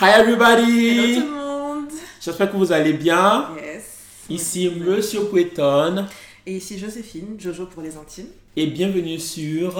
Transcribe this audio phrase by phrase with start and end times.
[0.00, 0.90] Hi everybody!
[0.98, 1.88] Hello tout le monde.
[2.20, 3.48] J'espère que vous allez bien.
[3.56, 3.84] Yes.
[4.28, 6.06] Ici Monsieur Poueton
[6.46, 8.28] Et ici Joséphine, Jojo pour les intimes.
[8.56, 9.78] et bienvenue sur.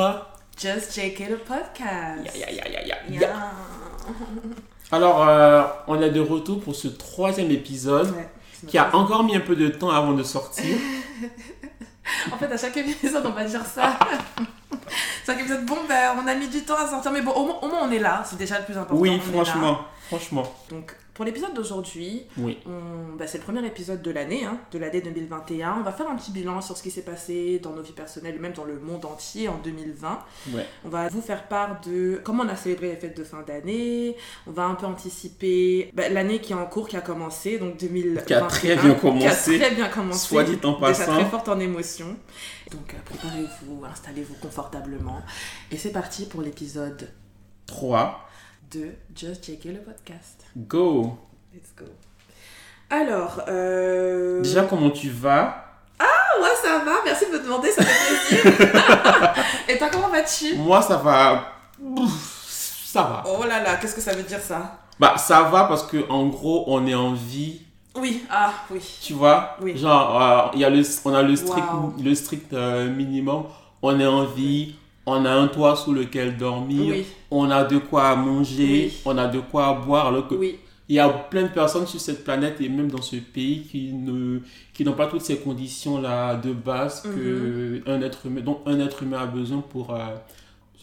[0.60, 2.36] Just JK le podcast.
[2.36, 3.18] Ya, ya, ya, ya, ya, ya.
[3.20, 3.50] Yeah.
[4.92, 8.28] Alors, euh, on est de retour pour ce troisième épisode Ouais,
[8.66, 10.64] qui a encore mis un peu de temps avant de sortir.
[12.32, 13.96] En fait, à chaque épisode, on va dire ça.
[15.26, 17.58] chaque épisode, bon, ben, on a mis du temps à sortir, mais bon, au moins,
[17.62, 18.22] au moins, on est là.
[18.24, 19.00] C'est déjà le plus important.
[19.00, 20.42] Oui, franchement, franchement.
[20.70, 22.56] Donc, pour l'épisode d'aujourd'hui, Oui.
[23.18, 25.76] bah, c'est le premier épisode de l'année, hein, de l'année 2021.
[25.78, 28.36] On va faire un petit bilan sur ce qui s'est passé dans nos vies personnelles
[28.36, 30.18] et même dans le monde entier en 2020.
[30.54, 30.64] Ouais.
[30.86, 34.16] On va vous faire part de comment on a célébré les fêtes de fin d'année.
[34.46, 37.76] On va un peu anticiper bah, l'année qui est en cours, qui a commencé, donc
[37.76, 38.24] 2021.
[38.24, 39.58] Qui a très bien commencé.
[39.58, 40.26] Qui a très bien commencé.
[40.26, 41.12] Soit dit en Déjà passant.
[41.20, 42.16] très forte en émotion.
[42.72, 45.20] Donc euh, préparez-vous, installez-vous confortablement.
[45.70, 47.10] Et c'est parti pour l'épisode
[47.66, 48.29] 3.
[48.70, 50.44] De Just Checker le podcast.
[50.56, 51.16] Go!
[51.52, 51.86] Let's go.
[52.88, 54.40] Alors, euh...
[54.42, 55.64] Déjà, comment tu vas?
[55.98, 59.44] Ah ouais, ça va, merci de me demander, ça fait plaisir.
[59.68, 60.56] Et toi, comment vas-tu?
[60.56, 61.52] Moi, ça va.
[62.48, 63.24] Ça va.
[63.26, 64.78] Oh là là, qu'est-ce que ça veut dire ça?
[64.98, 67.62] Bah, ça va parce que en gros, on est en vie.
[67.96, 68.80] Oui, ah oui.
[69.02, 69.56] Tu vois?
[69.60, 69.76] Oui.
[69.76, 71.94] Genre, euh, y a le, on a le strict, Wow.
[72.02, 73.44] le strict euh, minimum.
[73.82, 74.76] On est en vie.
[75.12, 76.94] On a un toit sous lequel dormir.
[76.94, 78.64] Oui, On a de quoi manger.
[78.92, 78.92] Oui.
[79.04, 80.06] On a de quoi boire.
[80.08, 80.56] Alors que oui,
[80.88, 83.92] il y a plein de personnes sur cette planète et même dans ce pays qui
[83.92, 84.40] ne
[84.74, 87.82] qui n'ont pas toutes ces conditions là de base que Mhm.
[87.86, 89.98] un être humain dont un être humain a besoin pour euh,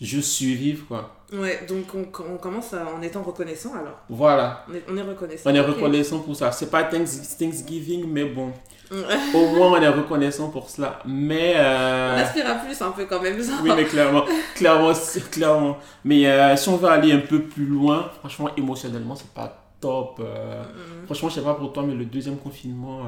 [0.05, 1.11] juste survivre quoi.
[1.33, 1.65] ouais.
[1.67, 3.99] Donc on, on commence à- en étant reconnaissant alors.
[4.09, 4.65] Voilà.
[4.69, 5.49] On est, on est reconnaissant.
[5.49, 6.51] On est reconnaissant pour ça.
[6.51, 8.51] C'est pas Thanks- Thanksgiving mais bon.
[8.89, 8.99] Ouais.
[9.33, 10.99] Au moins on est reconnaissant pour cela.
[11.05, 13.41] Mais euh, On aspire à plus un peu quand même.
[13.41, 13.59] genre.
[13.63, 14.23] Oui, mais clairement,
[14.55, 14.93] clairement,
[15.31, 15.77] clairement.
[16.05, 20.21] Mais euh, si on veut aller un peu plus loin, franchement, émotionnellement, c'est pas top.
[20.21, 20.63] euh.
[20.63, 21.05] Mm.
[21.05, 23.01] Franchement, je sais pas pour toi, mais le deuxième confinement.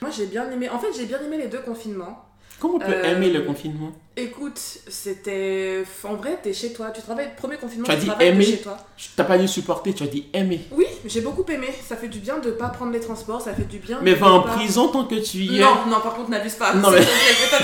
[0.00, 0.68] Moi j'ai bien aimé.
[0.70, 2.24] En fait, j'ai bien aimé les deux confinements.
[2.60, 4.58] Comment on peut Euh, aimer le confinement Écoute,
[4.88, 5.84] c'était.
[6.02, 6.90] En vrai, t'es chez toi.
[6.90, 7.30] Tu travailles.
[7.36, 8.76] Premier confinement, Tu as tu dit aimer chez toi.
[8.96, 10.60] Tu t'as pas dit supporter, tu as dit aimer.
[10.72, 11.68] Oui, j'ai beaucoup aimé.
[11.88, 13.40] Ça fait du bien de pas prendre les transports.
[13.40, 14.00] Ça fait du bien.
[14.02, 15.62] Mais va en pas- prison tant que tu y es.
[15.62, 16.74] Non, non, par contre, n'abuse pas.
[16.74, 16.98] Non, mais-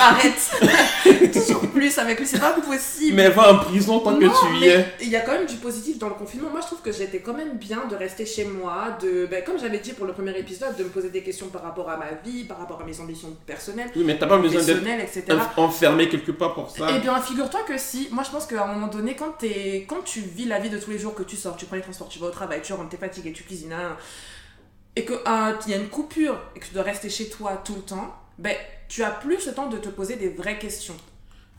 [0.00, 1.32] arrête.
[1.32, 3.16] Toujours plus avec lui, c'est pas possible.
[3.16, 4.86] Mais va en prison tant que tu y es.
[5.02, 6.50] Il y a quand même du positif dans le confinement.
[6.50, 9.58] Moi, je trouve que j'étais quand même bien de rester chez moi, de, ben, comme
[9.58, 12.10] j'avais dit pour le premier épisode, de me poser des questions par rapport à ma
[12.24, 15.24] vie, par rapport à mes ambitions personnelles, Oui, mais t'as pas besoin d'être etc.
[15.28, 16.86] enf- enfermé quelque part pour ça.
[16.96, 20.02] Eh bien, figure-toi que si, moi je pense qu'à un moment donné, quand, t'es- quand
[20.04, 22.08] tu vis la vie de tous les jours, que tu sors, tu prends les transports,
[22.08, 23.96] tu vas au travail, tu rentres, t'es fatigué, tu cuisines, hein,
[24.96, 25.16] et qu'il
[25.68, 28.54] y a une coupure et que tu dois rester chez toi tout le temps, ben,
[28.88, 30.96] tu as plus le temps de te poser des vraies questions.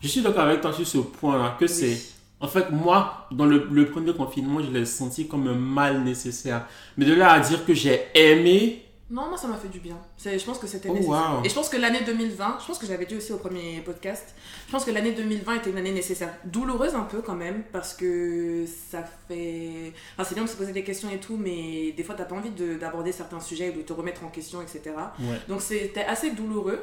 [0.00, 1.98] Je suis d'accord avec toi sur ce point-là, que c'est.
[2.38, 6.66] En fait, moi, dans le, le premier confinement, je l'ai senti comme un mal nécessaire.
[6.98, 8.82] Mais de là à dire que j'ai aimé.
[9.08, 9.96] Non, moi ça m'a fait du bien.
[10.24, 11.34] Je pense que c'était Oh, nécessaire.
[11.38, 11.44] wow.
[11.44, 14.34] Et je pense que l'année 2020, je pense que j'avais dit aussi au premier podcast,
[14.66, 16.34] je pense que l'année 2020 était une année nécessaire.
[16.44, 19.92] Douloureuse un peu quand même, parce que ça fait.
[20.16, 22.34] Enfin, c'est bien de se poser des questions et tout, mais des fois t'as pas
[22.34, 24.80] envie de- d'aborder certains sujets ou de te remettre en question, etc.
[25.20, 25.40] Ouais.
[25.48, 26.80] Donc c'était assez douloureux,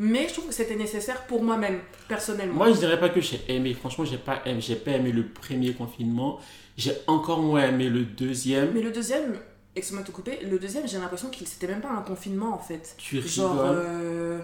[0.00, 2.54] mais je trouve que c'était nécessaire pour moi-même, personnellement.
[2.54, 3.74] Moi, je dirais pas que j'ai aimé.
[3.74, 4.60] Franchement, j'ai pas aimé.
[4.60, 6.40] J'ai pas aimé le premier confinement.
[6.76, 8.72] J'ai encore moins aimé le deuxième.
[8.74, 9.36] Mais le deuxième,
[9.76, 12.58] excuse-moi de te couper, le deuxième, j'ai l'impression qu'il c'était même pas un confinement en
[12.58, 12.94] fait.
[12.98, 14.38] Tu Genre, euh,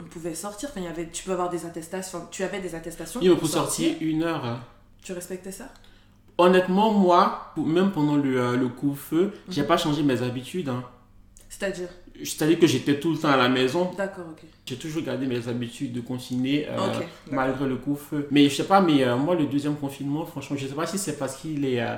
[0.00, 2.74] on pouvait sortir, enfin, il y avait, tu peux avoir des attestations, tu avais des
[2.74, 3.20] attestations.
[3.22, 4.44] Il faut sortir une heure.
[4.44, 4.60] hein.
[5.02, 5.68] Tu respectais ça?
[6.38, 9.66] Honnêtement, moi, même pendant le, euh, le coup-feu, j'ai Mhm.
[9.68, 10.68] pas changé mes habitudes.
[10.68, 10.82] hein.
[11.48, 11.88] C'est-à-dire?
[12.18, 13.90] C'est-à-dire que j'étais tout le temps à la maison.
[13.96, 14.42] D'accord, ok.
[14.66, 16.78] J'ai toujours gardé mes habitudes de confiner euh,
[17.30, 18.26] malgré le coup-feu.
[18.32, 20.98] Mais je sais pas, mais euh, moi, le deuxième confinement, franchement, je sais pas si
[20.98, 21.94] c'est parce qu'il est, euh,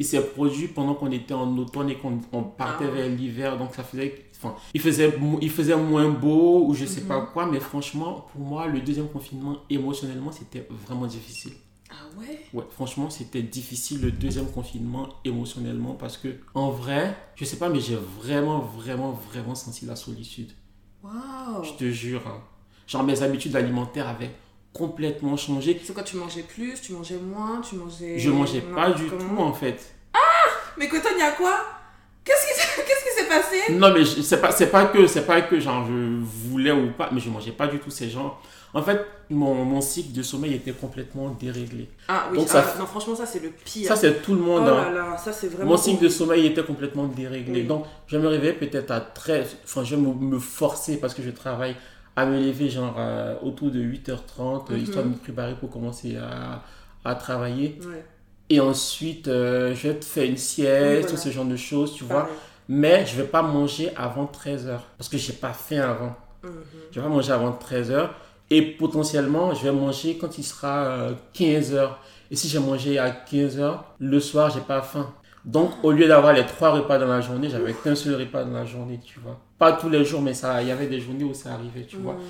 [0.00, 2.90] il s'est produit pendant qu'on était en automne et qu'on on partait Ah.
[2.90, 5.12] vers l'hiver, donc ça faisait, enfin, il faisait,
[5.42, 7.06] il faisait moins beau ou je sais Mhm.
[7.08, 11.52] pas quoi, mais franchement, pour moi, le deuxième confinement, émotionnellement, c'était vraiment difficile.
[11.90, 12.40] Ah ouais?
[12.54, 17.68] Ouais, franchement, c'était difficile le deuxième confinement émotionnellement parce que, en vrai, je sais pas,
[17.68, 20.50] mais j'ai vraiment, vraiment, vraiment senti la solitude.
[21.02, 22.22] Waouh Je te jure.
[22.26, 22.40] hein.
[22.86, 24.30] Genre, mes habitudes alimentaires avaient
[24.72, 25.80] complètement changé.
[25.82, 28.18] C'est quoi, tu mangeais plus, tu mangeais moins, tu mangeais.
[28.18, 29.94] Je mangeais pas du comment tout en fait.
[30.76, 31.58] Mais Coton, il y a quoi?
[32.24, 33.72] Qu'est-ce qui s'est- qu'est-ce qui s'est passé?
[33.72, 36.92] Non, mais je- c'est pas, c'est pas que, c'est pas que genre je voulais ou
[36.92, 38.38] pas, mais je mangeais pas du tout ces gens.
[38.72, 41.88] En fait, mon, mon cycle de sommeil était complètement déréglé.
[42.06, 43.88] Ah oui, Donc ah, ça- non, franchement, ça c'est le pire.
[43.88, 44.68] Ça, c'est tout le oh monde.
[44.68, 44.90] hein.
[44.92, 45.72] là là, ça c'est vraiment.
[45.72, 47.62] Mon cycle de sommeil était complètement déréglé.
[47.62, 47.66] Oui.
[47.66, 49.56] Donc, je me réveillais peut-être à 13.
[49.64, 51.74] Enfin, je vais me, me forcer parce que je travaille
[52.16, 54.76] à me lever genre euh, autour de 8h30, Mhm.
[54.78, 56.62] histoire de me préparer pour commencer à,
[57.04, 57.78] à travailler.
[57.82, 58.04] Ouais.
[58.48, 61.06] Et ensuite, euh, je vais te faire une sieste, Oui, voilà.
[61.08, 62.28] tout ce genre de choses, tu vois.
[62.68, 64.78] Mais je vais pas manger avant 13h.
[64.98, 66.14] Parce que j'ai pas faim avant.
[66.42, 66.50] Mhm.
[66.90, 68.10] Je vais pas manger avant 13h.
[68.50, 71.90] Et potentiellement, je vais manger quand il sera 15h.
[72.32, 75.12] Et si j'ai mangé à 15h, le soir, j'ai pas faim.
[75.44, 78.52] Donc, au lieu d'avoir les trois repas dans la journée, j'avais qu'un seul repas dans
[78.52, 79.38] la journée, tu vois.
[79.60, 81.96] Pas tous les jours, mais ça, il y avait des journées où ça arrivait, tu
[81.98, 82.14] vois.
[82.14, 82.20] Mhm.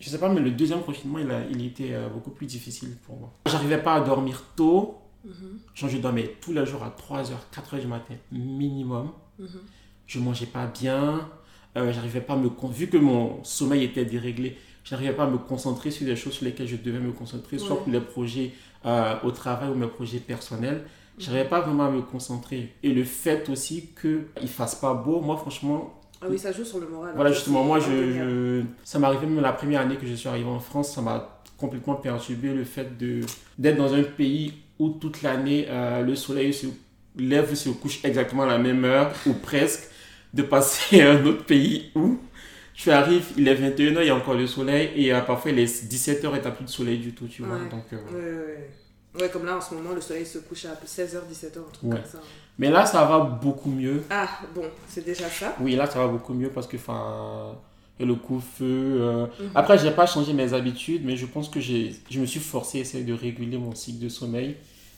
[0.00, 2.96] Je sais pas, mais le deuxième confinement, il, a, il était euh, beaucoup plus difficile
[3.04, 3.30] pour moi.
[3.46, 4.96] J'arrivais pas à dormir tôt.
[5.24, 5.58] Mhm.
[5.74, 9.10] Genre, je dormais tous les jours à 3h, 4h du matin, minimum.
[9.38, 9.48] Mhm.
[10.06, 11.28] Je mangeais pas bien.
[11.76, 12.48] Euh, j'arrivais pas à me...
[12.72, 16.46] Vu que mon sommeil était déréglé, j'arrivais pas à me concentrer sur les choses sur
[16.46, 17.82] lesquelles je devais me concentrer, soit Ouais.
[17.82, 18.52] pour les projets
[18.86, 20.84] euh, au travail ou mes projets personnels.
[21.18, 22.72] J'arrivais pas vraiment à me concentrer.
[22.82, 26.80] Et le fait aussi qu'il fasse pas beau, moi, franchement, Ah oui, ça joue sur
[26.80, 27.12] le moral.
[27.14, 30.28] voilà, hein, justement, moi, je, ça m'est arrivé même la première année que je suis
[30.28, 35.22] arrivé en France, ça m'a complètement perturbé le fait d'être dans un pays où toute
[35.22, 36.66] l'année euh, le soleil se
[37.16, 39.88] lève ou se couche exactement à la même heure, ou presque,
[40.34, 42.18] de passer à un autre pays où
[42.74, 45.58] tu arrives, il est 21h, il y a encore le soleil, et euh, parfois il
[45.58, 47.56] est 17h et t'as plus de soleil du tout, tu vois.
[47.56, 47.68] Ouais.
[47.68, 48.70] Donc, euh, Ouais, ouais, ouais.
[49.22, 51.90] Ouais, comme là en ce moment, le soleil se couche à 16h, 17h, un truc
[51.90, 52.20] comme ça.
[52.58, 54.02] Mais là, ça va beaucoup mieux.
[54.10, 55.54] Ah, bon, c'est déjà ça.
[55.60, 57.54] Oui, là, ça va beaucoup mieux parce que, enfin,
[58.00, 58.64] le coup-feu.
[59.00, 59.50] euh, Mhm.
[59.54, 62.78] Après, j'ai pas changé mes habitudes, mais je pense que j'ai, je me suis forcé
[62.78, 64.56] à essayer de réguler mon cycle de sommeil.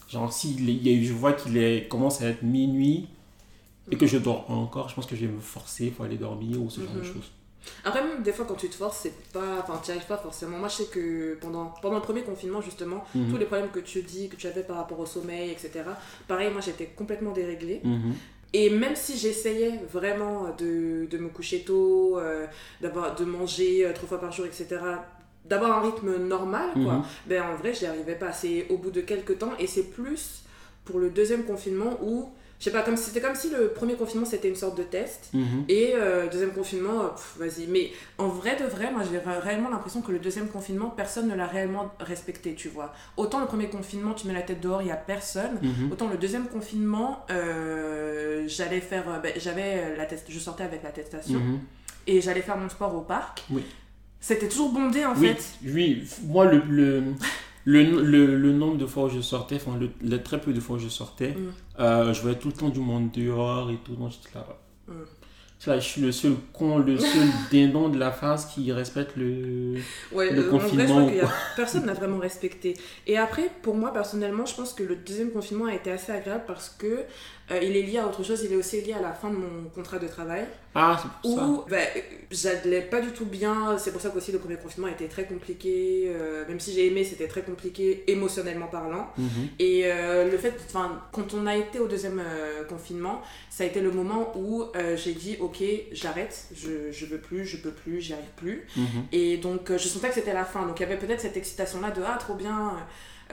[0.09, 3.07] Genre, si il est- je vois qu'il est, commence à être minuit
[3.91, 6.17] et que je dors pas encore, je pense que je vais me forcer pour aller
[6.17, 7.05] dormir ou ce genre de Mhm.
[7.05, 7.31] choses.
[7.83, 9.59] Après, même des fois, quand tu te forces, c'est pas.
[9.61, 10.57] Enfin, tu n'y arrives pas forcément.
[10.57, 13.29] Moi, je sais que pendant, pendant le premier confinement, justement, Mhm.
[13.31, 15.83] tous les problèmes que tu dis, que tu avais par rapport au sommeil, etc.
[16.27, 17.81] Pareil, moi, j'étais complètement déréglée.
[17.83, 18.13] Mhm.
[18.53, 22.45] Et même si j'essayais vraiment de, de me coucher tôt, euh,
[22.81, 24.65] d'avoir, de manger euh, trois fois par jour, etc.,
[25.45, 27.03] d'avoir un rythme normal, quoi, Mhm.
[27.27, 28.31] ben en vrai, j'y arrivais pas.
[28.33, 30.43] C'est au bout de quelques temps, et c'est plus
[30.85, 32.29] pour le deuxième confinement où,
[32.61, 35.29] je sais pas, comme, c'était comme si le premier confinement c'était une sorte de test.
[35.33, 35.65] Mhm.
[35.67, 37.07] Et euh, deuxième confinement, euh,
[37.39, 37.65] vas-y.
[37.67, 41.27] Mais en vrai de vrai, moi j'ai ré- réellement l'impression que le deuxième confinement, personne
[41.27, 42.93] ne l'a réellement respecté, tu vois.
[43.17, 45.57] Autant le premier confinement, tu mets la tête dehors, il y a personne.
[45.61, 45.91] Mhm.
[45.91, 51.39] Autant le deuxième confinement, euh, j'allais faire, ben, j'avais la test, je sortais avec l'attestation
[51.39, 51.59] Mhm.
[52.05, 53.43] et j'allais faire mon sport au parc.
[53.49, 53.63] Oui.
[54.19, 55.43] C'était toujours bondé en Oui, fait.
[55.65, 57.03] oui, moi, le, le,
[57.65, 60.59] le, le, le nombre de fois où je sortais, enfin, le, le très peu de
[60.59, 61.53] fois où je sortais, Mm.
[61.79, 64.45] euh, je voyais tout le temps du monde dehors et tout, donc j'étais là.
[64.87, 64.93] Mm.
[65.67, 69.75] Là, je suis le seul con, le seul dindon de la face qui respecte le.
[70.11, 72.75] Ouais, Le euh, en vrai, je confinement crois a personne n'a vraiment respecté.
[73.05, 76.45] Et après, pour moi personnellement, je pense que le deuxième confinement a été assez agréable
[76.47, 77.05] parce que
[77.51, 78.41] euh, il est lié à autre chose.
[78.45, 81.37] Il est aussi lié à la fin de mon contrat de travail Ah, c'est pour
[81.39, 81.45] ça.
[81.45, 81.85] où ben,
[82.31, 83.77] j'allais pas du tout bien.
[83.77, 86.05] C'est pour ça qu'aussi le premier confinement a été très compliqué.
[86.07, 89.07] euh, même si j'ai aimé, c'était très compliqué émotionnellement parlant.
[89.17, 89.27] Mhm.
[89.59, 92.21] Et euh, le fait, enfin, quand on a été au deuxième
[92.69, 94.65] confinement, ça a été le moment où
[94.95, 95.61] j'ai dit ok,
[95.91, 98.65] j'arrête, je, je veux plus, je peux plus, j'y arrive plus.
[98.77, 98.85] Mhm.
[99.11, 100.65] Et donc je sentais que c'était la fin.
[100.65, 102.73] Donc il y avait peut-être cette excitation-là de ah trop bien,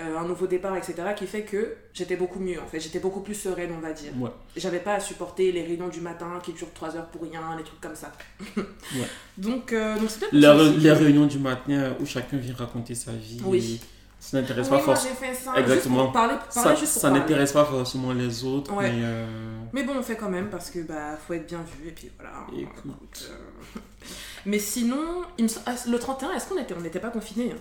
[0.00, 0.94] euh, un nouveau départ, etc.
[1.16, 2.80] qui fait que j'étais beaucoup mieux en fait.
[2.80, 4.12] J'étais beaucoup plus sereine, on va dire.
[4.18, 4.30] Ouais.
[4.56, 7.64] J'avais pas à supporter les réunions du matin qui durent 3 heures pour rien, les
[7.64, 8.12] trucs comme ça.
[9.36, 13.40] Donc euh, donc c'est Les, réunions du matin où chacun vient raconter sa vie.
[13.44, 13.80] Oui.
[14.20, 15.54] Ça n'intéresse Oui, pas forcément.
[15.56, 16.04] Exactement.
[16.04, 17.20] pour parler, parler Ça, juste pour ça parler.
[17.20, 18.90] n'intéresse pas forcément les autres, Ouais.
[18.90, 19.00] mais.
[19.04, 19.26] euh,
[19.72, 22.10] Mais bon, on fait quand même parce que bah faut être bien vu et puis
[22.18, 22.44] voilà.
[22.56, 23.30] Écoute.
[24.46, 27.60] Mais sinon, il me ah, le 31, est-ce qu'on était on n'était pas confinés hein?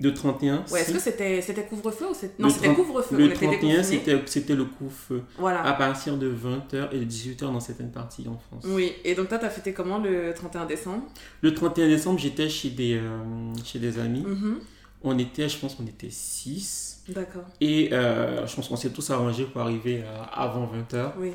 [0.00, 0.64] De 31.
[0.70, 3.50] Ouais, est-ce que c'était c'était couvre-feu ou c'était non, c'était 30 couvre-feu, Le était 31,
[3.50, 3.82] déconfinés.
[3.82, 5.22] c'était c'était le coup-feu.
[5.38, 5.62] Voilà.
[5.62, 8.64] À partir de 20h et de 18h dans certaines parties en France.
[8.68, 11.02] Oui, et donc toi, t'as fêté comment le 31 décembre?
[11.40, 14.20] Le 31 décembre, j'étais chez des, euh, chez des amis.
[14.26, 14.58] Mhm.
[15.02, 17.04] On était, je pense qu'on était 6.
[17.08, 21.12] D'accord, Et euh, je pense qu'on s'est tous arrangés pour arriver euh, avant 20h.
[21.20, 21.30] oui.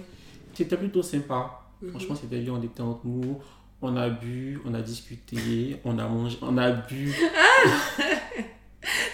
[0.53, 1.62] C'était plutôt sympa.
[1.82, 1.89] Mhm.
[1.91, 2.53] Franchement, c'était bien.
[2.53, 3.38] On était entre nous.
[3.82, 7.12] On a bu, on a discuté, on a mangé, on a bu.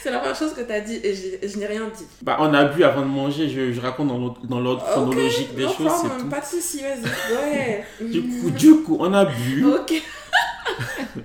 [0.01, 2.05] C'est la première chose que t'as dit et je, je n'ai rien dit.
[2.21, 3.49] Bah, on a bu avant de manger.
[3.49, 4.07] Je, je raconte
[4.47, 6.29] dans l'ordre chronologique des choses, tout.
[6.29, 7.33] Pas de soucis, vas-y.
[7.33, 7.83] Ouais.
[8.01, 9.65] Du coup, du coup, on a bu.
[9.65, 10.01] Ok.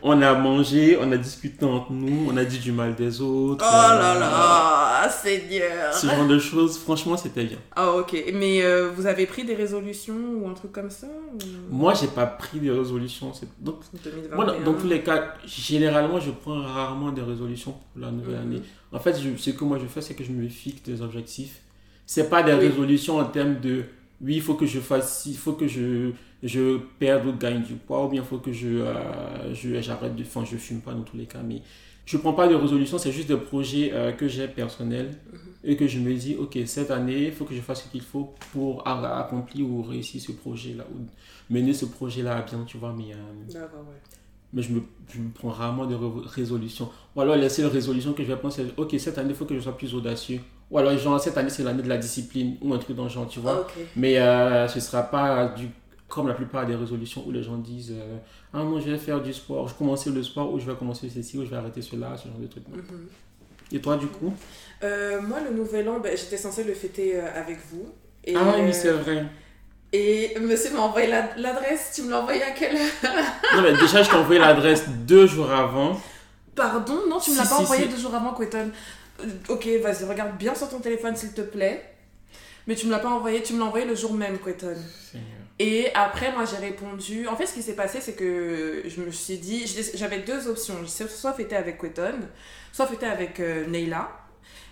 [0.03, 3.65] On a mangé, on a discuté entre nous, on a dit du mal des autres.
[3.67, 5.93] Oh là euh, là, Seigneur.
[5.95, 7.59] Ce genre de choses, franchement, c'était bien.
[7.77, 11.39] Ah ok, mais euh, vous avez pris des résolutions ou un truc comme ça ou-
[11.75, 13.33] Moi, j'ai pas pris de résolutions.
[13.35, 14.35] c'est- Donc, 2021.
[14.37, 18.43] moi, dans, tous les cas, généralement, je prends rarement des résolutions pour la nouvelle Mhm.
[18.43, 18.63] année.
[18.93, 21.61] En fait, je- ce que moi je fais, c'est que je me fixe des objectifs.
[22.07, 22.59] C'est pas des Oui.
[22.69, 23.85] résolutions en termes de
[24.23, 26.13] oui, il faut que je fasse il faut que je,
[26.43, 30.15] je perde ou gagne du poids, ou bien il faut que je, euh, je j'arrête
[30.17, 30.23] de.
[30.23, 31.63] Enfin, je fume pas dans tous les cas, mais
[32.05, 35.11] je prends pas de résolutions, c'est juste des projets euh, que j'ai personnels
[35.65, 38.03] et que je me dis, ok, cette année, il faut que je fasse ce qu'il
[38.03, 41.07] faut pour accomplir ou réussir ce projet-là, ou
[41.53, 42.93] mener ce projet-là à bien, tu vois.
[42.97, 43.17] Mais, euh,
[43.53, 44.01] D'accord, ouais.
[44.53, 46.91] mais je me, je me prends rarement de résolutions.
[47.15, 49.45] Ou alors, la seule résolution que je vais prendre, c'est, ok, cette année, il faut
[49.45, 50.41] que je sois plus audacieux.
[50.73, 53.11] Ou alors, genre, cette année, c'est l'année de la discipline, ou un truc dans le
[53.11, 53.61] genre, tu vois.
[53.61, 53.73] Ok.
[53.95, 55.69] Mais euh, ce ne sera pas du,
[56.09, 58.17] comme la plupart des résolutions où les gens disent euh,
[58.55, 60.75] Ah non, je vais faire du sport, je vais commencer le sport, ou je vais
[60.75, 62.67] commencer ceci, ou je vais arrêter cela, ce genre de trucs.
[62.69, 63.07] Mhm.
[63.71, 64.33] Et toi, du coup?
[64.83, 67.87] Euh, moi, le nouvel an, ben, j'étais censée le fêter avec vous.
[68.25, 69.27] Et, Ah oui, c'est vrai.
[69.95, 71.93] Et monsieur m'a envoyé la- l'adresse.
[71.95, 73.13] Tu me l'as envoyé à quelle heure?
[73.57, 76.01] Non, mais déjà, je t'ai envoyé l'adresse deux jours avant.
[76.55, 77.01] Pardon?
[77.09, 77.89] Non, tu me l'as Si, pas si, envoyé si.
[77.91, 78.69] deux jours avant, Quentin.
[79.23, 81.89] Euh, ok, vas-y, regarde bien sur ton téléphone, s'il te plaît.
[82.67, 84.39] Mais tu me l'as pas envoyé, tu me l'as envoyé le jour même.
[84.45, 85.43] Seigneur.
[85.59, 87.29] Et après, moi, j'ai répondu.
[87.29, 89.65] En fait, ce qui s'est passé, c'est que je me suis dit.
[89.95, 90.75] J'avais deux options.
[90.87, 92.15] Soit fêter avec Quentin,
[92.73, 94.11] soit fêter avec euh, Neila,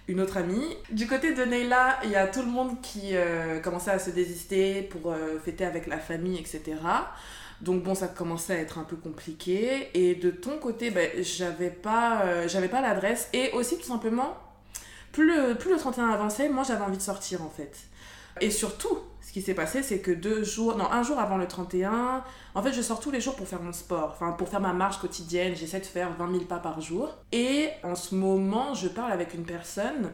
[0.08, 0.76] une autre amie.
[0.90, 4.10] Du côté de Neila, il y a tout le monde qui euh, commençait à se
[4.10, 6.76] désister pour euh, fêter avec la famille, etc.
[7.60, 9.88] Donc bon, ça commençait à être un peu compliqué.
[9.94, 13.28] Et de ton côté, ben, j'avais pas, euh, j'avais pas l'adresse.
[13.32, 14.36] Et aussi, tout simplement,
[15.12, 17.76] plus le, plus le 31 avançait, moi j'avais envie de sortir en fait.
[18.40, 21.46] Et surtout, ce qui s'est passé, c'est que deux jours, non, un jour avant le
[21.46, 22.24] 31,
[22.54, 24.72] en fait, je sors tous les jours pour faire mon sport, enfin, pour faire ma
[24.72, 25.54] marche quotidienne.
[25.54, 27.14] J'essaie de faire 20 000 pas par jour.
[27.32, 30.12] Et en ce moment, je parle avec une personne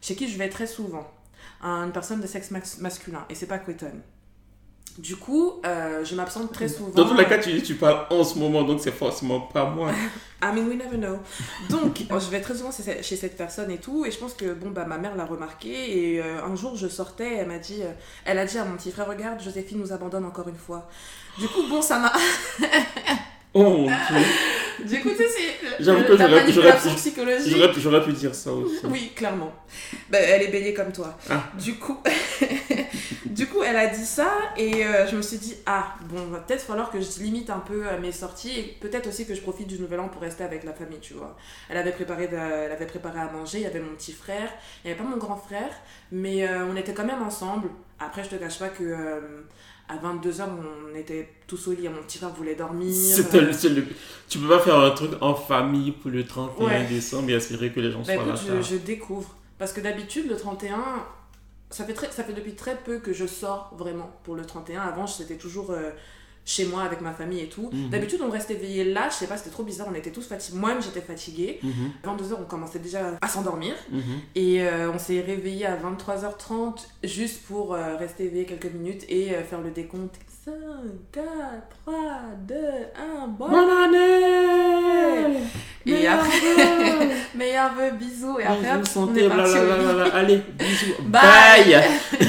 [0.00, 1.06] chez qui je vais très souvent.
[1.60, 3.24] Un- Une personne de sexe mas- masculin.
[3.28, 3.90] Et c'est pas Quentin.
[4.98, 6.88] Du coup, euh, je m'absente très souvent.
[6.90, 9.90] Dans tous les cas, tu, tu parles en ce moment, donc c'est forcément pas moi.
[10.42, 11.18] I mean, we never know.
[11.68, 14.70] Donc, je vais très souvent chez cette personne et tout, et je pense que bon
[14.70, 15.68] bah ma mère l'a remarqué.
[16.14, 17.90] Et euh, un jour, je sortais, elle m'a dit, euh,
[18.24, 20.88] elle a dit à mon petit frère, regarde, Joséphine nous abandonne encore une fois.
[21.38, 22.12] Du coup, bon, ça m'a.
[23.58, 24.84] Oh mon dieu.
[24.84, 26.44] Du coup, tu sais, c'est J'avoue que j'aurais-
[27.72, 28.80] pu- j'aurais pu dire ça aussi.
[28.84, 29.50] Oui, clairement.
[30.10, 31.16] Ben, elle est bélier comme toi.
[31.30, 31.42] Ah.
[31.58, 31.96] Du coup,
[33.30, 36.38] du coup, elle a dit ça et euh, je me suis dit ah bon, va
[36.38, 39.40] peut-être falloir que je limite un peu euh, mes sorties et peut-être aussi que je
[39.40, 41.36] profite du nouvel an pour rester avec la famille, tu vois.
[41.68, 43.58] Elle avait préparé, de- elle avait préparé à manger.
[43.58, 44.48] Il y avait mon petit frère,
[44.84, 45.70] il n'y avait pas mon grand frère,
[46.12, 47.68] mais euh, on était quand même ensemble.
[47.98, 49.20] Après, je te cache pas que euh,
[49.88, 50.42] à 22h,
[50.92, 51.88] on était tous au lit.
[51.88, 52.90] Mon petit frère voulait dormir.
[53.32, 53.86] Le- c'est le-
[54.28, 56.84] Tu peux pas faire un truc en famille pour le 31 Ouais.
[56.86, 58.34] décembre et espérer que les gens Bah soient là.
[58.34, 59.34] écoute, je, je découvre.
[59.58, 60.76] Parce que d'habitude, le 31,
[61.70, 64.82] ça fait, très, ça fait depuis très peu que je sors vraiment pour le 31.
[64.82, 65.90] Avant, c'était toujours euh,
[66.44, 67.70] chez moi avec ma famille et tout.
[67.72, 67.90] Mhm.
[67.90, 70.58] D'habitude, on restait éveillés là, je sais pas, c'était trop bizarre, on était tous fatigués.
[70.58, 71.60] Moi-même, j'étais fatiguée.
[72.04, 73.74] À 22h, on commençait déjà à s'endormir.
[73.90, 74.02] mhm.
[74.36, 79.30] Et euh, on s'est réveillé à 23h30 juste pour euh, rester éveillé quelques minutes et
[79.48, 80.14] faire le décompte.
[80.46, 80.52] 5,
[81.10, 81.24] 4,
[81.84, 81.94] 3,
[82.46, 83.48] 2, 1, bon.
[83.48, 85.38] Bonne année
[85.84, 87.08] Et après, vœux.
[87.34, 88.38] meilleurs vœux, bisous.
[88.38, 89.56] Et après, on santé, est parti.
[90.14, 91.02] Allez, bisous.
[91.02, 91.72] Bye.
[91.72, 92.28] Bye.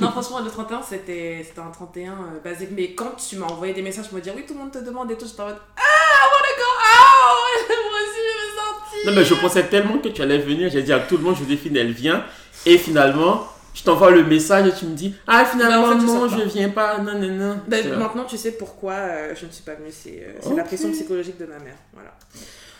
[0.00, 2.70] Non, franchement, le 31, c'était un 31 euh, basique.
[2.72, 4.78] Mais quand tu m'as envoyé des messages pour me dire oui, tout le monde te
[4.78, 8.56] demande et tout, j'étais en mode Ah, I wanna go out Moi aussi, je veux
[8.56, 10.70] sortir Non, mais je pensais tellement que tu allais venir.
[10.70, 12.24] J'ai dit à tout le monde, Joséphine, elle vient.
[12.64, 13.46] Et finalement,
[13.78, 16.48] je t'envoie le message et tu me dis Ah, finalement, Mais en fait, non, je
[16.48, 16.98] viens pas.
[16.98, 17.60] Non, non, non.
[17.68, 19.90] Ben, C'est- maintenant, tu sais pourquoi euh, je ne suis pas venue.
[19.92, 21.76] C'est euh, la pression psychologique de ma mère.
[21.92, 22.10] Voilà.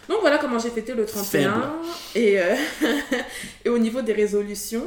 [0.09, 1.53] Donc voilà comment j'ai fêté le 31.
[1.53, 1.65] Faible.
[2.17, 2.55] Et, euh,
[3.65, 4.85] et au niveau des résolutions,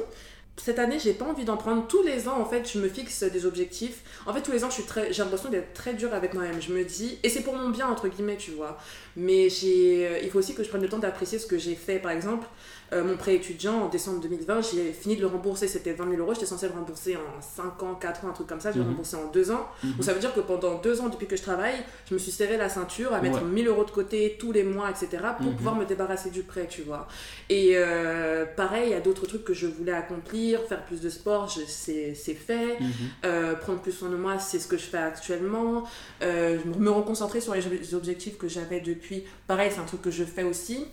[0.58, 1.88] cette année, j'ai pas envie d'en prendre.
[1.88, 4.01] Tous les ans, en fait, je me fixe des objectifs.
[4.25, 6.62] En fait, tous les ans, je suis très, j'ai l'impression d'être très dure avec moi-même.
[6.62, 8.77] Je me dis, et c'est pour mon bien, entre guillemets, tu vois.
[9.15, 12.00] Mais j'ai, il faut aussi que je prenne le temps d'apprécier ce que j'ai fait.
[12.00, 12.46] Par exemple,
[12.93, 15.67] euh, mon prêt étudiant en décembre 2020, j'ai fini de le rembourser.
[15.67, 16.33] C'était 20 000 euros.
[16.33, 18.71] J'étais censée le rembourser en 5 ans, 4 ans, un truc comme ça.
[18.71, 18.88] J'ai Mhm.
[18.88, 19.67] remboursé en 2 ans.
[19.83, 19.91] Mhm.
[19.93, 21.75] Donc ça veut dire que pendant 2 ans, depuis que je travaille,
[22.10, 23.50] je me suis serré la ceinture à mettre Ouais.
[23.50, 25.24] 1000 euros de côté tous les mois, etc.
[25.38, 25.55] pour Mhm.
[25.55, 27.07] pouvoir me débarrasser du prêt, tu vois.
[27.50, 31.10] Et euh, pareil, il y a d'autres trucs que je voulais accomplir, faire plus de
[31.10, 32.79] sport, c'est fait.
[32.79, 32.91] Mhm.
[33.25, 35.83] Euh, prendre plus soin de moi, c'est ce que je fais actuellement.
[36.21, 39.24] Me reconcentrer sur les objectifs que j'avais depuis.
[39.48, 40.86] Pareil, c'est un truc que je fais aussi.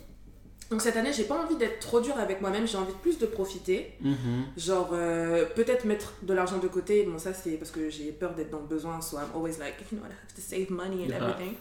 [0.71, 3.19] Donc cette année, j'ai pas envie d'être trop dure avec moi-même, j'ai envie de plus
[3.19, 3.93] de profiter.
[4.03, 4.17] Mhm.
[4.59, 7.05] Genre, euh, peut-être mettre de l'argent de côté.
[7.05, 9.01] Bon, ça, c'est parce que j'ai peur d'être dans le besoin.
[9.01, 11.17] So I'm always like, you know, I have to save money and Yeah.
[11.23, 11.55] everything.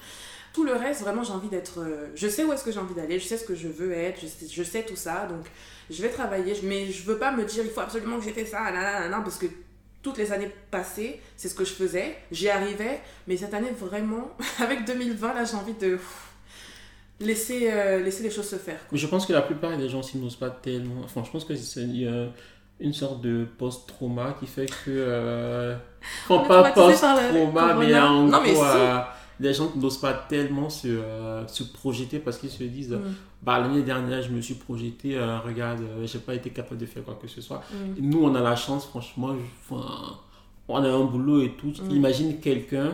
[0.54, 1.80] Tout le reste, vraiment, j'ai envie d'être.
[1.80, 3.92] euh, je sais où est-ce que j'ai envie d'aller, je sais ce que je veux
[3.94, 5.26] être, je sais, je sais tout ça.
[5.28, 5.46] Donc,
[5.90, 6.54] je vais travailler.
[6.64, 9.38] Mais je veux pas me dire, il faut absolument que j'ai fait ça, là, parce
[9.38, 9.46] que
[10.04, 12.16] toutes les années passées, c'est ce que je faisais.
[12.32, 13.00] J'y arrivais.
[13.28, 15.96] Mais cette année, vraiment, avec 2020, là, j'ai envie de.
[15.96, 16.24] pff,
[17.20, 18.80] Laisser, euh, laisser les choses se faire.
[18.92, 21.02] Mais je pense que la plupart des gens s'y n'osent pas tellement.
[21.04, 22.28] Enfin, je pense que c'est a
[22.80, 24.90] une sorte de post-trauma qui fait que.
[24.90, 25.76] Euh...
[26.30, 28.70] Enfin, pas post-trauma, mais en Non, mais gros, si.
[28.70, 28.98] euh,
[29.40, 33.14] des gens n'osent pas tellement se, euh, se projeter parce qu'ils se disent Mm.
[33.42, 36.86] bah, l'année dernière, je me suis projeté, euh, regarde, euh, j'ai pas été capable de
[36.86, 37.64] faire quoi que ce soit.
[37.72, 38.10] Mm.
[38.10, 40.18] Nous, on a la chance, franchement, je- enfin,
[40.68, 41.74] on a un boulot et tout.
[41.84, 41.92] Mm.
[41.96, 42.92] Imagine quelqu'un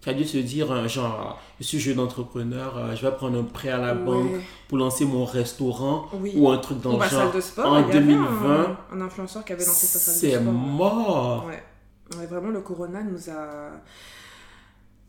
[0.00, 3.38] qui a dû se dire, euh, genre, je suis jeune entrepreneur, euh, je vais prendre
[3.38, 4.30] un prêt à la banque
[4.68, 6.32] pour lancer mon restaurant Oui.
[6.36, 7.10] ou un truc dans Ou le genre.
[7.10, 7.66] salle de sport.
[7.72, 10.40] en il y avait 2020, un, un influenceur qui avait lancé sa salle de C'est
[10.40, 10.52] sport.
[10.52, 11.46] mort.
[11.46, 11.62] Ouais.
[12.18, 13.70] Ouais, vraiment, le corona nous a.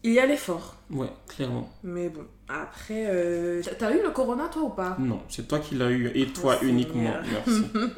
[0.03, 0.75] Il y allait fort.
[0.89, 1.69] Ouais, clairement.
[1.84, 3.06] Mais bon, après.
[3.08, 4.96] euh, t'as- eu le corona, toi, ou pas?
[5.00, 7.13] Non, c'est toi qui l'as eu et toi Oh, uniquement.
[7.32, 7.63] Merci.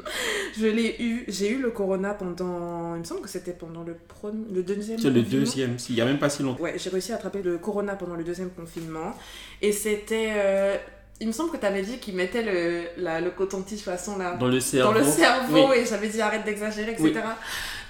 [0.58, 1.24] Je l'ai eu.
[1.28, 2.94] J'ai eu le corona pendant.
[2.94, 4.44] Il me semble que c'était pendant le, premier...
[4.52, 4.98] le deuxième.
[4.98, 6.62] C'est le deuxième, s'il y a même pas si longtemps.
[6.62, 9.14] Ouais, j'ai réussi à attraper le corona pendant le deuxième confinement.
[9.60, 10.32] Et c'était.
[10.36, 10.76] euh,
[11.20, 14.34] Il me semble que tu avais dit qu'il mettait le, la- le coton-tige façon là.
[14.36, 14.92] Dans le cerveau.
[14.92, 15.76] Dans le cerveau, Oui.
[15.78, 17.12] et j'avais dit arrête d'exagérer, etc.
[17.14, 17.20] Oui.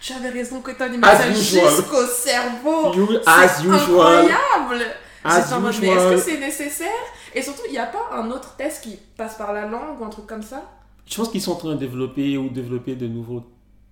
[0.02, 1.70] Tu avais raison que dit, As usual.
[1.70, 2.92] jusqu'au cerveau.
[2.94, 3.74] You, as usual.
[3.78, 4.84] incroyable.
[5.24, 6.88] En mode, mais est-ce que c'est nécessaire?
[7.34, 10.04] Et surtout, il n'y a pas un autre test qui passe par la langue ou
[10.04, 10.62] un truc comme ça?
[11.06, 13.44] Je pense qu'ils sont en train de développer ou développer de nouveaux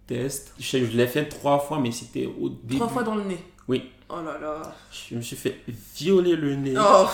[0.07, 0.55] tests.
[0.59, 2.77] Je, je l'ai fait trois fois, mais c'était au début.
[2.77, 3.39] Trois fois dans le nez.
[3.71, 3.89] Oui.
[4.09, 4.75] Oh là là.
[4.91, 5.61] Je me suis fait
[5.97, 6.75] violer le nez.
[6.77, 7.07] Oh,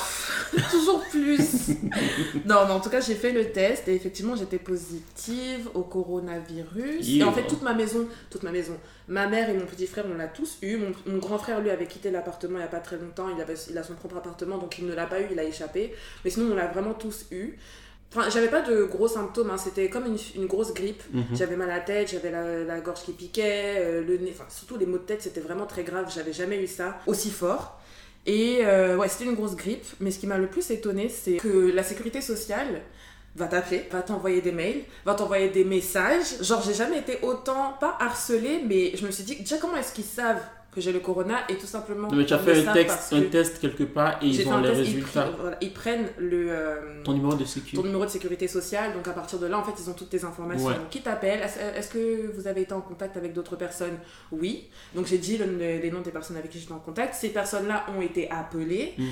[0.71, 1.69] toujours plus.
[2.47, 7.07] non, mais en tout cas, j'ai fait le test et effectivement, j'étais positive au coronavirus.
[7.07, 8.73] Et en fait, toute ma maison, toute ma maison,
[9.07, 10.79] ma mère et mon petit frère, on l'a tous eu.
[10.79, 13.29] Mon, mon grand frère, lui, avait quitté l'appartement il n'y a pas très longtemps.
[13.29, 15.45] Il, avait, il a son propre appartement, donc il ne l'a pas eu, il a
[15.45, 15.93] échappé.
[16.25, 17.59] Mais sinon, on l'a vraiment tous eu.
[18.15, 19.59] Enfin, j'avais pas de gros symptômes, hein.
[19.59, 21.03] c'était comme une, une grosse grippe.
[21.13, 21.25] Mhm.
[21.35, 24.47] J'avais mal à la tête, j'avais la, la gorge qui piquait, euh, le nez, enfin
[24.49, 26.11] surtout les maux de tête, c'était vraiment très grave.
[26.15, 27.79] J'avais jamais eu ça aussi fort.
[28.25, 29.85] Et euh, ouais, c'était une grosse grippe.
[30.01, 32.83] Mais ce qui m'a le plus étonné, c'est que la sécurité sociale
[33.37, 36.43] va t'appeler, va t'envoyer des mails, va t'envoyer des messages.
[36.43, 39.93] Genre, j'ai jamais été autant, pas harcelée, mais je me suis dit, déjà, comment est-ce
[39.93, 40.43] qu'ils savent
[40.76, 42.09] que j'ai le corona et tout simplement.
[42.09, 44.68] Non, mais tu as fait un, texte, un test quelque part et ils ont les
[44.68, 45.25] test, résultats.
[45.26, 46.47] pri- voilà, ils prennent le.
[46.50, 47.83] euh, Ton numéro de ton sécurité.
[47.83, 50.23] numéro de sécurité sociale, donc à partir de là, en fait, ils ont toutes tes
[50.25, 50.66] informations.
[50.68, 50.75] Ouais.
[50.75, 51.40] Donc, qui t'appelle?
[51.40, 53.99] Est-ce est-ce que vous avez été en contact avec d'autres personnes?
[54.30, 54.68] Oui.
[54.95, 57.14] Donc, j'ai dit le- le- les noms des personnes avec qui j'étais en contact.
[57.14, 58.92] Ces personnes-là ont été appelées.
[58.99, 59.04] Mm.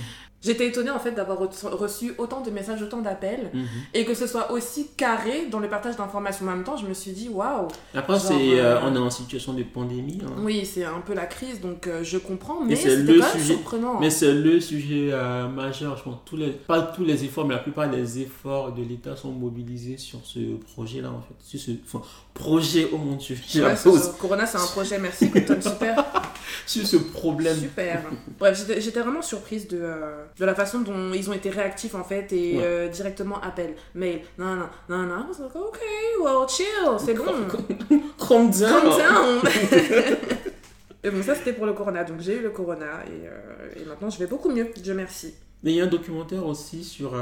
[0.45, 3.65] J'étais étonnée, en fait, d'avoir re- reçu autant de messages, autant d'appels, Mhm.
[3.95, 6.47] et que ce soit aussi carré dans le partage d'informations.
[6.47, 9.11] En même temps, je me suis dit, waouh Après, c'est, euh, euh, on est en
[9.11, 10.21] situation de pandémie.
[10.25, 10.31] hein.
[10.43, 13.33] Oui, c'est un peu la crise, donc euh, je comprends, mais c'est le quand même
[13.33, 14.01] sujet- surprenant.
[14.01, 15.97] Mais c'est le sujet euh, majeur.
[15.97, 19.17] Je pense tous les, pas tous les efforts, mais la plupart des efforts de l'État
[19.17, 20.39] sont mobilisés sur ce
[20.75, 21.35] projet-là, en fait.
[21.41, 22.03] Sur ce enfin,
[22.35, 24.13] projet, oh mon dieu, j'ai la pause.
[24.19, 26.05] Corona, c'est un projet, merci, Clinton, super.
[26.67, 27.57] Sur ce problème.
[27.59, 28.03] Super.
[28.39, 32.05] Bref, j'étais- vraiment surprise de, euh, de la façon dont ils ont été réactifs en
[32.05, 32.63] fait et Ouais.
[32.65, 35.27] euh, directement appel, mail, non, non, non, non.
[35.39, 35.79] Like, ok,
[36.23, 36.67] well, chill,
[37.05, 37.25] c'est bon.
[38.19, 38.83] Calm down.
[38.83, 39.41] Calm down.
[41.05, 42.03] et bon, ça c'était pour le corona.
[42.05, 45.35] Donc j'ai eu le corona et, euh, et maintenant je vais beaucoup mieux, Dieu merci.
[45.63, 47.15] Mais il y a un documentaire aussi sur,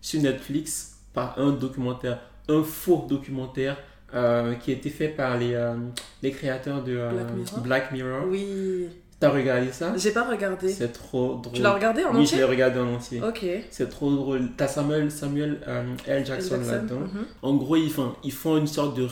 [0.00, 3.76] sur Netflix, pas un documentaire, un faux documentaire
[4.14, 5.74] euh, qui a été fait par les, euh,
[6.22, 8.22] les créateurs de euh, Black Mirror Black Mirror.
[8.28, 8.88] Oui.
[9.18, 9.92] T'as regardé ça?
[9.96, 10.68] J'ai pas regardé.
[10.70, 11.54] C'est trop drôle.
[11.54, 13.20] Tu l'as regardé en Oui, je l'ai entier regardé en entier.
[13.22, 13.44] Ok.
[13.70, 14.48] C'est trop drôle.
[14.56, 15.58] T'as Samuel, Samuel
[16.06, 16.24] L.
[16.24, 17.00] Jackson, Jackson, là-dedans.
[17.00, 17.26] mhm.
[17.42, 19.08] En gros, ils font, ils font une sorte de.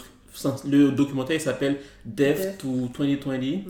[0.66, 2.58] Le documentaire s'appelle Death Death.
[2.58, 3.62] to 2020 Ouais.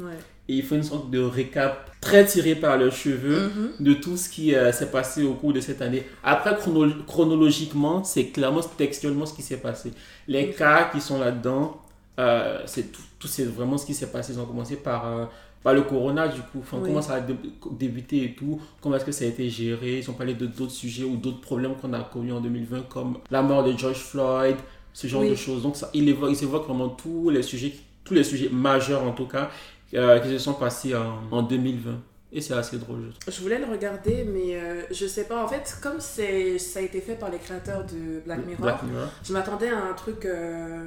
[0.48, 3.70] et ils font une sorte de récap très tiré par leurs cheveux Mhm.
[3.80, 6.04] de tout ce qui euh, s'est passé au cours de cette année.
[6.22, 9.92] Après, chrono- chronologiquement, c'est clairement textuellement ce qui s'est passé.
[10.26, 11.80] Les cas qui sont là-dedans,
[12.18, 14.32] euh, c'est tout, tout c'est vraiment ce qui s'est passé.
[14.32, 15.24] Ils ont commencé par, euh,
[15.62, 16.60] par le corona, du coup.
[16.60, 16.88] Enfin, Oui.
[16.88, 17.34] Comment ça a dé-
[17.72, 18.60] débuté et tout.
[18.80, 19.98] Comment est-ce que ça a été géré.
[19.98, 23.18] Ils ont parlé de d'autres sujets ou d'autres problèmes qu'on a connus en 2020, comme
[23.30, 24.56] la mort de George Floyd,
[24.92, 25.30] ce genre Oui.
[25.30, 25.62] de choses.
[25.62, 27.72] Donc, ça, il, évoque, il évoque vraiment tous les sujets,
[28.04, 29.50] tous les sujets majeurs en tout cas,
[29.90, 32.00] qui se sont passés en, en 2020.
[32.30, 33.34] Et c'est assez drôle, je trouve.
[33.34, 35.42] Je voulais le regarder, mais euh, je sais pas.
[35.42, 39.08] En fait, comme ça a été fait par les créateurs de Black Mirror, Black Mirror.
[39.24, 40.84] Je m'attendais à un truc euh,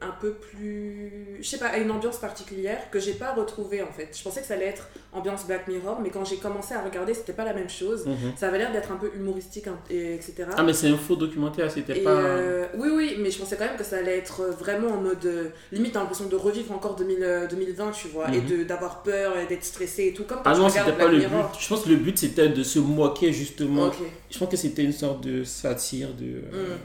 [0.00, 1.38] un peu plus.
[1.40, 4.16] Je sais pas, à une ambiance particulière que j'ai pas retrouvé en fait.
[4.16, 7.12] Je pensais que ça allait être ambiance Black Mirror, mais quand j'ai commencé à regarder,
[7.14, 8.06] c'était pas la même chose.
[8.06, 8.32] Mhm.
[8.36, 10.46] Ça avait l'air d'être un peu humoristique, hein, et, etc.
[10.56, 12.10] Ah, mais c'est un faux documentaire, c'était pas.
[12.10, 15.24] euh, oui, oui, mais je pensais quand même que ça allait être vraiment en mode.
[15.26, 18.64] euh, limite, t'as l'impression de revivre encore 2000, euh, 2020, tu vois, et Mhm.
[18.64, 20.22] d'avoir peur et d'être stressé et tout.
[20.24, 21.48] Comme quand Ah je non, c'était pas Black le Mirror.
[21.52, 21.60] but.
[21.60, 23.90] Je pense que le but c'était de se moquer justement.
[24.30, 26.24] Je pense que c'était une sorte de satire de.
[26.52, 26.78] euh, Mm.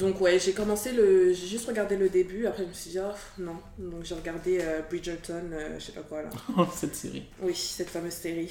[0.00, 1.32] Donc ouais, j'ai commencé le...
[1.32, 3.56] J'ai juste regardé le début, après je me suis dit, oh, non.
[3.78, 6.30] Donc j'ai regardé euh, Bridgerton, euh, je sais pas quoi là.
[6.56, 7.24] Oh, cette série.
[7.42, 8.50] Oui, cette fameuse série.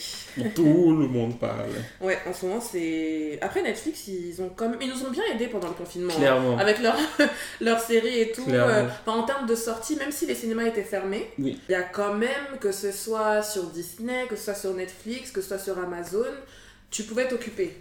[0.56, 0.64] Tout
[0.96, 1.70] le monde parle.
[2.02, 3.40] Ouais, en ce moment c'est...
[3.42, 4.78] Après Netflix, ils, ont comme...
[4.80, 6.14] ils nous ont bien aidés pendant le confinement.
[6.14, 6.18] hein.
[6.20, 6.58] Clairement.
[6.58, 6.96] Avec leur,
[7.62, 8.46] leur série et tout.
[8.46, 8.72] Clairement.
[8.74, 11.60] euh, enfin, en termes de sortie, même si les cinémas étaient fermés, Oui.
[11.68, 15.32] il y a quand même, que ce soit sur Disney, que ce soit sur Netflix,
[15.32, 16.26] que ce soit sur Amazon,
[16.92, 17.76] tu pouvais t'occuper.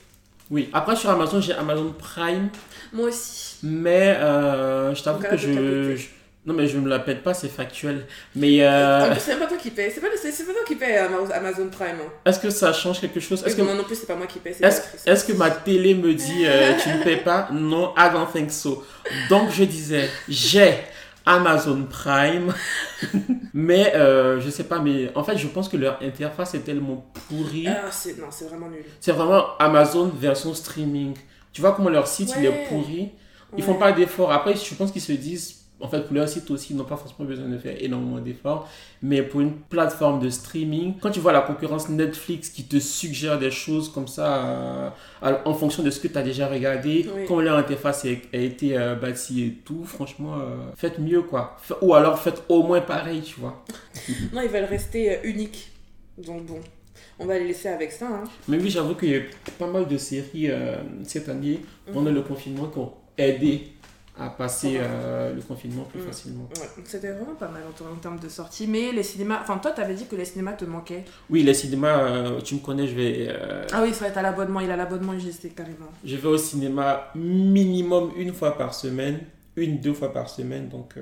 [0.51, 0.71] Oui.
[0.73, 2.49] Après, sur Amazon, j'ai Amazon Prime.
[2.93, 3.57] Moi aussi.
[3.63, 6.07] Mais euh, je t'avoue que je,
[6.47, 8.07] Non, mais je me la pète pas, c'est factuel.
[8.35, 9.91] Mais euh, plus, c'est même pas toi qui paye.
[9.95, 11.97] C'est pas, pas toi qui paye Ama- Amazon Prime.
[12.01, 12.11] hein.
[12.25, 13.41] est-ce que ça change quelque chose?
[13.45, 14.55] Est-ce Oui, que, Moi non plus, c'est pas moi qui paye.
[14.63, 17.49] est-ce, que ma télé me dit euh, tu ne payes pas?
[17.53, 18.85] Non, I don't think so.
[19.29, 20.73] Donc je disais, j'ai
[21.29, 22.53] Amazon Prime.
[23.55, 27.11] mais euh, je sais pas, mais en fait, je pense que leur interface est tellement
[27.29, 27.67] pourrie.
[27.69, 28.19] Ah, c'est...
[28.19, 28.85] Non, c'est vraiment nul.
[29.01, 31.15] C'est vraiment Amazon version streaming.
[31.53, 33.11] Tu vois comment leur site il est pourri?
[33.57, 33.79] Ils font Ouais.
[33.79, 34.33] pas d'efforts.
[34.33, 36.97] Après, je pense qu'ils se disent, en fait, pour leur site aussi, ils n'ont pas
[36.97, 38.69] forcément besoin de faire énormément d'efforts.
[39.03, 43.39] Mais pour une plateforme de streaming, quand tu vois la concurrence Netflix qui te suggère
[43.39, 44.45] des choses comme ça
[45.23, 47.23] euh, en fonction de ce que tu as déjà regardé, Oui.
[47.29, 51.57] comment leur interface a, été euh, bâtie et tout, franchement, euh, faites mieux quoi.
[51.81, 53.63] Ou alors faites au moins pareil, tu vois.
[54.33, 55.71] Non, ils veulent rester euh, uniques.
[56.19, 56.59] Donc bon,
[57.21, 58.07] on va les laisser avec ça.
[58.09, 58.25] Hein.
[58.49, 61.61] Mais oui, j'avoue qu'il y a eu pas mal de séries euh, cette année
[61.93, 63.69] pendant le confinement qui ont aidé
[64.21, 66.07] à passer euh, le confinement plus Mhm.
[66.07, 66.49] facilement.
[66.57, 68.67] Ouais, donc c'était vraiment pas mal en, termes de sortie.
[68.67, 69.39] Mais les cinémas...
[69.43, 71.05] Enfin, toi, t'avais dit que les cinémas te manquaient.
[71.31, 74.61] Oui, les cinémas, euh, tu me connais, je vais, euh, Ah oui, vrai, t'as l'abonnement.
[74.61, 75.87] Il a l'abonnement UGC carrément.
[76.05, 79.21] je vais au cinéma minimum une fois par semaine,
[79.57, 80.69] une, deux fois par semaine.
[80.69, 80.95] Donc,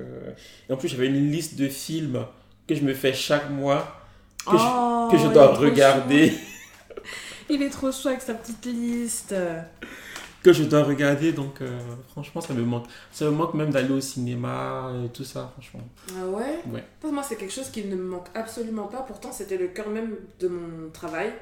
[0.69, 2.25] Et en plus, j'avais une liste de films
[2.67, 3.99] que je me fais chaque mois,
[4.45, 6.33] que je, Oh, que je dois regarder.
[7.49, 9.33] Il est trop chou avec sa petite liste.
[10.43, 11.79] Que je dois regarder, donc euh,
[12.11, 12.85] franchement, ça me manque.
[13.11, 15.81] Ça me manque même d'aller au cinéma et tout ça, franchement.
[16.15, 16.63] Ah ouais?
[16.65, 16.83] Ouais.
[16.99, 19.01] Pour moi, c'est quelque chose qui ne me manque absolument pas.
[19.01, 21.33] Pourtant, c'était le cœur même de mon travail.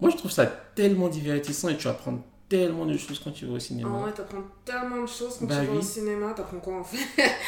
[0.00, 3.54] Moi, je trouve ça tellement divertissant et tu apprends tellement de choses quand tu vas
[3.54, 3.98] au Ah cinéma.
[4.04, 5.78] ouais, t'apprends tellement de choses quand Bah tu vas oui.
[5.78, 6.32] au cinéma.
[6.34, 6.98] T'apprends quoi en fait?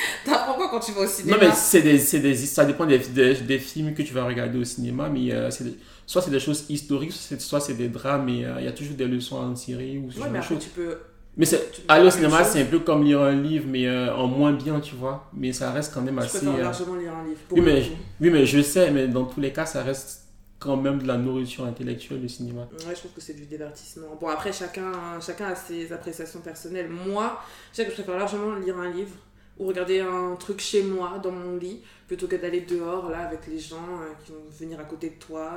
[0.25, 2.87] T'apprends quoi quand tu vas au cinéma Non, mais c'est des, c'est des, ça dépend
[2.87, 6.23] des, des, des films que tu vas regarder au cinéma, mais euh, c'est des- soit
[6.23, 9.07] c'est des choses historiques, soit c'est- des drames, mais euh, il y a toujours des
[9.07, 10.59] leçons à en tirer ou ce Ouais, genre mais de choses.
[10.63, 10.97] tu peux.
[11.39, 14.15] Mais c'est, tu aller au cinéma, c'est un peu comme lire un livre, mais euh,
[14.15, 15.29] en moins bien, tu vois.
[15.35, 16.39] Mais ça reste quand même Je assez.
[16.39, 17.41] préfère euh, largement lire un livre.
[17.49, 17.89] Pour Oui, mais, coup.
[18.23, 20.23] oui, mais je sais, mais dans tous les cas, ça reste
[20.59, 22.63] quand même de la nourriture intellectuelle, le cinéma.
[22.73, 24.17] Ouais, je trouve que c'est du divertissement.
[24.19, 26.89] Bon, après, chacun, chacun a ses appréciations personnelles.
[26.89, 27.39] Moi,
[27.73, 29.11] je sais que je préfère largement lire un livre
[29.59, 33.47] ou regarder un truc chez moi, dans mon lit, plutôt que d'aller dehors, là, avec
[33.47, 35.53] les gens euh, qui vont venir à côté de toi.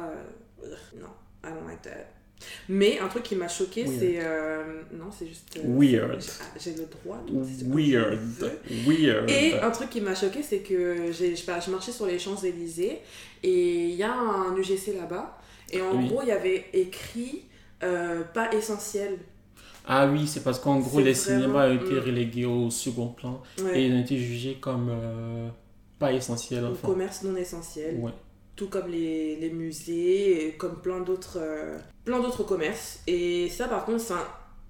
[0.63, 0.67] euh,
[0.99, 1.07] non,
[1.43, 2.07] I don't like that.
[2.69, 4.19] Mais un truc qui m'a choqué, c'est.
[4.21, 5.57] euh, non, c'est juste.
[5.57, 6.21] euh, Weird.
[6.21, 7.33] j'ai- ah, J'ai le droit de
[7.75, 8.17] Weird.
[8.87, 9.29] Weird.
[9.29, 12.99] Et un truc qui m'a choqué, c'est que j'ai- je, je marchais sur les Champs-Élysées
[13.43, 15.37] et il y a un UGC là-bas.
[15.71, 16.07] Et en Oui.
[16.07, 17.43] gros, il y avait écrit
[17.83, 19.17] euh, pas essentiel.
[19.91, 23.41] Ah oui, c'est parce qu'en gros, les vraiment- cinémas ont été relégués au second plan
[23.63, 23.81] Ouais.
[23.81, 25.49] et ils ont été jugés comme euh,
[25.97, 26.63] pas essentiels.
[26.63, 26.87] Au Enfin.
[26.87, 27.95] commerce non essentiel.
[27.99, 28.11] Ouais.
[28.55, 32.99] Tout comme les, les musées, comme plein d'autres euh, plein d'autres commerces.
[33.07, 34.03] Et ça, par contre,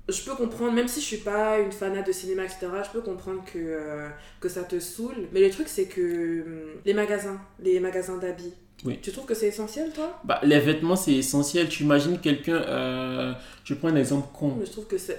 [0.07, 3.01] je peux comprendre, même si je suis pas une fanat de cinéma, etc., je peux
[3.01, 4.07] comprendre que, euh,
[4.39, 5.27] que ça te saoule.
[5.33, 8.53] Mais le truc, c'est que hum, les magasins, les magasins d'habits,
[8.85, 8.97] Oui.
[9.01, 10.19] tu trouves que c'est essentiel, toi?
[10.23, 11.67] Bah, les vêtements, c'est essentiel.
[11.69, 12.55] Tu imagines quelqu'un.
[12.55, 13.33] euh,
[13.65, 14.57] je prends un exemple con.
[14.65, 15.13] Je trouve que ça,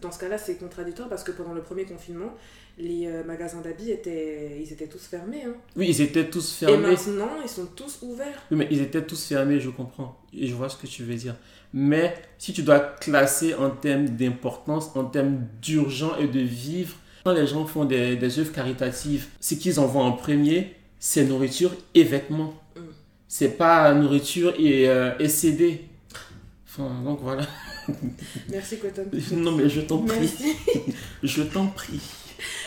[0.00, 2.32] dans ce cas-là, c'est contradictoire parce que pendant le premier confinement,
[2.78, 5.42] les euh, magasins d'habits étaient, ils étaient tous fermés.
[5.46, 5.52] hein.
[5.76, 6.88] Oui, ils étaient tous Et fermés.
[6.88, 8.40] maintenant, ils sont tous ouverts.
[8.50, 10.16] Oui, mais ils étaient tous fermés, je comprends.
[10.32, 11.34] Et je vois ce que tu veux dire.
[11.74, 17.32] Mais si tu dois classer en termes d'importance, en termes d'urgent et de vivre, quand
[17.32, 22.04] les gens font des, des œuvres caritatives, ce qu'ils envoient en premier, c'est nourriture et
[22.04, 22.54] vêtements.
[23.34, 25.80] C'est pas nourriture et, euh, et CD.
[26.68, 27.44] Enfin, donc voilà.
[28.50, 29.06] Merci, Cotton.
[29.36, 30.30] non, mais je t'en prie.
[31.22, 31.98] Je t'en prie.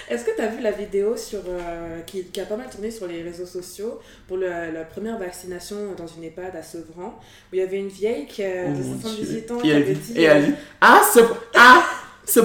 [0.10, 2.90] Est-ce que tu as vu la vidéo sur, euh, qui, qui a pas mal tourné
[2.90, 7.20] sur les réseaux sociaux pour le- la première vaccination dans une EHPAD à Sevran
[7.52, 9.56] où il y avait une vieille qui a Oh de mon 78 Dieu.
[9.56, 11.24] ans Et qui elle avait dit, et elle dit, ah, c'est
[11.56, 11.84] ah,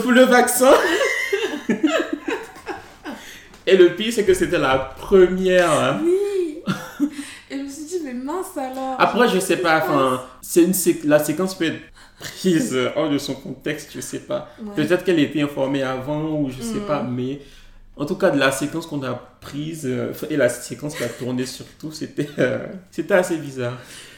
[0.02, 0.74] pour le vaccin.
[3.66, 5.70] et le pire, c'est que c'était la première.
[5.70, 6.00] hein.
[6.04, 6.62] Oui
[7.50, 10.74] Et je me suis dit, mais mince alors Après, je sais pas, enfin, c'est une
[10.74, 11.80] sé- la séquence peut être
[12.18, 14.48] prise hors de son contexte, je sais pas.
[14.62, 14.74] Ouais.
[14.76, 17.40] Peut-être qu'elle était informée avant ou je sais pas, mais
[17.96, 21.08] en tout cas, de la séquence qu'on a prise euh, et la séquence qui a
[21.08, 23.76] tourné surtout, c'était euh, c'était assez bizarre.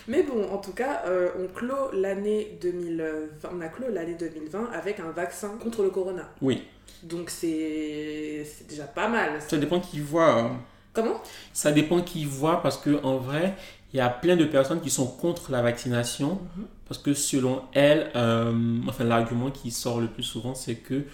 [0.09, 4.71] Mais bon, en tout cas, euh, on clôt l'année 2020, on a clos l'année 2020
[4.75, 6.29] avec un vaccin contre le corona.
[6.41, 6.65] Oui.
[7.05, 9.31] Donc c'est c'est déjà pas mal.
[9.47, 10.33] Ça dépend qui voit.
[10.41, 10.51] hein.
[10.93, 11.21] Comment?
[11.53, 13.55] Ça dépend qui voit parce que en vrai,
[13.93, 16.65] il y a plein de personnes qui sont contre la vaccination Mhm.
[16.89, 21.05] parce que selon elles, euh, enfin l'argument qui sort le plus souvent, c'est que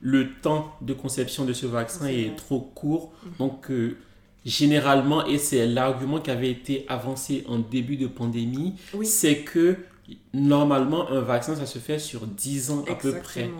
[0.00, 3.12] le temps de conception de ce vaccin est trop court.
[3.24, 3.32] Mhm.
[3.38, 3.96] Donc euh,
[4.44, 9.06] généralement, et c'est l'argument qui avait été avancé en début de pandémie, Oui.
[9.06, 9.76] c'est que
[10.34, 13.44] normalement un vaccin ça se fait sur 10 ans à peu près.
[13.44, 13.50] Oui.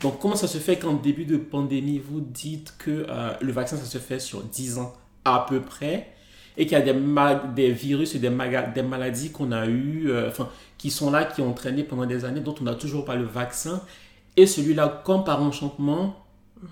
[0.00, 3.76] Donc, comment ça se fait qu'en début de pandémie, vous dites que euh, le vaccin,
[3.76, 4.92] ça se fait sur 10 ans
[5.24, 6.12] à peu près,
[6.56, 10.90] et qu'il y a des, virus et des, maladies qu'on a eues, euh, enfin, qui
[10.90, 13.82] sont là, qui ont traîné pendant des années, dont on n'a toujours pas le vaccin,
[14.36, 16.16] et celui-là, comme par enchantement,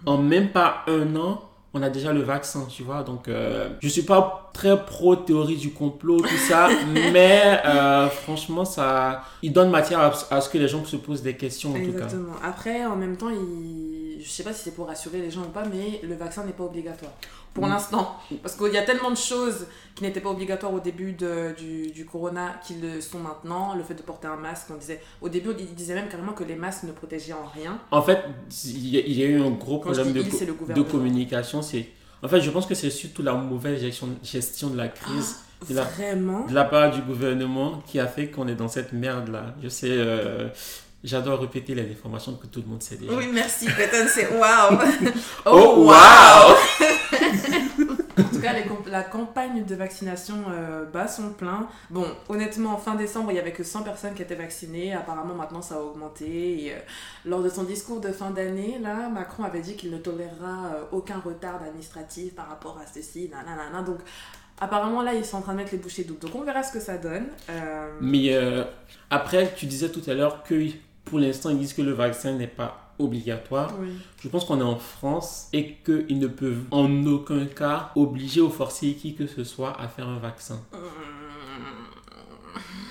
[0.06, 3.02] en même pas un an, on a déjà le vaccin, tu vois.
[3.02, 6.68] Donc, euh, je suis pas très pro théorie du complot, tout ça,
[7.12, 11.22] mais euh, franchement, ça, il donne matière à, à ce que les gens se posent
[11.22, 12.04] des questions, en tout cas.
[12.04, 12.34] Exactement.
[12.42, 14.20] Après, en même temps, il...
[14.20, 16.52] je sais pas si c'est pour rassurer les gens ou pas, mais le vaccin n'est
[16.52, 17.12] pas obligatoire.
[17.54, 17.70] Pour Mm.
[17.70, 18.16] l'instant.
[18.42, 21.90] Parce qu'il y a tellement de choses qui n'étaient pas obligatoires au début de- du,
[21.90, 23.74] du corona qui le sont maintenant.
[23.74, 25.00] Le fait de porter un masque, on disait.
[25.20, 27.78] Au début, il disait même carrément que les masques ne protégeaient en rien.
[27.90, 28.20] En fait,
[28.66, 30.20] il y a- eu un gros Quand problème de,
[30.76, 31.60] il, communication.
[31.62, 31.88] C'est,
[32.22, 35.36] en fait, je pense que c'est surtout la mauvaise gestion, gestion de la crise
[35.68, 36.46] de la, Vraiment?
[36.46, 39.54] de la part du gouvernement qui a fait qu'on est dans cette merde-là.
[39.62, 40.48] Je sais, euh,
[41.04, 43.12] j'adore répéter les informations que tout le monde sait déjà.
[43.14, 44.78] Oui, merci, Peyton, c'est waouh!
[45.46, 46.56] Oh, waouh!
[48.18, 51.66] En tout cas, les comp- la campagne de vaccination euh, bat son plein.
[51.88, 54.92] Bon, honnêtement, fin décembre, il n'y avait que 100 personnes qui étaient vaccinées.
[54.94, 56.64] Apparemment, maintenant, ça a augmenté.
[56.66, 56.78] Et, euh,
[57.24, 60.84] lors de son discours de fin d'année, là, Macron avait dit qu'il ne tolérera euh,
[60.92, 63.30] aucun retard administratif par rapport à ceci.
[63.30, 63.82] nanana.
[63.82, 63.98] Donc,
[64.60, 66.20] apparemment, là, ils sont en train de mettre les bouchées doubles.
[66.20, 67.26] Donc, on verra ce que ça donne.
[67.48, 68.64] Euh, Mais euh,
[69.10, 70.54] après, tu disais tout à l'heure que
[71.10, 73.72] pour l'instant, ils disent que le vaccin n'est pas obligatoire.
[73.80, 73.88] oui.
[74.22, 78.50] Je pense qu'on est en France et qu'ils ne peuvent en aucun cas obliger ou
[78.50, 80.60] forcer qui que ce soit à faire un vaccin.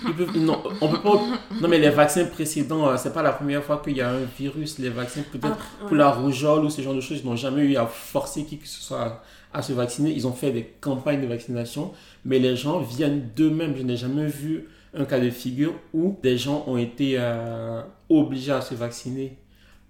[0.08, 1.22] Ils peuvent- non, on peut pas.
[1.62, 4.24] Non, mais les vaccins précédents, euh, c'est pas la première fois qu'il y a un
[4.38, 4.80] virus.
[4.80, 7.64] Les vaccins, peut-être Ah, pour la rougeole ou ce genre de choses, ils n'ont jamais
[7.64, 9.24] eu à forcer qui que ce soit à,
[9.60, 10.12] à se vacciner.
[10.12, 11.92] Ils ont fait des campagnes de vaccination,
[12.24, 13.76] mais les gens viennent d'eux-mêmes.
[13.78, 18.52] Je n'ai jamais vu un cas de figure où des gens ont été euh, obligés
[18.52, 19.38] à se vacciner.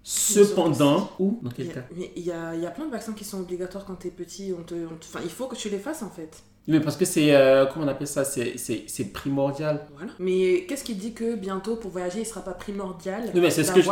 [0.02, 1.84] Cependant, ou dans Il quel y, a, cas?
[1.90, 4.10] mais il y a- il y a plein de vaccins qui sont obligatoires quand t'es
[4.10, 4.52] petit.
[4.58, 6.42] On te, on te- enfin, il faut que tu les fasses en fait.
[6.70, 9.86] Mais parce que c'est, euh, comment on appelle ça C'est c'est- c'est primordial.
[9.96, 10.12] Voilà.
[10.18, 13.64] Mais qu'est-ce qui dit que bientôt pour voyager il sera pas primordial Oui, mais c'est
[13.64, 13.88] ce que C'est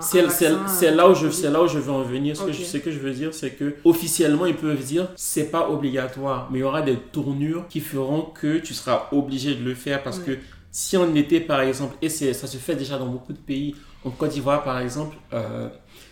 [0.00, 2.36] c'est- vaccin, c'est euh, là où je Covid c'est là où je veux en venir.
[2.36, 5.50] Ce que, je, ce que je veux dire, c'est que officiellement ils peuvent dire c'est
[5.50, 9.64] pas obligatoire, mais il y aura des tournures qui feront que tu seras obligé de
[9.64, 10.24] le faire parce Ouais.
[10.24, 10.38] que
[10.70, 14.10] si on était par exemple et ça se fait déjà dans beaucoup de pays, en
[14.10, 15.68] Côte d'Ivoire par exemple, euh,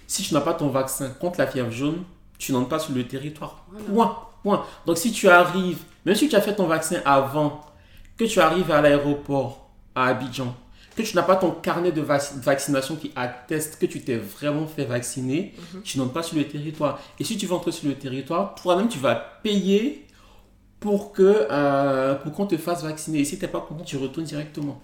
[0.07, 2.03] si tu n'as pas ton vaccin contre la fièvre jaune,
[2.39, 3.65] tu n'entres pas sur le territoire.
[3.71, 3.85] Voilà.
[3.95, 4.17] Point.
[4.43, 4.65] Point.
[4.87, 7.61] Donc si tu arrives, même si tu as fait ton vaccin avant,
[8.17, 10.55] que tu arrives à l'aéroport à Abidjan,
[10.97, 14.67] que tu n'as pas ton carnet de vac- vaccination qui atteste que tu t'es vraiment
[14.67, 15.83] fait vacciner, Mhm.
[15.83, 17.01] tu n'entres pas sur le territoire.
[17.19, 20.07] Et si tu veux entrer sur le territoire, toi-même tu vas payer
[20.81, 23.21] pour que euh, pour qu'on te fasse vacciner.
[23.21, 24.81] Et si tu n'es pas content, tu retournes directement.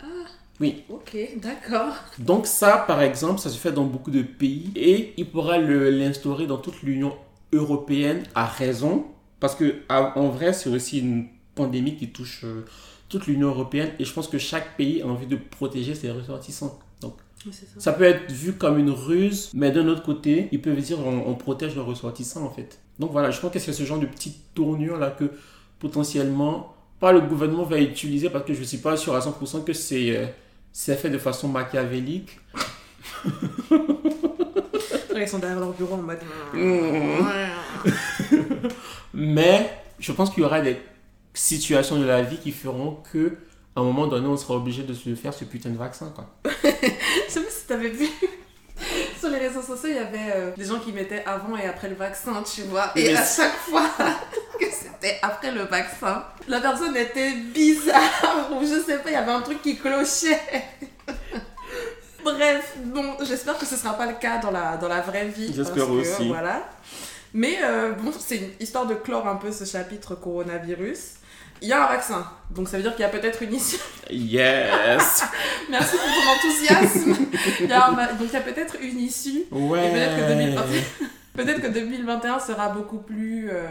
[0.89, 1.93] Ok, d'accord.
[2.19, 6.47] Donc ça, par exemple, ça se fait dans beaucoup de pays et il pourra l'instaurer
[6.47, 7.15] dans toute l'Union
[7.53, 9.05] européenne à raison,
[9.41, 12.65] parce que à- en vrai, c'est aussi une pandémie qui touche euh,
[13.09, 16.79] toute l'Union européenne et je pense que chaque pays a envie de protéger ses ressortissants.
[17.01, 17.15] Donc
[17.47, 17.67] Oui, ça.
[17.79, 21.29] ça peut être vu comme une ruse, mais d'un autre côté, ils peuvent dire on,
[21.31, 22.79] on protège nos ressortissants en fait.
[22.99, 25.31] Donc voilà, je pense que c'est ce genre de petite tournure là que
[25.79, 29.65] potentiellement pas le gouvernement va utiliser parce que je ne suis pas sûr à 100%
[29.65, 30.27] que c'est euh,
[30.73, 32.39] c'est fait de façon machiavélique.
[35.19, 36.19] Ils sont derrière leur bureau en mode.
[39.15, 40.81] Mais je pense qu'il y aura des
[41.35, 43.37] situations de la vie qui feront que
[43.75, 46.27] à un moment donné, on sera obligé de se faire ce putain de vaccin quoi.
[46.65, 48.07] Je sais pas si t'avais vu.
[49.21, 51.89] Sur les réseaux sociaux, il y avait euh, des gens qui mettaient avant et après
[51.89, 52.93] le vaccin, tu vois.
[52.95, 53.89] Et Mais à chaque fois
[54.59, 59.17] que c'était après le vaccin, la personne était bizarre ou je sais pas, il y
[59.17, 60.41] avait un truc qui clochait.
[62.23, 65.53] Bref, bon, j'espère que ce sera pas le cas dans la, dans la vraie vie.
[65.55, 66.29] J'espère que, aussi.
[66.29, 66.69] Voilà.
[67.35, 70.99] Mais euh, bon, c'est une histoire de clore un peu ce chapitre coronavirus.
[71.63, 73.79] Il y a un vaccin, donc ça veut dire qu'il y a peut-être une issue.
[74.11, 75.25] Yes.
[75.71, 77.17] Merci pour ton enthousiasme.
[77.61, 79.45] Il y a un donc il y a peut-être une issue.
[79.51, 79.87] Ouais.
[79.89, 80.83] Et peut-être que 2021
[81.35, 83.63] peut-être que 2021 sera beaucoup plus euh,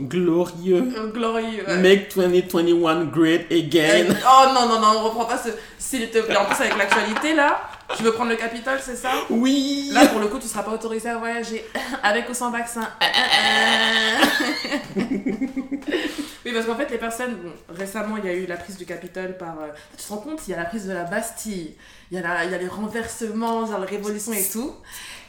[0.00, 0.92] Glorieux.
[1.14, 1.64] glorieux.
[1.68, 1.76] ouais.
[1.78, 4.06] Make 2021 great again.
[4.26, 5.50] Oh non, non, non, on reprend pas ce.
[5.78, 6.36] S'il te plaît.
[6.36, 7.60] En plus, avec l'actualité là,
[7.96, 9.12] tu veux prendre le Capitole, c'est ça?
[9.30, 9.90] Oui.
[9.92, 11.64] Là, pour le coup, tu seras pas autorisé à voyager
[12.02, 12.88] avec ou sans vaccin.
[14.96, 17.36] oui, parce qu'en fait, les personnes.
[17.36, 19.58] Bon, récemment, il y a eu la prise du Capitole par.
[19.60, 21.74] euh, Tu te rends compte, il y a la prise de la Bastille,
[22.10, 24.72] il y a, la, il y a les renversements, genre la révolution et tout.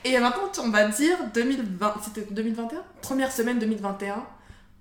[0.06, 1.94] Et maintenant, on va dire 2020.
[2.04, 4.24] C'était 2021 Première semaine 2021,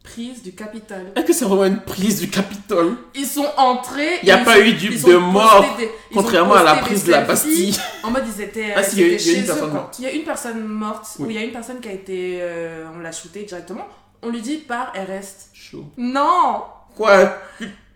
[0.03, 1.13] prise du Capitole.
[1.17, 2.97] Est-ce que c'est vraiment une prise du Capitole?
[3.15, 4.19] Ils sont entrés.
[4.23, 7.13] Il y a pas ils- eu du- de mort, des- Contrairement à la prise de
[7.13, 7.21] la.
[7.23, 7.77] Bastille.
[8.03, 9.47] En mode, ils étaient, Ah, euh, si, il y a il y a une eux,
[9.47, 9.81] personne quoi.
[9.81, 9.97] morte.
[9.99, 11.27] Il y a une personne morte, Oui.
[11.27, 12.39] ou il y a une personne qui a été.
[12.41, 13.87] euh, on l'a shootée directement.
[14.23, 15.49] On lui dit par elle reste.
[15.53, 15.85] Chaud.
[15.97, 16.63] Non!
[16.97, 17.37] Quoi?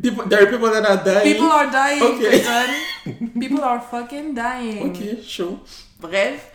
[0.03, 1.35] People, there are people that are dying.
[1.35, 2.19] People are dying, Ok.
[2.19, 3.41] Britton.
[3.41, 4.87] People are fucking dying.
[4.91, 5.59] Ok, chaud.
[6.01, 6.51] Bref.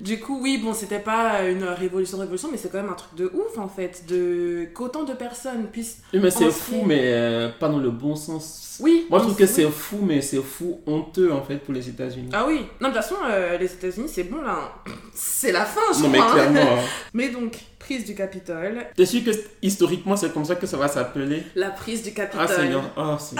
[0.00, 3.14] Du coup, oui, bon, c'était pas une révolution, révolution, mais c'est quand même un truc
[3.14, 5.98] de ouf en fait, de qu'autant de personnes puissent.
[6.12, 8.78] Oui, mais c'est fou, mais euh, pas dans le bon sens.
[8.80, 9.06] Oui.
[9.08, 12.30] Moi, je trouve que c'est fou, mais c'est fou honteux en fait pour les États-Unis.
[12.32, 12.66] Ah oui.
[12.80, 14.72] Non, de toute façon, euh, les États-unis, c'est bon là.
[14.86, 14.92] hein.
[15.14, 16.30] C'est la fin, je non, mais crois.
[16.42, 16.50] hein.
[16.52, 16.72] clairement.
[16.72, 16.84] hein.
[17.14, 18.84] Mais donc, prise du Capitole.
[18.96, 19.30] T'es sûr que
[19.62, 21.44] historiquement, c'est comme ça que ça va s'appeler?
[21.54, 22.46] La prise du Capitole.
[22.50, 22.82] Ah, Seigneur.
[22.96, 23.36] Oh, c'est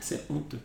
[0.00, 0.58] C'est honteux.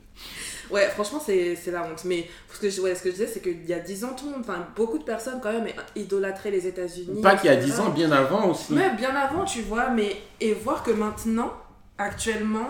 [0.71, 2.03] Ouais, franchement, c'est la honte.
[2.05, 4.15] Mais ce que je, ouais, ce que je disais, c'est qu'il y a 10 ans,
[4.17, 7.21] tout le monde, enfin, beaucoup de personnes quand même idolâtraient les États-Unis.
[7.21, 7.71] Pas qu'il y a etc.
[7.71, 8.73] 10 ans, bien avant aussi.
[8.73, 10.15] Mais bien avant, tu vois, mais.
[10.39, 11.53] Et voir que maintenant,
[11.97, 12.67] actuellement,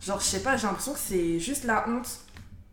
[0.00, 2.08] genre, je sais pas, j'ai l'impression que c'est juste la honte.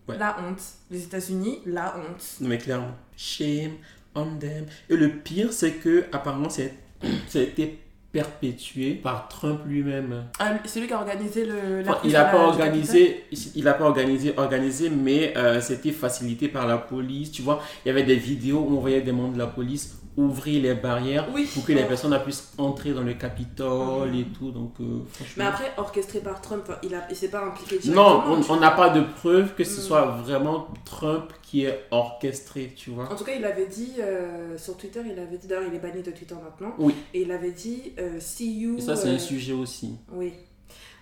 [0.08, 0.18] Ouais.
[0.18, 0.62] La honte.
[0.90, 2.24] Les États-Unis, la honte.
[2.42, 2.96] Non, mais clairement.
[3.16, 3.74] Shame
[4.16, 4.66] on them.
[4.90, 6.50] Et le pire, c'est que apparemment,
[7.36, 7.80] été
[8.12, 10.26] perpétué par Trump lui-même.
[10.40, 11.82] Ah, c'est lui qui a organisé le.
[11.82, 16.48] la Enfin, il n'a pas organisé, il a pas organisé, organisé, mais euh, c'était facilité
[16.48, 17.32] par la police.
[17.32, 19.99] Tu vois, il y avait des vidéos où on voyait des membres de la police
[20.18, 21.48] ouvrir les barrières Oui.
[21.54, 24.52] pour que les personnes puissent entrer dans le Capitole et tout.
[24.52, 24.84] Donc, euh,
[25.20, 25.46] Mais franchement.
[25.48, 28.34] après, orchestré par Trump, il, il s'est pas impliqué Non, directement.
[28.34, 29.86] on tu on n'a pas de preuve que ce Mhm.
[29.88, 33.12] soit vraiment Trump qui est orchestré, tu vois.
[33.12, 35.80] En tout cas, il avait dit euh, sur Twitter, il avait dit, d'ailleurs, il est
[35.80, 36.76] banni de Twitter maintenant.
[36.78, 36.94] Oui.
[37.14, 38.78] Et il avait dit, euh, see you.
[38.78, 39.96] Et ça, c'est un sujet aussi.
[40.12, 40.34] Oui.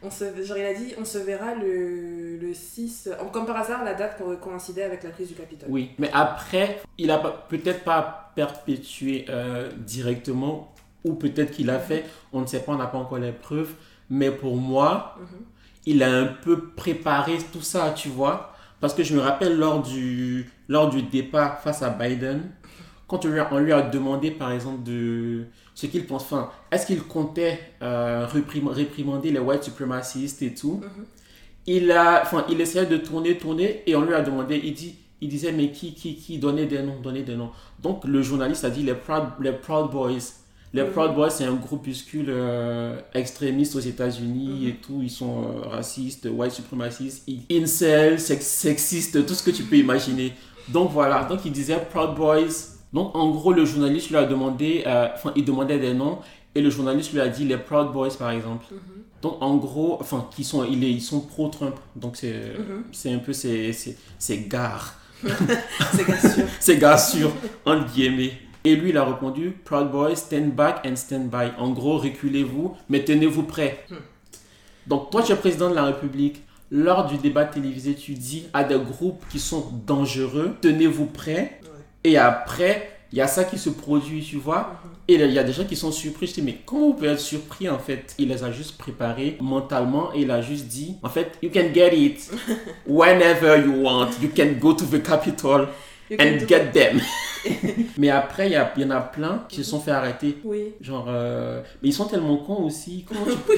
[0.03, 3.09] On se, genre, il a dit, on se verra le, le 6.
[3.19, 5.67] en- Comme par hasard, la date co- coïncidait avec la prise du Capitole.
[5.71, 7.17] Oui, mais après, il a
[7.49, 12.77] peut-être pas perpétué euh, directement, ou peut-être qu'il a fait, on ne sait pas, on
[12.77, 13.73] n'a pas encore les preuves,
[14.09, 15.27] mais pour moi, Mhm.
[15.87, 18.53] il a un peu préparé tout ça, tu vois.
[18.79, 22.51] Parce que je me rappelle lors du, lors du départ face à Biden,
[23.07, 25.45] quand on lui a, on lui a demandé par exemple de
[25.79, 30.81] ce qu'il pense, enfin, est-ce qu'il comptait euh, réprim- réprimander les white supremacistes et tout,
[30.83, 31.05] Mhm.
[31.67, 34.95] il a, enfin, il essayait de tourner, tourner, et on lui a demandé, il dit,
[35.21, 37.51] il disait, mais qui, qui, qui, donnait des noms, donnait des noms?
[37.81, 40.27] Donc le journaliste a dit les Proud, les Proud Boys.
[40.73, 40.91] Les Mhm.
[40.93, 44.67] Proud Boys, c'est un groupuscule euh, extrémiste aux États-Unis Mhm.
[44.69, 44.99] et tout.
[45.03, 50.33] Ils sont euh, racistes, white suprémacistes, incels, sex- sexistes, tout ce que tu peux imaginer.
[50.69, 52.76] Donc voilà, donc il disait Proud Boys.
[52.93, 56.19] Donc en gros, le journaliste lui a demandé, euh, enfin, il demandait des noms
[56.55, 58.65] et le journaliste lui a dit les Proud Boys par exemple.
[58.71, 58.79] Mhm.
[59.21, 61.75] Donc en gros, enfin, qui sont, il est- ils sont pro-Trump.
[61.95, 62.53] Donc c'est
[63.05, 63.15] Mhm.
[63.15, 64.95] un peu ces, ces, ces gares.
[65.93, 66.45] C'est bien sûr.
[66.59, 67.31] Ces gars sûrs,
[67.65, 68.33] entre guillemets.
[68.63, 71.51] Et lui, il a répondu Proud Boys, stand back and stand by.
[71.57, 73.85] En gros, reculez-vous, mais tenez-vous prêts.
[73.89, 73.95] Hmm.
[74.87, 76.41] Donc, toi, tu es président de la République.
[76.69, 81.61] Lors du débat télévisé, tu dis à des groupes qui sont dangereux, tenez-vous prêts.
[81.63, 81.69] Ouais.
[82.07, 84.79] Et après, il y a ça qui se produit, tu vois.
[84.85, 84.91] Mhm.
[85.09, 86.27] Et il y a des gens qui sont surpris.
[86.27, 88.15] Je dis, mais comment vous pouvez être surpris en fait?
[88.17, 91.73] Il les a juste préparés mentalement et il a juste dit, en fait, you can
[91.73, 92.31] get it
[92.87, 94.11] whenever you want.
[94.21, 95.01] You can go to the
[96.09, 97.01] You can and get them.
[97.97, 100.37] mais après, il y, en a plein qui se sont fait arrêter.
[100.45, 100.73] Oui.
[100.79, 103.03] Genre, euh, mais ils sont tellement cons aussi.
[103.05, 103.53] Comment tu, peux...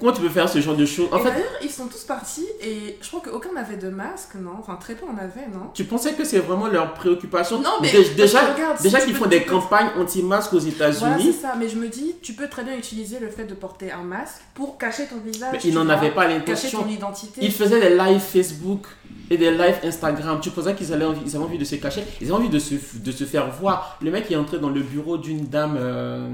[0.00, 1.08] Comment tu peux faire ce genre de choses?
[1.12, 4.34] En et fait, d'ailleurs, ils sont tous partis et je crois qu'aucun n'avait de masque,
[4.36, 4.52] non?
[4.60, 5.70] Enfin, très peu en avait, non?
[5.74, 7.60] tu pensais que c'est vraiment leur préoccupation?
[7.60, 11.00] Non, mais Dé- déjà, regarde, déjà si qu'ils font des campagnes anti-masques aux Voilà, c'est
[11.00, 11.54] États-Unis, ça.
[11.58, 14.40] Mais je me dis, tu peux très bien utiliser le fait de porter un masque
[14.54, 15.50] pour cacher ton visage.
[15.52, 16.82] mais ils n'en avaient pas Cacher l'intention.
[16.82, 17.40] ton identité.
[17.42, 18.86] Ils faisaient des lives Facebook
[19.30, 20.38] et des lives Instagram.
[20.40, 22.04] Tu pensais qu'ils avaient envie, ils avaient envie de se cacher.
[22.20, 23.98] Ils avaient envie de se, de se faire voir.
[24.00, 26.28] Le mec est entré dans le bureau d'une dame euh,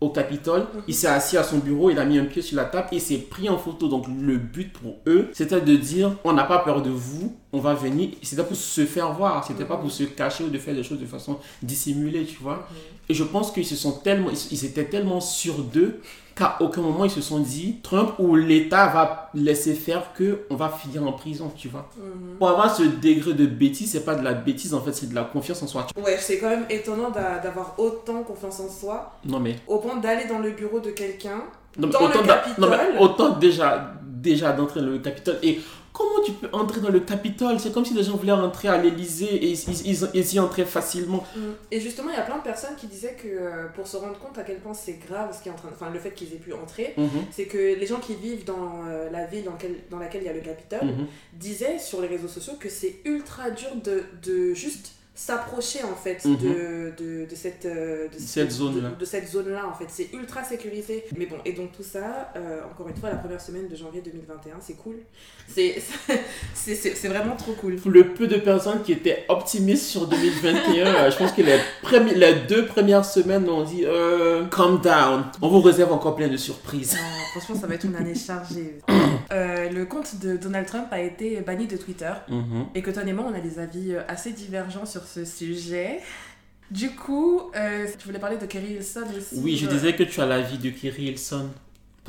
[0.00, 0.60] au Capitole.
[0.60, 0.82] Mhm.
[0.88, 2.98] Il s'est assis à son bureau, il a mis un pied sur la table et
[2.98, 3.88] s'est pris en photo.
[3.88, 7.36] Donc le but pour eux, c'était de dire on n'a pas peur de vous.
[7.52, 10.58] on va venir, c'était pour se faire voir, c'était pas pour se cacher ou de
[10.58, 12.68] faire des choses de façon dissimulée, tu vois.
[13.08, 16.00] Et je pense qu'ils se sont tellement, ils étaient tellement sûrs d'eux
[16.34, 20.56] qu'à aucun moment ils se sont dit Trump ou l'État va laisser faire que on
[20.56, 21.88] va finir en prison, tu vois.
[21.96, 22.36] Mhm.
[22.38, 25.14] Pour avoir ce degré de bêtise, c'est pas de la bêtise en fait, c'est de
[25.14, 25.86] la confiance en soi.
[25.96, 29.96] Ouais, c'est quand même étonnant d'a- d'avoir autant confiance en soi Non mais, au point
[29.96, 31.42] d'aller dans le bureau de quelqu'un.
[31.78, 32.64] non, mais Dans le autant, d'a- Capitole.
[32.64, 35.38] non, mais autant déjà, déjà d'entrer dans le Capitole.
[35.42, 35.60] Et
[35.92, 37.58] comment tu peux entrer dans le Capitole?
[37.60, 41.24] C'est comme si les gens voulaient entrer à l'Elysée et ils, ils, y entraient facilement.
[41.70, 44.18] Et justement, il y a plein de personnes qui disaient que euh, pour se rendre
[44.18, 45.74] compte à quel point c'est grave ce qui est en train de...
[45.74, 48.84] Enfin, le fait qu'ils aient pu entrer, Mhm, c'est que les gens qui vivent dans
[48.88, 51.06] euh, la ville dans, laquelle- dans laquelle il y a le Capitole mhm.
[51.34, 54.92] disaient sur les réseaux sociaux que c'est ultra dur de, de juste
[55.26, 56.36] s'approcher en fait Mhm.
[56.38, 58.88] de, de, de cette, euh, de, Cette zone-là.
[58.90, 61.82] de, de cette zone là en fait c'est ultra sécurisé mais bon et donc tout
[61.82, 64.96] ça euh, encore une fois la première semaine de janvier 2021 c'est cool
[65.46, 65.82] c'est
[66.54, 70.06] c'est c'est- c'est vraiment trop cool Pour le peu de personnes qui étaient optimistes sur
[70.06, 74.80] 2021, euh, je pense que les, premi- les deux premières semaines, on dit euh, calm
[74.80, 75.24] down.
[75.42, 76.94] On vous réserve encore plein de surprises.
[76.94, 78.78] Non, franchement, ça va être une année chargée.
[79.32, 82.12] Euh, le compte de Donald Trump a été banni de Twitter.
[82.28, 82.66] Mhm.
[82.74, 86.00] Et que toi et moi, on a des avis euh, assez divergents sur ce sujet.
[86.70, 90.20] Du coup, euh, tu voulais parler de Kerry Hilson aussi Oui, je disais que tu
[90.20, 91.50] as l'avis de Kiri Hilson.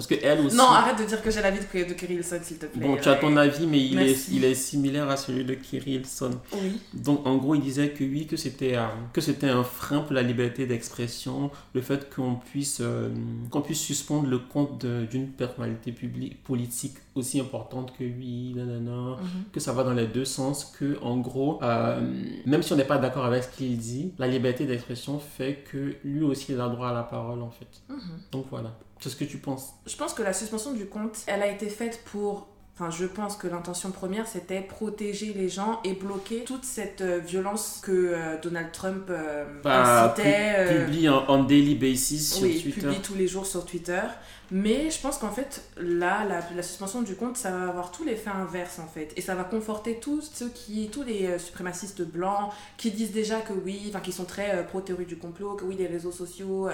[0.02, 0.56] Parce que elle aussi.
[0.58, 2.88] Non, arrête de dire que j'ai l'avis de, de Kerry Hilson, s'il te plaît.
[2.88, 5.91] Bon, tu as ton avis, mais il est, il est similaire à celui de Kiri
[5.91, 6.32] Hilson.
[6.54, 6.80] Oui.
[6.93, 10.66] Donc, en gros, il disait que oui, que c'était euh, un frein pour la liberté
[10.66, 13.10] d'expression, le fait qu'on puisse, euh,
[13.52, 19.43] qu'on puisse suspendre le compte d'une personnalité publique, politique aussi importante que lui, nanana, Mhm.
[19.52, 21.99] que ça va dans les deux sens, que en gros, euh,
[22.45, 25.95] même si on n'est pas d'accord avec ce qu'il dit, la liberté d'expression fait que
[26.04, 27.68] lui aussi il a droit à la parole en fait.
[27.89, 27.99] Mhm.
[28.32, 29.74] Donc voilà, c'est ce que tu penses.
[29.86, 32.47] Je pense que la suspension du compte, elle a été faite pour.
[32.82, 37.19] Enfin, je pense que l'intention première, c'était protéger les gens et bloquer toute cette euh,
[37.19, 40.53] violence que euh, Donald Trump euh, Bah, pu- incitait.
[40.57, 42.82] euh, publie en, en daily basis sur oui, Twitter.
[42.82, 44.01] publie tous les jours sur Twitter.
[44.49, 48.03] Mais je pense qu'en fait, là, la, la suspension du compte, ça va avoir tout
[48.03, 49.13] l'effet inverse, en fait.
[49.15, 53.53] Et ça va conforter tous ceux qui, tous les suprémacistes blancs qui disent déjà que
[53.53, 56.67] oui, enfin, qui sont très pro-théorie du complot, que oui, les réseaux sociaux,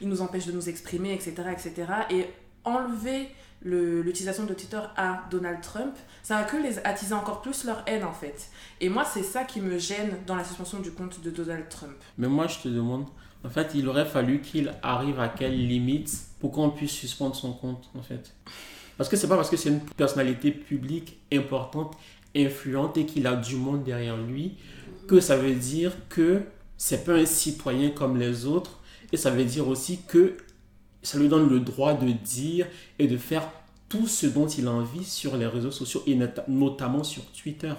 [0.00, 1.72] ils nous empêchent de nous exprimer, etc., etc.
[2.10, 2.26] Et
[2.64, 3.26] enlever le-
[3.62, 8.04] l'utilisation de Twitter à Donald Trump, ça va que les attiser encore plus leur haine,
[8.04, 8.48] en fait.
[8.80, 11.96] Et moi, c'est ça qui me gêne dans la suspension du compte de Donald Trump.
[12.16, 13.06] Mais moi, je te demande,
[13.44, 17.52] en fait, il aurait fallu qu'il arrive à quelle limite pour qu'on puisse suspendre son
[17.52, 18.34] compte, en fait?
[18.96, 21.96] Parce que c'est pas parce que c'est une personnalité publique importante,
[22.36, 24.56] influente et qu'il a du monde derrière lui
[25.08, 26.42] que ça veut dire que
[26.76, 28.78] c'est pas un citoyen comme les autres.
[29.10, 30.36] Et ça veut dire aussi que
[31.02, 32.66] ça lui donne le droit de dire
[32.98, 33.48] et de faire
[33.88, 37.72] tout ce dont il a envie sur les réseaux sociaux et nota- notamment sur Twitter.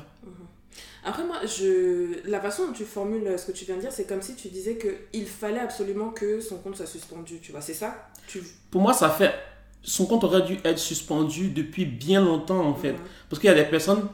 [1.04, 2.28] Après, moi, je...
[2.28, 4.50] la façon dont tu formules ce que tu viens de dire, c'est comme si tu
[4.50, 8.10] disais qu'il fallait absolument que son compte soit suspendu, tu vois, c'est ça?
[8.28, 8.44] Tu...
[8.70, 9.34] Pour moi, ça fait.
[9.82, 12.96] Son compte aurait dû être suspendu depuis bien longtemps, en fait.
[13.30, 14.08] Parce qu'il y a des personnes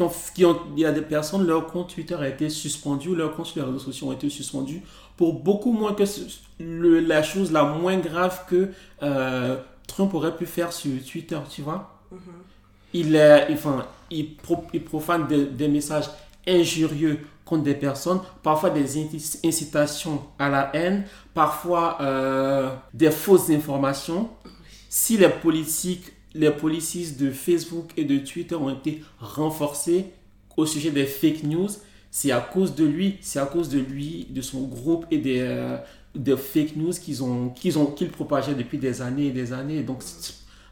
[0.00, 3.14] qui ont, qui ont- il y a des personnes, leur compte Twitter a été suspendu,
[3.14, 4.82] leur compte sur les réseaux sociaux ont été suspendus
[5.16, 6.04] pour beaucoup moins que
[6.58, 8.70] le- la chose la moins grave que
[9.02, 12.00] euh, Trump aurait pu faire sur Twitter, tu vois?
[12.10, 12.18] Mhm.
[12.92, 16.06] Il, est, enfin, il, pro- il profane des, des messages
[16.48, 18.98] injurieux contre des personnes, parfois des
[19.44, 24.30] incitations à la haine, parfois euh, des fausses informations.
[24.88, 30.06] Si les politiques, les policies de Facebook et de Twitter ont été renforcées
[30.56, 31.68] au sujet des fake news,
[32.10, 35.40] c'est à cause de lui, c'est à cause de lui, de son groupe et des,
[35.40, 35.78] euh,
[36.36, 39.82] fake news qu'ils ont, qu'ils ont, qu'ils propageaient depuis des années et des années.
[39.82, 40.02] Donc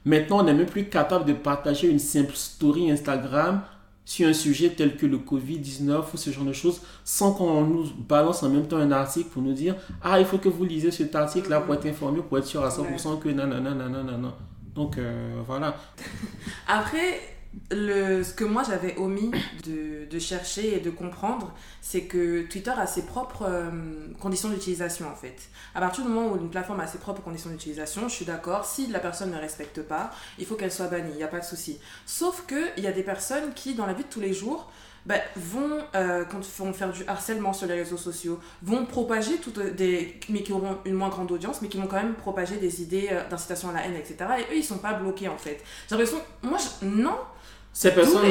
[0.05, 3.63] maintenant, on n'est même plus capable de partager une simple story Instagram
[4.05, 7.85] sur un sujet tel que le Covid-19 ou ce genre de choses sans qu'on nous
[8.09, 10.91] balance en même temps un article pour nous dire Ah, il faut que vous lisez
[10.91, 14.35] cet article-là pour être informé, pour être sûr à 100% que nanana, nanana, nanana.
[14.79, 15.77] Donc euh, voilà.
[16.69, 17.21] Après,
[17.73, 19.33] le, ce que moi j'avais omis
[19.67, 23.71] de, chercher et de comprendre, c'est que Twitter a ses propres euh,
[24.21, 25.37] conditions d'utilisation en fait.
[25.75, 28.65] À partir du moment où une plateforme a ses propres conditions d'utilisation, je suis d'accord,
[28.65, 31.41] si la personne ne respecte pas, il faut qu'elle soit bannie, il n'y a pas
[31.41, 31.81] de souci.
[32.07, 34.71] Sauf qu'il y a des personnes qui, dans la vie de tous les jours,
[35.09, 39.59] bah, vont, euh, quand vont faire du harcèlement sur les réseaux sociaux, vont propager toutes
[39.75, 42.83] des, mais qui auront une moins grande audience, mais qui vont quand même propager des
[42.83, 44.17] idées euh, d'incitation à la haine, etc.
[44.39, 45.63] Et eux, ils sont pas bloqués en fait.
[45.89, 47.17] J'ai l'impression, moi, je- non,
[47.73, 48.23] Ces personnes,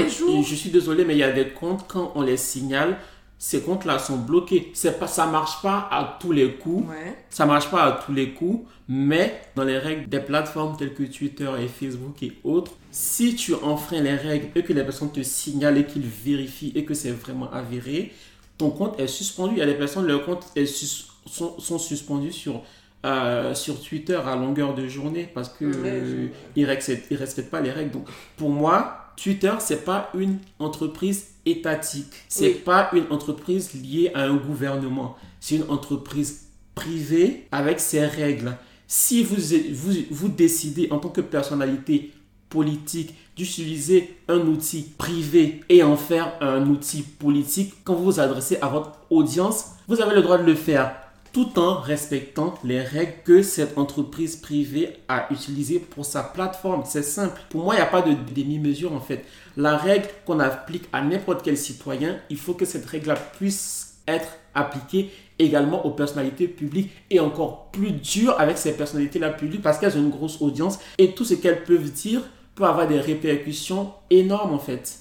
[0.43, 2.97] je suis désolé, mais il y a des comptes, quand on les signale,
[3.39, 4.71] ces comptes-là sont bloqués.
[4.73, 6.88] C'est pas, ça marche pas à tous les coups.
[6.89, 7.15] Ouais.
[7.29, 11.03] Ça marche pas à tous les coups, mais dans les règles des plateformes telles que
[11.03, 15.21] Twitter et Facebook et autres, si tu enfreins les règles et que les personnes te
[15.21, 18.11] signalent et qu'ils vérifient et que c'est vraiment avéré,
[18.57, 19.53] ton compte est suspendu.
[19.55, 22.63] Il y a des personnes, leurs comptes est sus- sont, sont suspendus sur,
[23.05, 27.61] euh, sur Twitter à longueur de journée parce que euh, ils respectent, ils respectent pas
[27.61, 27.91] les règles.
[27.91, 32.11] Donc, pour moi, Twitter, c'est pas une entreprise étatique.
[32.27, 32.61] C'est Oui.
[32.65, 35.15] pas une entreprise liée à un gouvernement.
[35.39, 38.55] C'est une entreprise privée avec ses règles.
[38.87, 39.35] Si vous,
[39.73, 42.13] vous, vous décidez en tant que personnalité
[42.49, 48.57] politique d'utiliser un outil privé et en faire un outil politique, quand vous vous adressez
[48.61, 50.95] à votre audience, vous avez le droit de le faire
[51.32, 56.84] tout en respectant les règles que cette entreprise privée a utilisées pour sa plateforme.
[56.86, 57.39] C'est simple.
[57.49, 59.25] Pour moi, il n'y a pas de demi-mesure en fait.
[59.55, 64.30] La règle qu'on applique à n'importe quel citoyen, il faut que cette règle puisse être
[64.53, 69.97] appliquée également aux personnalités publiques et encore plus dur avec ces personnalités-là publiques parce qu'elles
[69.97, 72.21] ont une grosse audience et tout ce qu'elles peuvent dire
[72.55, 74.99] peut avoir des répercussions énormes en fait.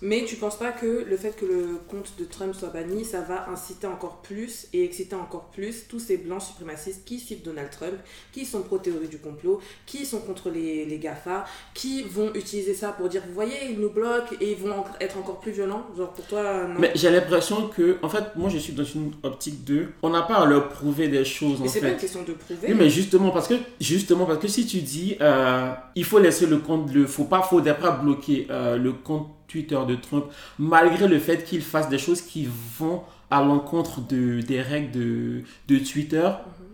[0.00, 3.20] Mais tu penses pas que le fait que le compte de Trump soit banni, ça
[3.20, 7.70] va inciter encore plus et exciter encore plus tous ces blancs suprémacistes qui suivent Donald
[7.70, 7.94] Trump,
[8.32, 11.44] qui sont pro-théorie du complot, qui sont contre les, les GAFA,
[11.74, 15.18] qui vont utiliser ça pour dire, vous voyez, ils nous bloquent et ils vont être
[15.18, 15.86] encore plus violents?
[15.96, 16.78] Genre pour toi, non.
[16.78, 20.22] Mais j'ai l'impression que, en fait, moi je suis dans une optique de, on n'a
[20.22, 22.68] pas à leur prouver des choses en Et c'est pas une question de prouver.
[22.68, 26.46] Oui, mais justement parce que justement parce que si tu dis euh, il faut laisser
[26.46, 30.26] le compte le faut pas faut pas bloquer euh, le compte Twitter de Trump
[30.58, 35.42] malgré le fait qu'il fasse des choses qui vont à l'encontre de des règles de,
[35.68, 36.28] de Twitter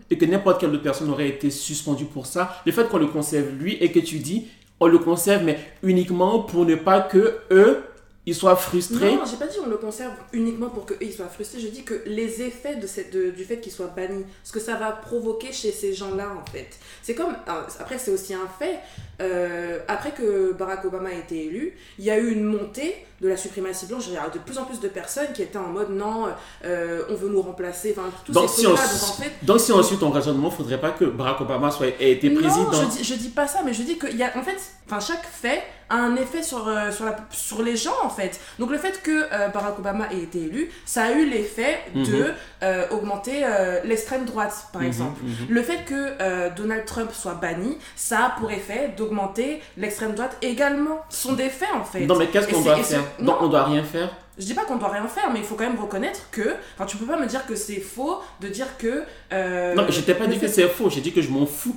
[0.09, 3.07] et que n'importe quelle autre personne aurait été suspendue pour ça le fait qu'on le
[3.07, 4.45] conserve lui et que tu dis
[4.79, 7.83] on le conserve mais uniquement pour ne pas que eux
[8.27, 11.27] ils soient frustrés Non, j'ai pas dit on le conserve uniquement pour qu'eux ils soient
[11.27, 11.59] frustrés.
[11.59, 14.59] Je dis que les effets de cette, de- du fait qu'il soit banni, ce que
[14.59, 16.69] ça va provoquer chez ces gens-là en fait.
[17.03, 17.35] C'est comme.
[17.45, 18.79] alors, Après, c'est aussi un fait.
[19.21, 23.27] euh, après que Barack Obama a été élu, il y a eu une montée de
[23.29, 24.03] la suprématie blanche.
[24.07, 26.27] Il y a de plus en plus de personnes qui étaient en mode non,
[26.65, 27.95] euh, on veut nous remplacer.
[27.97, 28.71] Enfin, tous donc ces si, on.
[28.71, 29.31] Donc en fait.
[29.43, 32.71] donc si on suit ton raisonnement faudrait pas que Barack Obama soit ait été président
[32.71, 34.57] Non, je dis, je dis pas ça, mais je dis qu'il y a, en fait,
[34.87, 38.39] enfin, chaque fait a un effet sur, euh, sur, la, sur les gens, en fait.
[38.57, 42.33] Donc, le fait que euh, Barack Obama ait été élu, ça a eu l'effet de
[42.63, 45.21] euh, augmenter euh, l'extrême droite, par Mhm, exemple.
[45.23, 45.45] mhm.
[45.47, 50.35] Le fait que euh, Donald Trump soit banni, ça a pour effet d'augmenter l'extrême droite
[50.41, 51.01] également.
[51.09, 52.07] Ce sont des faits, en fait.
[52.07, 53.03] Non, mais qu'est-ce qu'on doit faire.
[53.19, 55.55] Donc, on doit rien faire Je dis pas qu'on doit rien faire, mais il faut
[55.55, 56.55] quand même reconnaître que.
[56.75, 59.03] Enfin, tu peux pas me dire que c'est faux de dire que.
[59.33, 61.75] euh, Non, je t'ai pas dit que c'est faux, j'ai dit que je m'en fous.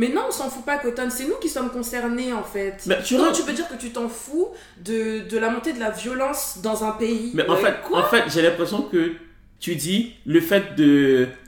[0.00, 1.08] Mais non, on s'en fout pas, Cotton.
[1.10, 2.84] C'est nous qui sommes concernés, en fait.
[2.86, 4.48] Mais tu Comment tu peux dire que tu t'en fous
[4.84, 7.32] de, de la montée de la violence dans un pays?
[7.34, 9.14] Mais en fait, en fait j'ai l'impression que
[9.58, 10.62] tu dis le fait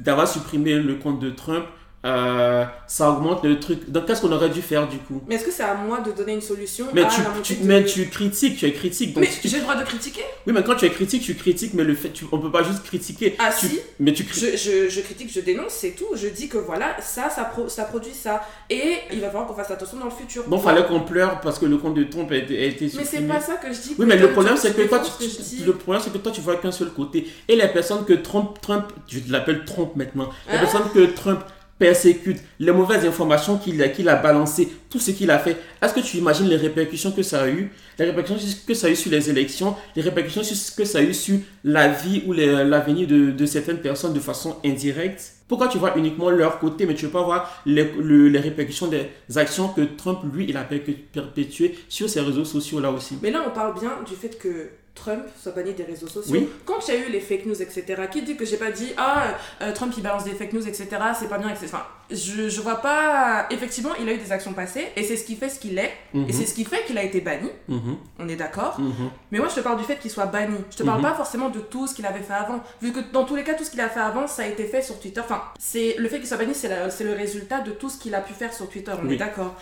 [0.00, 1.64] d'avoir supprimé le compte de Trump,
[2.06, 3.90] euh, ça augmente le truc.
[3.90, 5.20] Donc, qu'est-ce qu'on aurait dû faire du coup?
[5.28, 6.86] Mais est-ce que c'est à moi de donner une solution?
[6.94, 9.12] Mais à tu, la tu- de- mais tu critiques, tu es critique.
[9.12, 10.22] Donc Mais si tu- j'ai le droit de critiquer?
[10.46, 12.62] Oui, mais quand tu es critique, tu critiques, mais le fait, tu, on peut pas
[12.62, 13.36] juste critiquer.
[13.38, 14.56] Ah Tu- si Mais tu critiques.
[14.56, 16.06] je, je, je critique, je dénonce, c'est tout.
[16.14, 18.42] Je dis que voilà, ça, ça, pro- ça produit ça.
[18.70, 20.44] Et il va falloir qu'on fasse attention dans le futur.
[20.48, 22.90] Bon, fallait qu'on pleure parce que le compte de Trump a été, a été Mais
[22.90, 23.28] c'est supprimé.
[23.34, 23.94] pas ça que je dis.
[23.98, 25.64] Oui, mais le problème, c'est que toi, tu, dis.
[25.66, 27.26] le problème, c'est que toi, tu vois qu'un seul côté.
[27.46, 30.60] Et les personnes que Trump, Trump, je l'appelle Trump maintenant, les Hein?
[30.60, 31.40] personnes que Trump
[31.80, 36.18] persécute, les mauvaises informations qu'il a, balancées, tout ce qu'il a fait, est-ce que tu
[36.18, 39.30] imagines les répercussions que ça a eu, les répercussions que ça a eu sur les
[39.30, 40.42] élections, les répercussions
[40.76, 45.32] que ça a eu sur la vie ou l'avenir de, certaines personnes de façon indirecte?
[45.48, 48.86] Pourquoi tu vois uniquement leur côté, mais tu veux pas voir les, le- les répercussions
[48.86, 53.16] des actions que Trump, lui, il a perpé- perpétuées sur ses réseaux sociaux là aussi?
[53.22, 56.32] Mais là, on parle bien du fait que Trump soit banni des réseaux sociaux.
[56.32, 56.48] Oui.
[56.66, 58.92] Quand il y a eu les fake news, etc., qui dit que j'ai pas dit
[58.98, 59.28] Ah,
[59.62, 60.88] euh, Trump il balance des fake news, etc.,
[61.18, 61.66] c'est pas bien, etc.
[61.66, 63.46] Enfin, je, je vois pas.
[63.50, 65.92] Effectivement, il a eu des actions passées et c'est ce qui fait ce qu'il est
[66.12, 66.28] Mhm.
[66.28, 67.48] et c'est ce qui fait qu'il a été banni.
[67.68, 68.78] Mhm, On est d'accord.
[68.80, 69.10] mhm.
[69.30, 70.58] Mais moi, je te parle du fait qu'il soit banni.
[70.70, 71.08] Je te parle Mhm.
[71.08, 72.60] pas forcément de tout ce qu'il avait fait avant.
[72.82, 74.64] Vu que dans tous les cas, tout ce qu'il a fait avant, ça a été
[74.64, 75.20] fait sur Twitter.
[75.20, 76.68] Enfin, c'est le fait qu'il soit banni, c'est
[77.04, 78.92] le résultat de tout ce qu'il a pu faire sur Twitter.
[79.00, 79.14] On Oui.
[79.14, 79.54] est d'accord.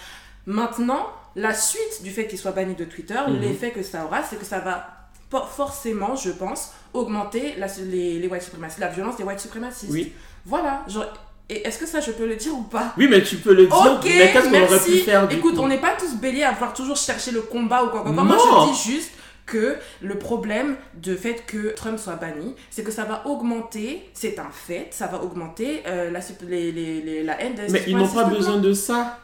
[0.47, 1.07] Maintenant,
[1.37, 3.41] la suite du fait qu'il soit banni de Twitter, Mhm.
[3.41, 4.98] l'effet que ça aura, c'est que ça va
[5.31, 9.93] forcément, je pense, augmenter la, les, les white suprémacistes, la violence des white suprémacistes.
[9.93, 10.12] Oui.
[10.47, 10.83] Voilà.
[10.89, 11.05] Genre,
[11.51, 12.93] et est-ce que ça, je peux le dire ou pas?
[12.99, 15.55] Oui, mais tu peux le dire, Ok, mais qu'est-ce qu'on aurait pu faire du Écoute,
[15.55, 15.61] coup?
[15.62, 18.11] on n'est pas tous béliers à vouloir toujours chercher le combat ou quoi quoi.
[18.12, 18.24] Non.
[18.24, 19.11] Moi, je dis juste
[19.47, 24.39] que le problème de fait que Trump soit banni, c'est que ça va augmenter, c'est
[24.39, 27.83] un fait, ça va augmenter euh, la, sup- les, les- les- la haine des Mais
[27.87, 29.18] ils n'ont pas besoin de ça.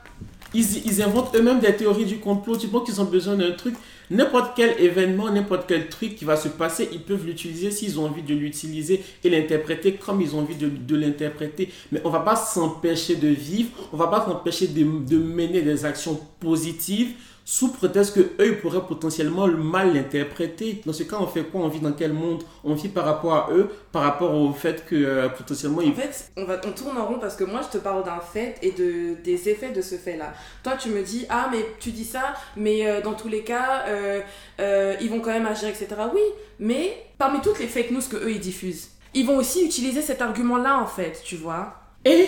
[0.55, 2.57] ils, ils inventent eux-mêmes des théories du complot.
[2.57, 3.75] Tu penses qu'ils ont besoin d'un truc?
[4.11, 8.07] N'importe quel événement, n'importe quel truc qui va se passer, ils peuvent l'utiliser s'ils ont
[8.07, 11.71] envie de l'utiliser et l'interpréter comme ils ont envie de, l'interpréter.
[11.93, 16.21] Mais on va pas s'empêcher de vivre, on va pas s'empêcher de mener des actions
[16.41, 17.15] positives
[17.47, 20.81] sous prétexte que eux ils pourraient potentiellement mal l'interpréter.
[20.87, 21.61] Dans ce cas, on fait quoi?
[21.61, 22.43] On vit dans quel monde?
[22.65, 25.91] On vit par rapport à eux, par rapport au fait que euh, potentiellement ils...
[25.91, 28.21] En fait, on, va, on tourne en rond parce que moi je te parle d'un
[28.21, 30.33] fait et de, des effets de ce fait-là.
[30.63, 33.85] Toi tu me dis, ah mais tu dis ça, mais euh, dans tous les cas,
[33.89, 35.89] euh, ils vont quand même agir, etc.
[36.15, 36.23] Oui,
[36.59, 40.23] mais parmi toutes les fake news que eux ils diffusent, ils vont aussi utiliser cet
[40.23, 41.75] argument-là en fait, tu vois.
[42.07, 42.27] Et?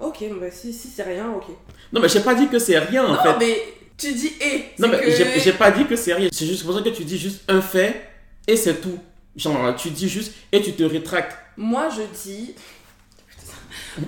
[0.00, 1.44] Ok, bah, si, si c'est rien, ok.
[1.92, 3.36] Non mais j'ai pas dit que c'est rien en non, fait.
[3.38, 3.56] mais
[4.00, 4.64] tu dis et.
[4.78, 6.28] Non, mais que- j'ai- pas dit que c'est rien.
[6.32, 8.08] C'est juste pour ça que tu dis juste un fait
[8.46, 8.98] et c'est tout.
[9.36, 11.36] Genre, tu dis juste et tu te rétractes.
[11.56, 12.54] Moi, je dis.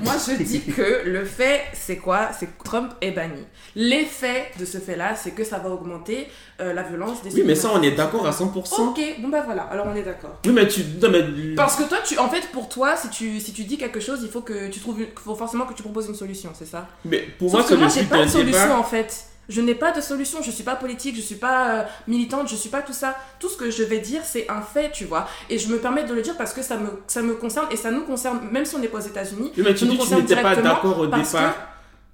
[0.00, 2.30] Moi, je dis que le fait, c'est quoi?
[2.38, 3.42] C'est que Trump est banni.
[3.74, 6.28] L'effet de ce fait-là, c'est que ça va augmenter
[6.60, 8.88] euh, la violence des Oui, mais ça, on est d'accord à 100%.
[8.90, 10.38] Ok, bon bah voilà, alors on est d'accord.
[10.46, 10.82] Oui, mais tu.
[11.00, 11.54] Non, mais.
[11.56, 14.20] Parce que toi, tu, en fait, pour toi, si tu, si tu dis quelque chose,
[14.22, 16.88] il faut que tu trouves, une- faut forcément que tu proposes une solution, c'est ça?
[17.04, 18.78] Mais pour Sauf moi, que c'est moi, j'ai pas de solution débat.
[18.78, 19.24] en fait.
[19.52, 20.42] Je n'ai pas de solution.
[20.42, 23.16] Je suis pas politique, je suis pas euh, militante, je suis pas tout ça.
[23.38, 25.28] Tout ce que je vais dire, c'est un fait, tu vois.
[25.50, 27.76] Et je me permets de le dire parce que ça me, ça me concerne et
[27.76, 29.52] ça nous concerne, même si on n'est pas aux États-Unis.
[29.56, 31.54] Mais tu dis que tu n'étais pas d'accord au départ.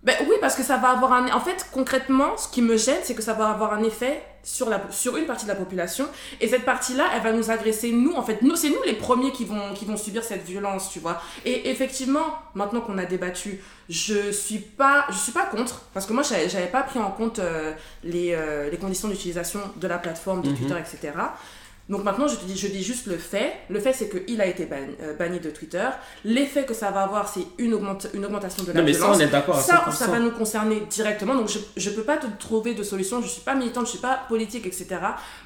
[0.03, 1.30] Ben oui, parce que ça va avoir un.
[1.32, 4.68] En fait, concrètement, ce qui me gêne, c'est que ça va avoir un effet sur,
[4.68, 6.07] la, sur une partie de la population.
[6.41, 8.14] Et cette partie-là, elle va nous agresser, nous.
[8.14, 11.01] En fait, nous, c'est nous les premiers qui vont, qui vont subir cette violence, tu
[11.01, 11.20] vois.
[11.45, 15.82] Et effectivement, maintenant qu'on a débattu, je suis pas, je suis pas contre.
[15.95, 17.72] Parce que moi, j'avais pas pris en compte euh,
[18.05, 20.57] les, euh, les conditions d'utilisation de la plateforme, de Mhm.
[20.57, 21.12] Twitter, etc.
[21.89, 23.55] Donc maintenant, je te dis, je dis juste le fait.
[23.70, 25.89] Le fait, c'est qu'il a été banni, euh, banni de Twitter.
[26.22, 28.99] L'effet que ça va avoir, c'est une, augmente- une augmentation de la Non, mais ça,
[28.99, 29.16] violence.
[29.16, 29.64] on est d'accord à 100%.
[29.64, 31.34] Ça, ça va nous concerner directement.
[31.34, 33.22] Donc, je, je peux pas te trouver de solution.
[33.22, 34.86] Je suis pas militante, je suis pas politique, etc.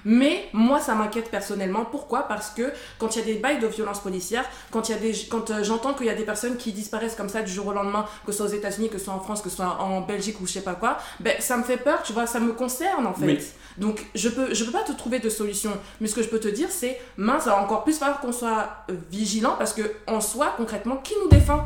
[0.04, 1.84] Mais moi, ça m'inquiète personnellement.
[1.84, 2.22] Pourquoi?
[2.26, 4.98] Parce que quand il y a des bails de violence policière, quand, il y a
[4.98, 7.68] des, quand euh, j'entends qu'il y a des personnes qui disparaissent comme ça du jour
[7.68, 9.80] au lendemain, que ce soit aux États-Unis, que ce soit en France, que ce soit
[9.80, 12.40] en Belgique ou je sais pas quoi, ben, ça me fait peur, tu vois, ça
[12.40, 13.26] me concerne en fait.
[13.26, 13.38] Mais-
[13.78, 15.72] Donc, je peux, je peux pas te trouver de solution.
[16.00, 18.32] Mais ce que je peux te dire, c'est, mince, ça va encore plus falloir qu'on
[18.32, 21.64] soit euh, vigilant parce que, en soi, concrètement, qui nous défend?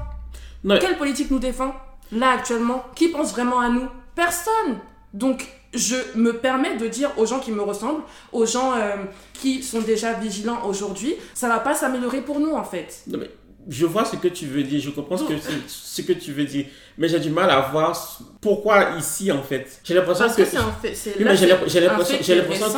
[0.81, 1.75] Quelle politique nous défend?
[2.13, 3.89] Là, actuellement, qui pense vraiment à nous?
[4.15, 4.79] Personne
[5.13, 8.03] Donc, je me permets de dire aux gens qui me ressemblent,
[8.33, 8.97] aux gens euh,
[9.35, 13.03] qui sont déjà vigilants aujourd'hui, ça va pas s'améliorer pour nous, en fait.
[13.07, 13.31] Non, mais
[13.69, 15.35] je vois ce que tu veux dire, je comprends ce que,
[15.67, 16.67] ce que tu veux dire,
[16.99, 19.81] mais j'ai du mal à voir pourquoi ici en fait.
[19.85, 20.37] J'ai l'impression que.
[20.37, 20.95] que c'est un fait.
[21.19, 21.47] Oui, j'ai
[21.81, 22.25] l'impression que,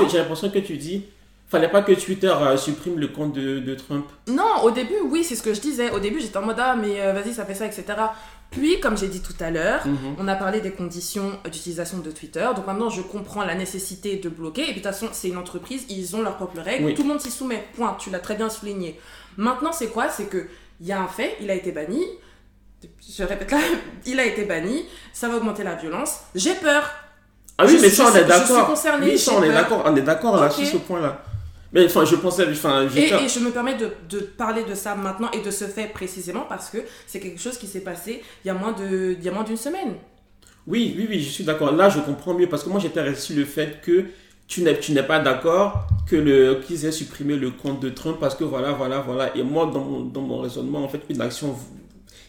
[0.09, 1.05] j'ai l'impression que tu dis
[1.49, 4.07] fallait pas que Twitter euh, supprime le compte de, de Trump.
[4.28, 5.91] Non, au début, oui, c'est ce que je disais.
[5.91, 7.84] Au début, j'étais en mode, ah, mais euh, vas-y, ça fait ça, etc.
[8.51, 10.16] Puis, comme j'ai dit tout à l'heure, Mhm.
[10.18, 12.47] On a parlé des conditions d'utilisation de Twitter.
[12.55, 14.62] Donc maintenant, je comprends la nécessité de bloquer.
[14.62, 16.86] Et puis de toute façon, c'est une entreprise, ils ont leurs propres règles.
[16.86, 16.95] Oui.
[16.95, 17.64] Tout le monde s'y soumet.
[17.74, 17.97] Point.
[17.99, 18.99] Tu l'as très bien souligné.
[19.36, 20.09] Maintenant, c'est quoi?
[20.09, 20.47] C'est que
[20.81, 22.05] il y a un fait, il a été banni.
[23.09, 23.59] Je répète là,
[24.07, 24.85] il a été banni.
[25.12, 26.20] Ça va augmenter la violence.
[26.35, 26.89] J'ai peur.
[27.57, 28.70] Ah oui, Je mais suis- ça on est d'accord.
[29.03, 30.53] Oui, ça on est d'accord, on est d'accord là Ok.
[30.53, 31.24] sur ce point-là.
[31.72, 34.74] Mais enfin, je pensais, enfin, je Et, et je me permets de, de parler de
[34.74, 38.22] ça maintenant et de ce fait précisément parce que c'est quelque chose qui s'est passé
[38.45, 39.97] il y a moins de- il y a moins d'une semaine.
[40.66, 41.72] Oui, oui, oui, je suis d'accord.
[41.72, 44.05] Là, je comprends mieux parce que moi, j'étais resté sur le fait que
[44.49, 48.16] tu n'es, tu n'es pas d'accord que le, qu'ils aient supprimé le compte de Trump
[48.18, 49.36] parce que voilà, voilà, voilà.
[49.36, 51.55] Et moi, dans mon, dans mon raisonnement, en fait, une action,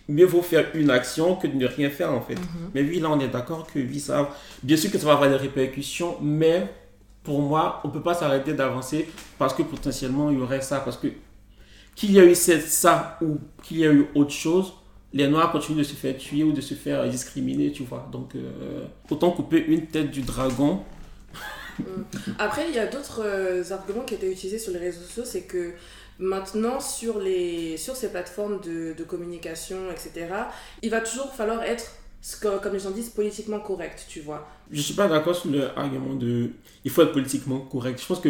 [0.09, 2.35] mieux vaut faire une action que de ne rien faire, en fait.
[2.75, 4.29] Mais oui, là, on est d'accord que oui, ça,
[4.61, 6.67] bien sûr que ça va avoir des répercussions, mais
[7.23, 9.07] pour moi, on peut pas s'arrêter d'avancer
[9.37, 10.79] parce que potentiellement, il y aurait ça.
[10.81, 11.07] Parce que
[11.95, 14.73] qu'il y a eu cette- ça ou qu'il y a eu autre chose,
[15.13, 18.07] les Noirs continuent de se faire tuer ou de se faire discriminer, tu vois.
[18.11, 20.81] Donc, euh, autant couper une tête du dragon.
[22.37, 25.43] Après, il y a d'autres euh, arguments qui étaient utilisés sur les réseaux sociaux, c'est
[25.43, 25.73] que
[26.19, 30.27] maintenant, sur, les, sur ces plateformes de, de communication, etc.,
[30.81, 31.91] il va toujours falloir être,
[32.41, 34.47] comme les gens disent, politiquement correct, tu vois.
[34.71, 36.51] Je suis pas d'accord sur l'argument de
[36.83, 37.99] il faut être politiquement correct.
[38.01, 38.29] Je pense que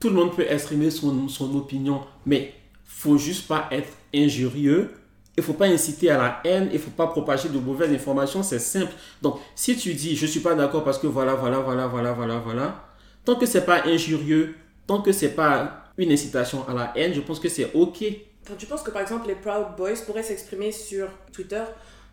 [0.00, 2.54] tout le monde peut exprimer son, son opinion, mais
[2.84, 4.90] faut juste pas être injurieux.
[5.36, 8.58] Il faut pas inciter à la haine, il faut pas propager de mauvaises informations, c'est
[8.58, 8.92] simple.
[9.22, 12.38] Donc, si tu dis je suis pas d'accord parce que voilà, voilà, voilà, voilà, voilà,
[12.38, 12.84] voilà,
[13.24, 14.54] tant que c'est pas injurieux,
[14.86, 18.04] tant que c'est pas une incitation à la haine, je pense que c'est ok.
[18.44, 21.62] Enfin, tu penses que par exemple les Proud Boys pourraient s'exprimer sur Twitter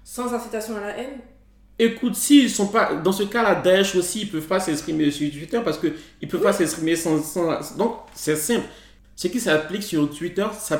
[0.03, 1.19] sans incitation à la haine?
[1.77, 2.95] Écoute, s'ils sont pas.
[2.95, 6.41] Dans ce cas-là, Daesh aussi, ils peuvent pas s'exprimer sur Twitter parce qu'ils ne peuvent
[6.41, 8.65] pas s'exprimer sans, sans- Donc, c'est simple.
[9.15, 10.77] Ce qui s'applique sur Twitter, ça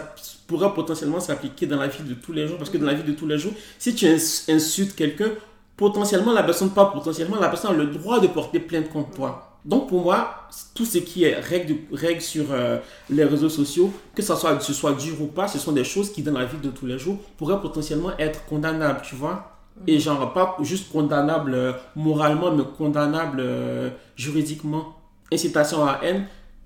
[0.49, 2.57] pourrait potentiellement s'appliquer dans la vie de tous les jours.
[2.57, 5.29] Parce que dans la vie de tous les jours, si tu ins- insultes quelqu'un,
[5.77, 9.31] potentiellement, la personne, pas potentiellement, la personne a le droit de porter plainte contre toi.
[9.65, 12.77] Donc pour moi, tout ce qui est règles règle sur euh,
[13.09, 16.11] les réseaux sociaux, que ça soit, ce soit dur ou pas, ce sont des choses
[16.13, 19.51] qui dans la vie de tous les jours pourraient potentiellement être condamnables, tu vois.
[19.85, 24.95] Et genre pas juste condamnables euh, moralement, mais condamnables euh, juridiquement.
[25.31, 26.25] Incitation à haine,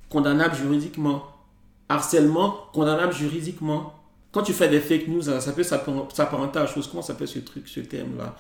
[0.09, 1.23] condamnable juridiquement.
[1.89, 3.93] Harcèlement, condamnable juridiquement.
[4.31, 6.87] Quand tu fais des fake news, ça peut s'apparenter à chose.
[6.87, 8.35] Comment s'appelle ce truc, ce terme-là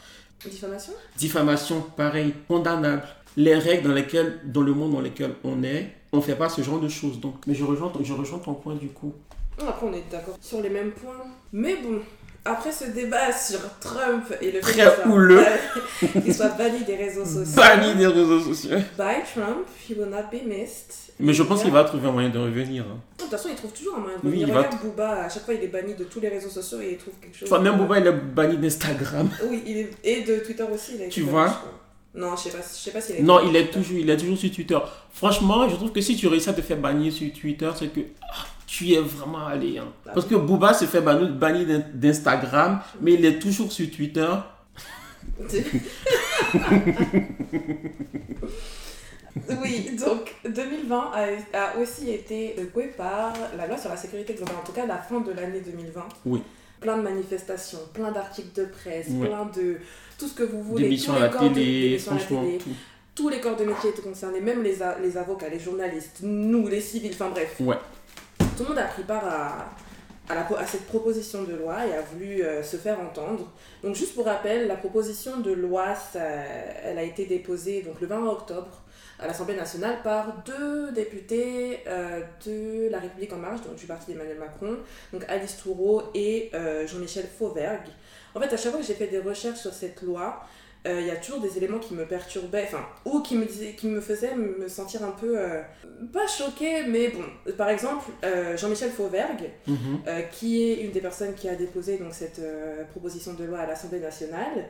[0.49, 0.93] Diffamation?
[1.17, 3.03] Diffamation, pareil, condamnable.
[3.37, 6.49] Les règles dans lesquelles, dans le monde dans lequel on est, on ne fait pas
[6.49, 7.19] ce genre de choses.
[7.19, 9.13] Donc, mais je rejoins, je rejoins ton point du coup.
[9.59, 11.25] Après, on est d'accord sur les mêmes points.
[11.51, 12.01] Mais bon,
[12.45, 14.73] après ce débat sur Trump et le fait
[16.23, 17.55] qu'il soit, banni des réseaux sociaux.
[17.55, 18.77] Banni des réseaux sociaux.
[18.97, 20.93] By Trump, he will not be missed.
[21.19, 22.83] Mais je pense qu'il va trouver un moyen de revenir.
[22.83, 22.97] Hein.
[23.17, 24.47] De toute façon, il trouve toujours un moyen de revenir.
[24.47, 24.79] Oui, Regarde va...
[24.79, 27.13] Booba, à chaque fois, il est banni de tous les réseaux sociaux et il trouve
[27.21, 27.51] quelque chose.
[27.51, 29.29] Enfin, même Booba, il est banni d'Instagram.
[29.49, 29.91] Oui, il est...
[30.03, 30.93] et de Twitter aussi.
[30.99, 31.61] Il tu vois
[32.13, 33.21] Non, je sais pas, je sais pas s'il est.
[33.21, 34.79] Non, il est toujours, il est toujours sur Twitter.
[35.13, 38.01] Franchement, je trouve que si tu réussis à te faire bannir sur Twitter, c'est que
[38.21, 39.77] ah, tu es vraiment allé.
[39.77, 39.93] Hein.
[40.03, 44.27] Parce que Booba se fait bannir d'Instagram, mais il est toujours sur Twitter.
[49.61, 51.11] oui, donc 2020
[51.53, 54.97] a, aussi été secoué par la loi sur la sécurité globale, en tout cas la
[54.97, 56.01] fin de l'année 2020.
[56.25, 56.41] Oui.
[56.79, 59.77] Plein de manifestations, plein d'articles de presse, plein de
[60.17, 60.85] tout ce que vous voulez.
[60.85, 62.43] D'émissions à la télé, franchement.
[63.13, 66.81] Tous les corps de métier étaient concernés, même les, les avocats, les journalistes, nous, les
[66.81, 67.55] civils, enfin bref.
[67.59, 67.77] Ouais
[68.55, 69.69] tout le monde a pris part à,
[70.29, 73.51] à, cette proposition de loi et a voulu euh, se faire entendre.
[73.83, 78.25] Donc juste pour rappel, la proposition de loi, elle a été déposée donc, le 20
[78.27, 78.81] octobre
[79.19, 84.11] à l'Assemblée nationale par deux députés euh, de La République en marche, donc du parti
[84.11, 84.77] d'Emmanuel Macron,
[85.11, 87.89] donc Alice Toureau et euh, Jean-Michel Fauvergue.
[88.35, 90.43] En fait, à chaque fois que j'ai fait des recherches sur cette loi,
[90.85, 93.71] euh, il y a toujours des éléments qui me perturbaient, enfin, ou qui me, disaient,
[93.71, 95.61] qui me faisaient me sentir un peu, euh,
[96.11, 97.23] pas choquée, mais bon,
[97.53, 100.01] par exemple, euh, Jean-Michel Fauvergue, mhm.
[100.31, 102.41] qui est une des personnes qui a déposé donc, cette
[102.91, 104.65] proposition de loi à l'Assemblée nationale,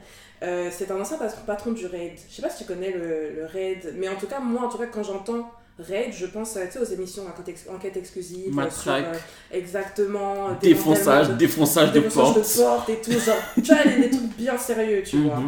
[0.71, 2.13] c'est un ancien patron du RAID.
[2.29, 4.69] Je sais pas si tu connais le, le RAID, mais en tout cas, moi, en
[4.69, 5.49] tout cas, quand j'entends
[5.79, 7.23] Raid, je pense aux émissions
[7.69, 8.53] enquête, exclusive.
[8.53, 9.05] Matraque.
[9.51, 10.51] exactement.
[10.61, 12.37] Défonçage, défonçage, de portes.
[12.37, 13.11] de portes et tout.
[13.11, 15.41] Genre, tu vois, des trucs bien sérieux, tu vois.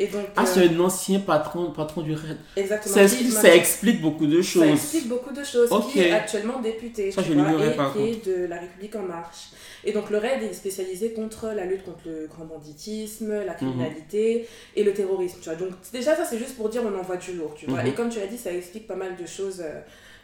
[0.00, 2.38] Mhm ah, c'est un ancien patron, patron du RAID.
[2.56, 2.94] Exactement.
[2.94, 4.64] Ça, explique beaucoup de choses.
[4.64, 5.70] Ça explique beaucoup de choses.
[5.92, 9.50] Qui est actuellement député ça, je vois, et qui est de La République En Marche.
[9.84, 13.56] Et donc le RAID est spécialisé contre la lutte contre le grand banditisme, la mhm.
[13.56, 14.46] criminalité
[14.76, 15.38] et le terrorisme.
[15.42, 15.58] Tu vois.
[15.58, 17.54] Donc déjà, ça c'est juste pour dire on envoie du lourd.
[17.56, 17.82] Tu vois.
[17.82, 17.88] Mhm.
[17.88, 19.60] Et comme tu l'as dit, ça explique pas mal de choses.
[19.60, 19.80] Euh,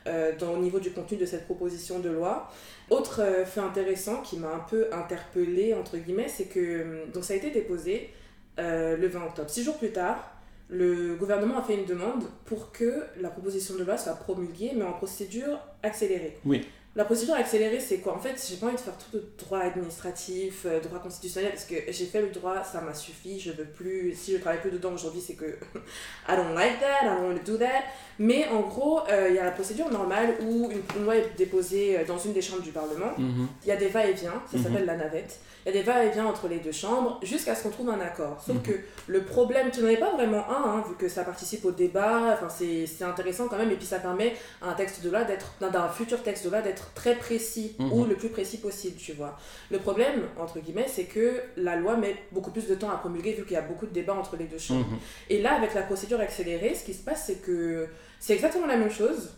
[0.06, 2.48] euh, dans, au niveau du contenu de cette proposition de loi.
[2.90, 7.34] Autre euh, fait intéressant qui m'a un peu interpellé entre guillemets, c'est que donc ça
[7.34, 8.10] a été déposé
[8.58, 9.50] euh, le 20 octobre.
[9.50, 10.32] Six jours plus tard,
[10.68, 14.84] le gouvernement a fait une demande pour que la proposition de loi soit promulguée, mais
[14.84, 16.38] en procédure accélérée.
[16.44, 16.66] Oui.
[16.96, 18.16] La procédure accélérée, c'est quoi?
[18.16, 21.66] En fait, j'ai pas envie de faire tout le droit administratif, euh, droit constitutionnel, parce
[21.66, 24.70] que j'ai fait le droit, ça m'a suffi, je veux plus, si je travaille plus
[24.70, 25.44] dedans aujourd'hui, c'est que
[26.26, 27.84] I don't like that, I don't want to do that.
[28.18, 32.02] Mais en gros, euh, il y a la procédure normale où une, loi est déposée
[32.08, 33.12] dans une des chambres du Parlement.
[33.18, 33.46] Mhm.
[33.64, 34.64] Il y a des va-et-vient, ça mhm.
[34.64, 37.70] s'appelle la navette il y a des va-et-vient entre les deux chambres jusqu'à ce qu'on
[37.70, 38.40] trouve un accord.
[38.40, 38.62] Sauf mhm.
[38.62, 38.72] que
[39.08, 42.34] le problème, tu n'en es pas vraiment un, hein, vu que ça participe au débat,
[42.34, 45.54] enfin c'est intéressant quand même, et puis ça permet à un texte de loi d'être,
[45.60, 47.92] d'un futur texte de loi d'être très précis, mhm.
[47.92, 49.36] ou le plus précis possible, tu vois.
[49.72, 53.32] Le problème, entre guillemets, c'est que la loi met beaucoup plus de temps à promulguer,
[53.32, 54.88] vu qu'il y a beaucoup de débats entre les deux chambres.
[54.88, 54.98] Mhm.
[55.30, 57.88] Et là, avec la procédure accélérée, ce qui se passe, c'est que
[58.20, 59.30] c'est exactement la même chose,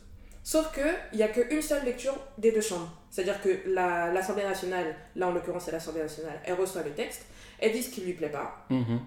[0.51, 2.90] Sauf qu'il n'y a qu'une seule lecture des deux chambres.
[3.11, 7.26] C'est-à-dire que l'Assemblée nationale, là en l'occurrence c'est l'Assemblée nationale, elle reçoit le texte,
[7.59, 8.99] elle dit ce qui lui plaît pas, mhm.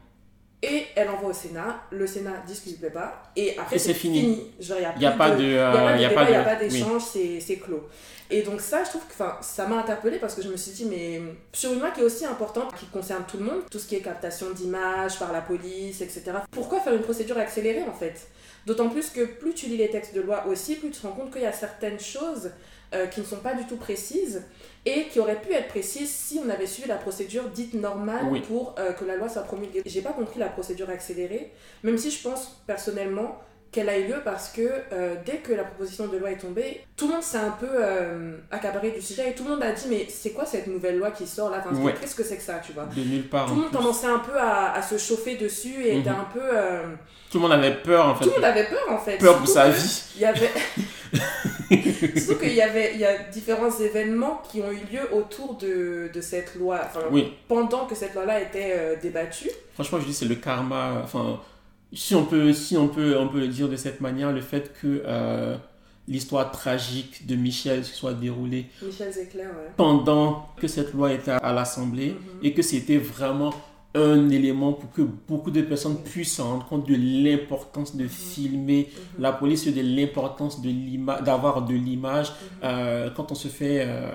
[0.62, 3.80] et elle envoie au Sénat, le Sénat dit ce qui lui plaît pas, et après
[3.80, 4.52] c'est fini.
[4.60, 5.42] Il n'y a, pas de...
[5.42, 7.90] Il n'y a pas d'échange, c'est clos.
[8.30, 10.86] Et donc ça, je trouve que ça m'a interpellée parce que je me suis dit,
[10.86, 11.22] mais
[11.54, 13.96] sur une loi qui est aussi importante, qui concerne tout le monde, tout ce qui
[13.96, 18.28] est captation d'images par la police, etc., pourquoi faire une procédure accélérée en fait?
[18.66, 21.14] D'autant plus que plus tu lis les textes de loi aussi, plus tu te rends
[21.14, 22.52] compte qu'il y a certaines choses
[22.94, 24.44] euh, qui ne sont pas du tout précises
[24.86, 28.76] et qui auraient pu être précises si on avait suivi la procédure dite normale pour
[28.78, 29.82] euh, que la loi soit promulguée.
[29.86, 31.52] J'ai pas compris la procédure accélérée,
[31.84, 33.40] même si je pense personnellement
[33.72, 34.62] qu'elle a eu lieu parce que
[34.92, 37.70] euh, dès que la proposition de loi est tombée, tout le monde s'est un peu
[37.70, 40.98] euh, accaparé du sujet et tout le monde a dit mais c'est quoi cette nouvelle
[40.98, 41.64] loi qui sort là?
[42.00, 42.86] Qu'est-ce que c'est que ça tu vois?
[42.86, 43.48] De nulle part.
[43.48, 46.20] Tout le monde commençait un peu à, à, se chauffer dessus et était mhm.
[46.20, 46.42] un peu...
[46.42, 46.84] Euh,
[47.32, 48.26] tout le monde avait peur en fait.
[48.26, 49.18] Tout le monde avait peur en fait.
[49.18, 50.04] Peur pour sa vie.
[50.16, 50.50] Il y avait...
[52.18, 56.10] Surtout qu'il y avait il y a différents événements qui ont eu lieu autour de,
[56.14, 57.34] de cette loi, enfin, Oui.
[57.48, 59.50] pendant que cette loi-là était euh, débattue.
[59.74, 61.02] Franchement, je dis c'est le karma.
[61.04, 61.40] Enfin,
[61.94, 64.72] si on peut, si on peut, on peut le dire de cette manière, le fait
[64.82, 65.58] que euh,
[66.08, 69.72] l'histoire tragique de Michel se soit déroulée Michel Zecler, ouais.
[69.78, 72.40] pendant que cette loi était à l'Assemblée Mhm.
[72.44, 73.54] et que c'était vraiment
[73.94, 78.88] un élément pour que beaucoup de personnes puissent se rendre compte de l'importance de filmer
[78.90, 79.22] Mhm.
[79.22, 82.32] la police et de l'importance de l'ima- d'avoir de l'image
[82.64, 84.10] euh, quand on se fait euh,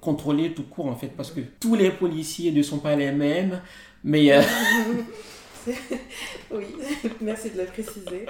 [0.00, 3.60] contrôler tout court en fait parce que tous les policiers ne sont pas les mêmes
[4.04, 4.40] mais euh,
[6.50, 6.66] oui,
[7.20, 8.26] merci de le préciser.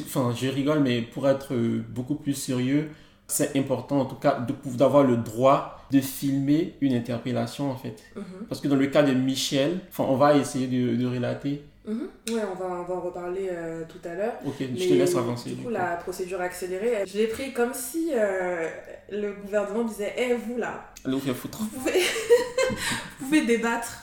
[0.00, 1.54] Enfin, je rigole, mais pour être
[1.88, 2.90] beaucoup plus sérieux,
[3.26, 8.02] c'est important en tout cas d'avoir le droit de filmer une interpellation en fait.
[8.16, 8.46] Mhm.
[8.48, 11.62] Parce que dans le cas de Michel, enfin, on va essayer de, de relater.
[11.90, 12.08] Mhm.
[12.30, 14.34] Ouais, on va, on va en reparler euh, tout à l'heure.
[14.46, 15.50] Ok, je te laisse avancer.
[15.50, 18.68] Du du coup, la procédure accélérée, je l'ai pris comme si euh,
[19.10, 21.58] le gouvernement disait Eh, vous là, vous faire foutre.
[21.58, 22.00] vous pouvez,
[23.18, 23.98] vous pouvez débattre,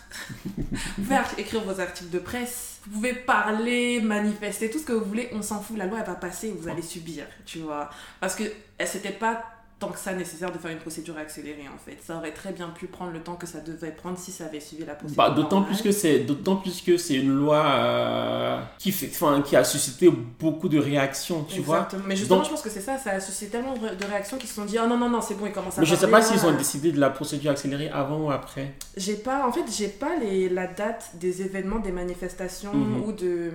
[0.97, 5.05] vous pouvez écrire vos articles de presse, vous pouvez parler, manifester, tout ce que vous
[5.05, 7.89] voulez, on s'en fout, la loi elle va passer, vous allez subir, tu vois.
[8.19, 8.43] Parce que
[8.85, 9.43] c'était pas
[9.79, 11.97] tant que ça nécessaire de faire une procédure accélérée en fait.
[12.03, 14.59] Ça aurait très bien pu prendre le temps que ça devait prendre si ça avait
[14.59, 15.17] suivi la procédure.
[15.23, 19.41] Bah, d'autant plus que c'est d'autant plus que c'est une loi euh, qui fait enfin
[19.43, 20.09] qui a suscité
[20.39, 21.87] beaucoup de réactions tu vois.
[22.07, 24.47] Mais justement, Donc- je pense que c'est ça, ça a suscité tellement de réactions qui
[24.47, 26.09] se sont dit Oh non, non, non, c'est bon, ils commencent à mais je sais
[26.09, 29.63] pas s'ils ont décidé de la procédure accélérée avant ou après J'ai pas, en fait,
[29.71, 33.03] j'ai pas les, la date des événements, des manifestations Mhm.
[33.03, 33.51] ou de,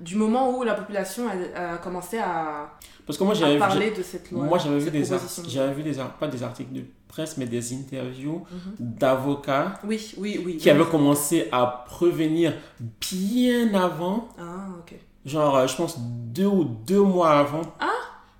[0.00, 2.72] du moment où la population a, a commencé à,
[3.08, 4.44] parce que moi j'avais vu de cette loi.
[4.44, 5.04] moi j'avais vu des
[5.48, 8.74] j'avais vu des pas des articles de presse mais des interviews Mhm.
[8.98, 10.56] d'avocats Oui, oui, oui.
[10.58, 10.70] qui oui.
[10.70, 12.52] avaient commencé à prévenir
[13.00, 14.94] bien avant Ah, ok.
[15.24, 17.86] genre euh, je pense deux ou deux mois avant Ah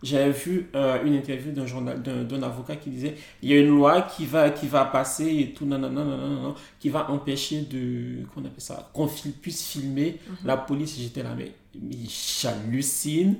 [0.01, 3.67] j'avais vu euh, une interview d'un journal d'un avocat qui disait il y a une
[3.69, 7.11] loi qui va qui va passer et tout non non non non non qui va
[7.11, 9.09] empêcher de qu'on appelle ça qu'on
[9.43, 10.37] puisse filmer Mhm.
[10.45, 11.53] la police j'étais là mais,
[11.83, 13.37] mais j'hallucine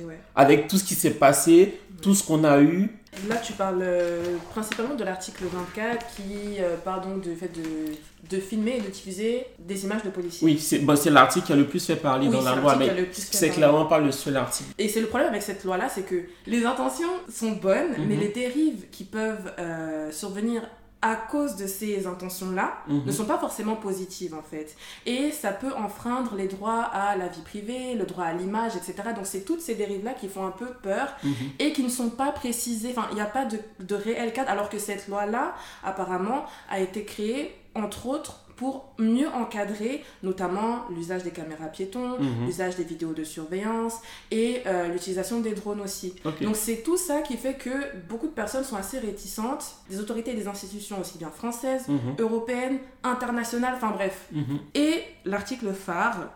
[0.00, 0.18] Et ouais.
[0.34, 2.90] avec tout ce qui s'est passé tout ce qu'on a eu
[3.28, 7.96] Là, tu parles euh, principalement de l'article 24 qui euh, parle donc du fait de,
[8.36, 10.46] de filmer et de diffuser des images de policiers.
[10.46, 12.76] oui c'est bon, c'est l'article qui a le plus fait parler Oui, dans la loi
[12.76, 16.02] mais c'est clairement pas le seul article Et c'est le problème avec cette loi-là, c'est
[16.02, 18.20] que les intentions sont bonnes, mais Mhm.
[18.20, 20.62] les dérives qui peuvent euh, survenir
[21.00, 23.04] à cause de ces intentions-là Mhm.
[23.06, 24.74] ne sont pas forcément positives en fait.
[25.06, 28.94] Et ça peut enfreindre les droits à la vie privée, le droit à l'image, etc.
[29.14, 31.32] Donc c'est toutes ces dérives-là qui font un peu peur Mhm.
[31.60, 32.94] et qui ne sont pas précisées.
[32.96, 36.80] Enfin, il n'y a pas de, de réel cadre, alors que cette loi-là, apparemment, a
[36.80, 42.46] été créée, entre autres, pour mieux encadrer notamment l'usage des caméras piétons, Mhm.
[42.46, 43.94] l'usage des vidéos de surveillance
[44.30, 46.14] et euh, l'utilisation des drones aussi.
[46.42, 47.70] Donc c'est tout ça qui fait que
[48.08, 52.16] beaucoup de personnes sont assez réticentes, des autorités et des institutions aussi bien françaises, Mhm.
[52.18, 54.26] européennes, internationales, enfin bref.
[54.32, 54.58] Mhm.
[54.74, 56.28] Et l'article phare,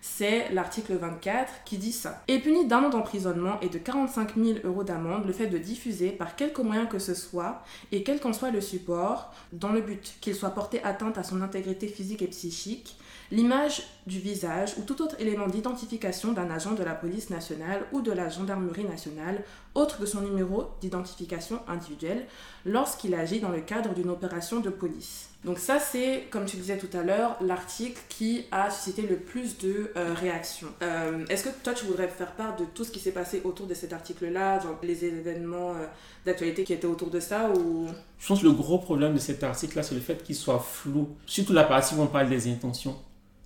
[0.00, 2.22] c'est l'article 24 qui dit ça.
[2.28, 6.10] Est puni d'un an d'emprisonnement et de 45 000 euros d'amende le fait de diffuser
[6.10, 10.16] par quelque moyen que ce soit et quel qu'en soit le support, dans le but
[10.20, 12.96] qu'il soit porté atteinte à son intégrité physique et psychique,
[13.30, 18.00] l'image du visage ou tout autre élément d'identification d'un agent de la police nationale ou
[18.00, 19.44] de la gendarmerie nationale,
[19.74, 22.26] autre que son numéro d'identification individuelle,
[22.64, 25.27] lorsqu'il agit dans le cadre d'une opération de police.
[25.44, 29.56] Donc ça, c'est, comme tu disais tout à l'heure, l'article qui a suscité le plus
[29.58, 30.66] de euh, réactions.
[30.82, 33.66] Euh, Est-ce que toi, tu voudrais faire part de tout ce qui s'est passé autour
[33.68, 35.86] de cet article-là, les événements euh,
[36.26, 37.86] d'actualité qui étaient autour de ça ou...
[38.18, 41.08] Je pense que le gros problème de cet article-là, c'est le fait qu'il soit flou.
[41.24, 42.96] Surtout la partie où on parle des intentions.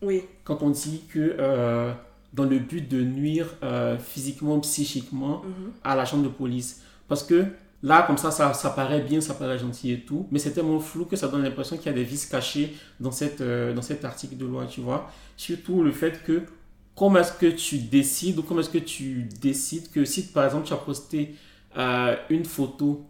[0.00, 0.24] Oui.
[0.44, 1.36] Quand on dit que
[2.32, 3.54] dans le but de nuire
[4.00, 5.72] physiquement, psychiquement Mhm.
[5.84, 6.80] à l'agent de police.
[7.06, 7.44] Parce que
[7.82, 10.80] là, comme ça, ça, ça paraît bien, ça paraît gentil et tout, mais c'est tellement
[10.80, 13.82] flou que ça donne l'impression qu'il y a des vices cachés dans, cette, euh, dans
[13.82, 15.10] cet article de loi, tu vois.
[15.36, 16.42] Surtout le fait que
[16.94, 20.66] comment est-ce que tu décides ou comment est-ce que tu décides que si par exemple
[20.66, 21.34] tu as posté
[21.78, 23.06] euh, une photo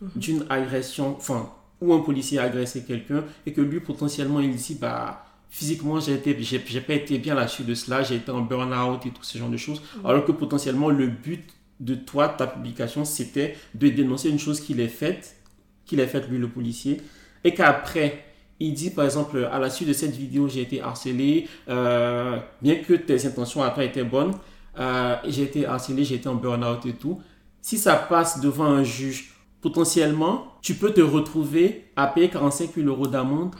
[0.00, 0.10] Mhm.
[0.16, 1.48] d'une agression, enfin,
[1.80, 6.14] où un policier a agressé quelqu'un et que lui potentiellement il dit bah physiquement j'ai
[6.14, 9.22] été j'ai j'ai pas été bien là-dessus de cela, j'ai été en burn-out et tout
[9.22, 10.06] ce genre de choses, Mhm.
[10.06, 11.44] alors que potentiellement le but
[11.80, 15.36] de toi, ta publication, c'était de dénoncer une chose qu'il ait faite,
[15.84, 17.00] qu'il ait faite lui le policier,
[17.42, 18.24] et qu'après
[18.60, 22.76] il dit par exemple à la suite de cette vidéo j'ai été harcelé, euh, bien
[22.76, 24.32] que tes intentions après étaient bonnes,
[24.78, 27.20] euh, j'ai été harcelé, j'ai été en burn-out et tout.
[27.60, 32.86] Si ça passe devant un juge, potentiellement, tu peux te retrouver à payer 45 000
[32.88, 33.54] euros d'amende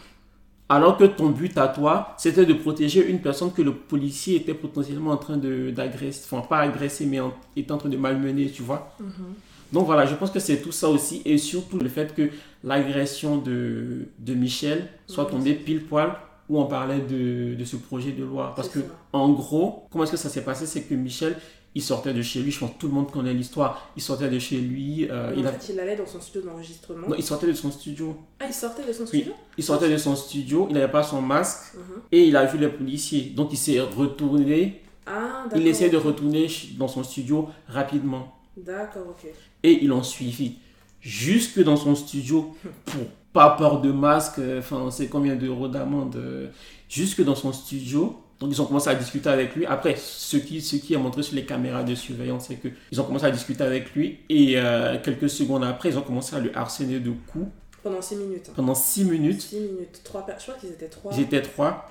[0.68, 4.54] Alors que ton but à toi, c'était de protéger une personne que le policier était
[4.54, 8.62] potentiellement en train d'agresser, enfin pas agresser, mais en, était en train de malmener, tu
[8.62, 8.96] vois.
[8.98, 9.34] Mhm.
[9.72, 12.30] Donc voilà, je pense que c'est tout ça aussi, et surtout le fait que
[12.62, 15.30] l'agression de, de Michel soit Mhm.
[15.30, 16.14] tombée pile poil
[16.48, 18.52] où on parlait de, de ce projet de loi.
[18.56, 18.86] Parce que, ça.
[19.12, 20.66] en gros, comment est-ce que ça s'est passé?
[20.66, 21.36] C'est que Michel,
[21.74, 24.28] il sortait de chez lui, je pense que tout le monde connaît l'histoire, il sortait
[24.28, 27.08] de chez lui, euh, il, en a- fait, il allait dans son studio d'enregistrement.
[27.08, 28.16] non, il sortait de son studio.
[28.40, 29.08] Ah, il sortait de son Oui.
[29.08, 32.00] studio Il sortait de son studio, il n'avait pas son masque, Mhm.
[32.12, 33.32] et il a vu les policiers.
[33.34, 35.58] Donc il s'est retourné, Ah, d'accord.
[35.58, 36.46] il essayait de retourner
[36.78, 38.32] dans son studio rapidement.
[38.56, 39.28] D'accord, ok.
[39.64, 40.56] et ils l'ont suivi
[41.00, 42.54] jusque dans son studio
[42.86, 43.00] pour
[43.32, 46.48] pas peur de masque, euh, enfin on sait combien d'euros d'amende, euh,
[46.88, 48.16] jusque dans son studio.
[48.40, 49.64] Donc ils ont commencé à discuter avec lui.
[49.66, 53.04] Après, ce qui, ce qui est montré sur les caméras de surveillance, c'est qu'ils ont
[53.04, 56.56] commencé à discuter avec lui et euh, quelques secondes après, ils ont commencé à le
[56.56, 57.46] harceler de coups
[57.82, 58.46] Pendant 6 minutes.
[58.48, 58.52] hein.
[58.56, 59.40] pendant 6 minutes.
[59.42, 60.00] 6 minutes.
[60.04, 61.12] Trois per- Je crois qu'ils étaient 3.
[61.14, 61.90] Ils étaient trois.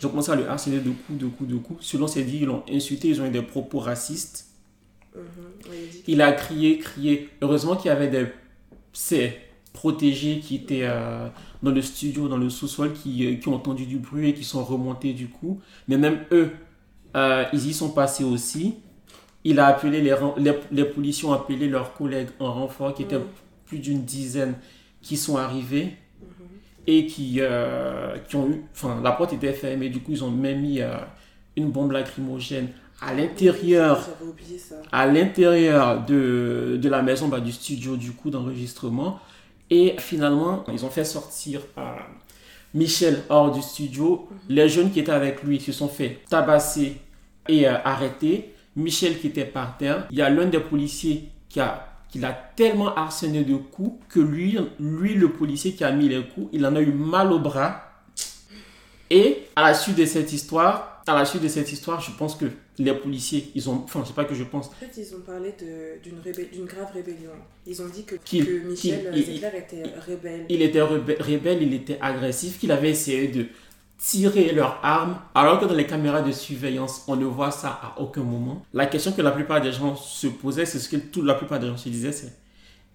[0.00, 1.86] Ils ont commencé à le harceler de coups, de coups, de coups.
[1.86, 4.46] Selon ses dits, ils l'ont insulté, ils ont eu des propos racistes.
[6.08, 7.30] Il a crié, crié.
[7.40, 8.26] Heureusement qu'il y avait des
[8.92, 9.38] ses
[9.74, 11.28] protégés qui étaient euh,
[11.62, 14.44] dans le studio, dans le sous-sol, qui, euh, qui ont entendu du bruit et qui
[14.44, 15.60] sont remontés du coup.
[15.88, 16.52] Mais même eux,
[17.16, 18.76] euh, ils y sont passés aussi.
[19.44, 23.18] Il a appelé les, les, les policiers ont appelé leurs collègues en renfort, qui étaient
[23.18, 23.24] Mhm.
[23.66, 24.54] plus d'une dizaine,
[25.02, 25.96] qui sont arrivés
[26.86, 28.62] et qui, euh, qui ont eu.
[28.74, 30.80] Enfin, la porte était fermée, du coup, ils ont même mis
[31.56, 32.68] une bombe lacrymogène
[33.00, 33.98] à l'intérieur
[34.92, 39.18] à l'intérieur de, de la maison, bah, du studio du coup d'enregistrement.
[39.70, 41.82] Et finalement, ils ont fait sortir euh,
[42.74, 44.28] Michel hors du studio.
[44.48, 46.98] Les jeunes qui étaient avec lui se sont fait tabasser
[47.48, 48.54] et euh, arrêter.
[48.76, 50.06] Michel qui était par terre.
[50.10, 54.20] Il y a l'un des policiers qui a qui l'a tellement harcelé de coups que
[54.20, 57.40] lui, lui, le policier qui a mis les coups, il en a eu mal au
[57.40, 57.82] bras.
[59.10, 62.34] Et à la suite de cette histoire, à la suite de cette histoire, je pense
[62.34, 62.46] que
[62.78, 65.54] les policiers, ils ont, enfin, c'est pas que je pense, En fait, ils ont parlé
[66.02, 67.30] d'une rébé- grave rébellion.
[67.66, 68.14] Ils ont dit que,
[68.66, 70.46] Michel Zegler était rebelle.
[70.48, 73.46] il était rebelle, il était agressif, qu'il avait essayé de
[73.98, 78.00] tirer leurs armes, alors que dans les caméras de surveillance, on ne voit ça à
[78.00, 78.64] aucun moment.
[78.74, 81.60] La question que la plupart des gens se posaient, c'est ce que toute la plupart
[81.60, 82.32] des gens se disaient, c'est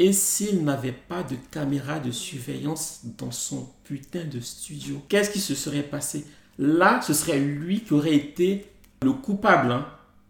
[0.01, 5.41] et s'il n'avait pas de caméra de surveillance dans son putain de studio, qu'est-ce qui
[5.41, 6.25] se serait passé
[6.59, 8.65] Là, ce serait lui qui aurait été
[9.01, 9.71] le coupable.
[9.71, 9.85] hein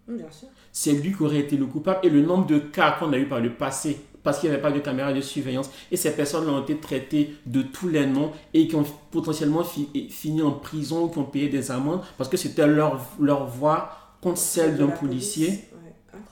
[0.07, 0.47] Bien sûr.
[0.71, 1.99] c'est lui qui aurait été le coupable.
[2.03, 4.61] Et le nombre de cas qu'on a eu par le passé, parce qu'il n'y avait
[4.61, 8.31] pas de caméra de surveillance, et ces personnes ont été traitées de tous les noms
[8.53, 12.37] et qui ont potentiellement fi- fini en prison, qui ont payé des amendes, parce que
[12.37, 15.47] c'était leur, leur voix contre celle d'un policier.
[15.47, 15.63] police.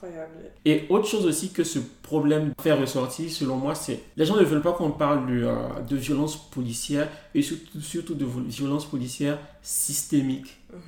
[0.02, 0.52] Incroyable.
[0.64, 4.44] Et autre chose aussi que ce problème fait ressortir, selon moi, c'est les gens ne
[4.44, 9.38] veulent pas qu'on parle de, euh, de violence policière et surtout, surtout de violence policière
[9.62, 10.56] systémique.
[10.72, 10.80] Mhm.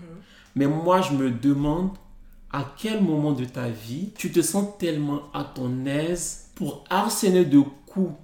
[0.54, 1.90] Mais moi, je me demande
[2.52, 7.44] à quel moment de ta vie tu te sens tellement à ton aise pour harceler
[7.44, 8.14] de coups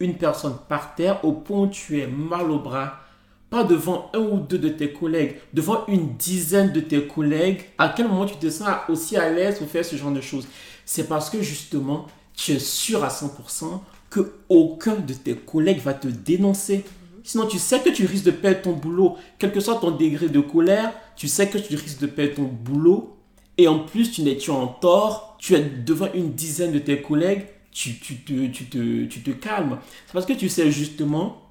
[0.00, 3.00] une personne par terre au point où tu es mal au bras.
[3.50, 7.62] Pas devant un ou deux de tes collègues, devant une dizaine de tes collègues.
[7.78, 10.46] À quel moment tu te sens aussi à l'aise pour faire ce genre de choses?
[10.84, 13.80] C'est parce que justement, tu es sûr à 100%
[14.10, 16.84] que aucun de tes collègues va te dénoncer.
[17.24, 19.16] Sinon, tu sais que tu risques de perdre ton boulot.
[19.38, 22.44] Quel que soit ton degré de colère, tu sais que tu risques de perdre ton
[22.44, 23.16] boulot.
[23.58, 25.36] Et en plus, tu n'es tu en tort.
[25.38, 27.46] Tu es devant une dizaine de tes collègues.
[27.70, 29.78] Tu, tu, te, tu, tu te calmes.
[30.06, 31.42] C'est parce que tu sais justement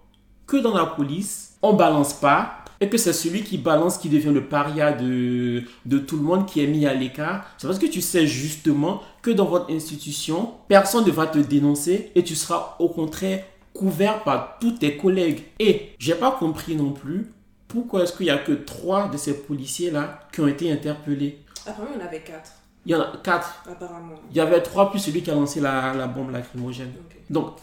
[0.47, 2.53] que dans la police, on balance pas.
[2.79, 6.45] Et que c'est celui qui balance qui devient le paria de, de tout le monde
[6.45, 7.43] qui est mis à l'écart.
[7.57, 12.11] C'est parce que tu sais justement que dans votre institution, personne ne va te dénoncer
[12.13, 13.43] et tu seras au contraire
[13.73, 15.43] couvert par tous tes collègues.
[15.59, 17.31] Et j'ai pas compris non plus
[17.67, 21.39] pourquoi est-ce qu'il y a que trois de ces policiers-là qui ont été interpellés.
[21.65, 22.51] Apparemment, il y en avait 4.
[22.85, 23.63] Il y en a quatre.
[23.69, 24.15] Apparemment.
[24.31, 26.93] Il y avait trois plus celui qui a lancé la, la bombe lacrymogène.
[27.29, 27.55] Donc,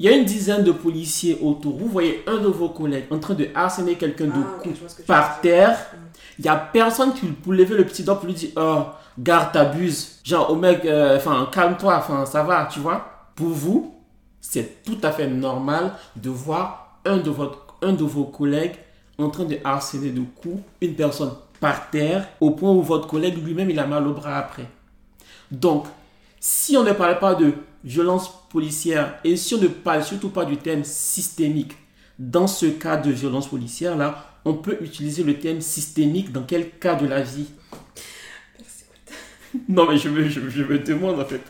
[0.00, 1.76] il y a une dizaine de policiers autour.
[1.76, 5.42] Vous voyez un de vos collègues en train de harceler quelqu'un de Ah, coups par
[5.42, 5.76] terre.
[5.92, 5.96] Mm.
[6.38, 8.84] Il n'y a personne qui pour lever le petit doigt pour lui dire Oh,
[9.18, 10.20] garde, t'abuses.
[10.24, 13.28] Genre, oh mec, euh, enfin, calme-toi, enfin, ça va, tu vois.
[13.34, 13.94] Pour vous,
[14.40, 18.76] c'est tout à fait normal de voir un de, votre, un de vos collègues
[19.18, 23.36] en train de harceler de coups une personne par terre au point où votre collègue
[23.44, 24.66] lui-même il a mal au bras après.
[25.50, 25.84] Donc,
[26.40, 27.52] si on ne parle pas de
[27.84, 31.72] violence policière et si on ne parle surtout pas du thème systémique,
[32.18, 36.70] dans ce cas de violence policière là, on peut utiliser le thème systémique dans quel
[36.70, 37.50] cas de la vie?
[38.58, 38.84] Merci.
[39.68, 41.42] Non mais je me, je, je me demande en fait.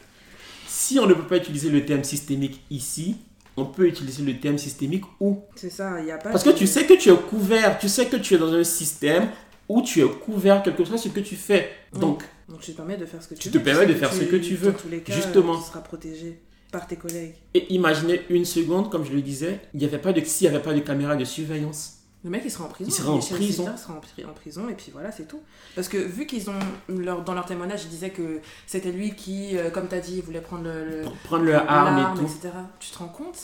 [0.66, 3.16] Si on ne peut pas utiliser le thème systémique ici,
[3.57, 5.41] on peut utiliser le terme systémique ou.
[5.55, 6.30] C'est ça, il n'y a pas.
[6.30, 8.64] Parce que tu sais que tu es couvert, tu sais que tu es dans un
[8.64, 9.28] système
[9.68, 11.70] où tu es couvert, quelque chose ce que tu fais.
[11.93, 13.59] Donc, Donc tu te permets de faire ce que tu, Tu veux.
[13.61, 14.73] te permets de faire ce que tu veux.
[14.73, 15.57] Dans tous les cas, Justement.
[15.59, 16.41] Tu seras protégé
[16.73, 17.35] par tes collègues.
[17.55, 20.55] et imaginez une seconde, comme je le disais, il n'y avait pas de, s'il n'y
[20.55, 21.97] avait pas de caméra de surveillance.
[22.23, 22.91] Le mec, il sera en prison.
[22.91, 23.65] Il sera en prison.
[23.77, 25.41] Sera en, et puis voilà, c'est tout.
[25.75, 29.57] Parce que vu qu'ils ont, leur, dans leur témoignage, ils disaient que c'était lui qui,
[29.57, 32.27] euh, comme tu as dit, voulait prendre le, le- prendre leur arme et tout.
[32.27, 32.51] etc.
[32.79, 33.39] Tu te rends compte?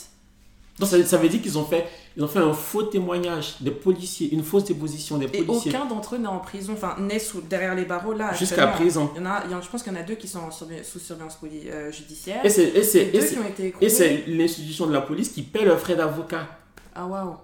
[0.79, 3.71] Donc ça, ça veut dire qu'ils ont fait, ils ont fait un faux témoignage des
[3.71, 5.71] policiers, une fausse déposition des Et policiers.
[5.71, 8.31] aucun d'entre eux n'est en prison, enfin, n'est sous, derrière les barreaux là.
[8.33, 9.11] Jusqu'à présent.
[9.15, 10.27] Il y en a, il y en- je pense qu'il y en a deux qui
[10.27, 12.45] sont en sous surveillance euh, judiciaire.
[12.45, 15.95] Et c'est, et c'est, Et et et l'institution de la police qui paie leurs frais
[15.95, 16.47] d'avocat.
[16.93, 17.35] Ah waouh,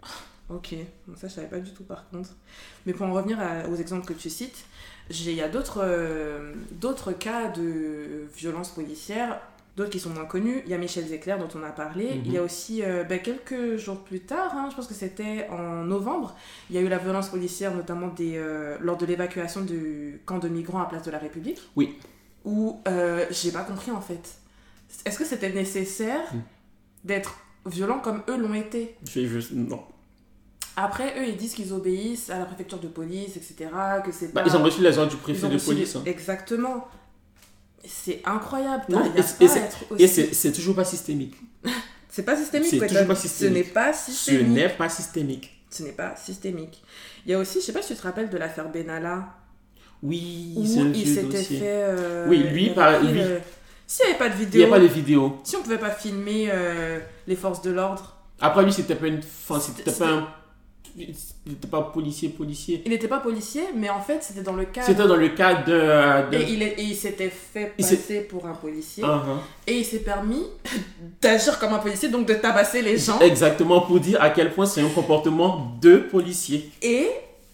[0.49, 0.75] ok,
[1.07, 2.29] Bon, ça je savais pas du tout par contre.
[2.85, 4.65] Mais pour en revenir à- aux exemples que tu cites,
[5.09, 9.39] il y a d'autres euh, d'autres cas de violence policière,
[9.75, 10.61] d'autres qui sont moins connus.
[10.65, 12.15] Il y a Michel Zecler dont on a parlé.
[12.15, 12.21] Mhm.
[12.25, 15.47] Il y a aussi euh, ben, quelques jours plus tard, hein, je pense que c'était
[15.49, 16.35] en novembre,
[16.69, 20.37] il y a eu la violence policière notamment des, euh, lors de l'évacuation du camp
[20.39, 21.59] de migrants à Place de la République.
[21.75, 21.97] Oui.
[22.45, 24.35] Où euh, j'ai pas compris en fait.
[25.05, 26.39] Est-ce que c'était nécessaire Mm.
[27.05, 28.95] d'être violent comme eux l'ont été?
[29.05, 29.81] Je- non.
[30.75, 33.69] après, eux, ils disent qu'ils obéissent à la préfecture de police, etc.
[34.05, 34.49] Que c'est Bah, pas...
[34.49, 35.95] ils ont reçu les ordres du préfet de reçu police.
[35.95, 36.03] hein.
[36.05, 36.87] Exactement.
[37.85, 38.83] C'est incroyable.
[38.89, 39.01] Non,
[39.97, 41.35] et c'est- toujours pas systémique.
[42.09, 42.69] C'est pas systémique.
[42.69, 43.53] c'est toujours pas Ce systémique.
[43.55, 44.47] n'est pas Ce systémique.
[44.49, 45.63] n'est pas systémique.
[45.71, 46.83] Ce n'est pas systémique.
[47.25, 49.29] Il y a aussi, je sais pas si tu te rappelles de l'affaire Benalla,
[50.03, 50.63] Oui, où
[50.93, 51.59] il s'était fait...
[51.63, 53.19] euh, Oui, lui, par- lui.
[53.19, 53.39] le-
[53.87, 55.39] S'il n'y avait pas de Il n'y vidéo, a pas de vidéo.
[55.43, 59.17] si on pouvait pas filmer euh, les forces de l'ordre, Après lui, c'était pas une.
[59.19, 60.27] Enfin, C'était- pas un.
[60.95, 61.07] Il
[61.47, 62.81] n'était pas policier, policier.
[62.85, 64.85] il n'était pas policier, mais en fait, c'était dans le cadre...
[64.87, 66.31] C'était dans le cadre de.
[66.37, 69.03] de- Et il, est- et il s'était fait passer pour un policier.
[69.05, 69.39] Ah, ah.
[69.65, 70.43] Et il s'est permis
[71.21, 73.19] d'agir comme un policier, donc de tabasser les gens.
[73.19, 76.69] Exactement, pour dire à quel point c'est un comportement de policier.
[76.81, 77.07] Et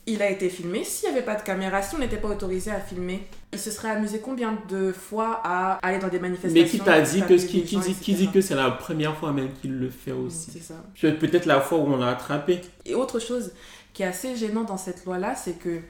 [0.06, 0.84] il a été filmé.
[0.84, 3.72] S'il n'y avait pas de caméra, si on n'était pas autorisé à filmer, il se
[3.72, 7.34] serait amusé combien de fois à aller dans des manifestations Mais qui t'a dit que
[7.34, 10.12] qui, qui gens, dit, qui dit que c'est la première fois même qu'il le fait
[10.12, 10.52] aussi.
[10.52, 10.76] C'est ça.
[11.20, 12.62] Peut-être la fois où on l'a attrapé.
[12.86, 13.52] Et autre chose
[13.94, 15.82] qui est assez gênant dans cette loi-là, c'est que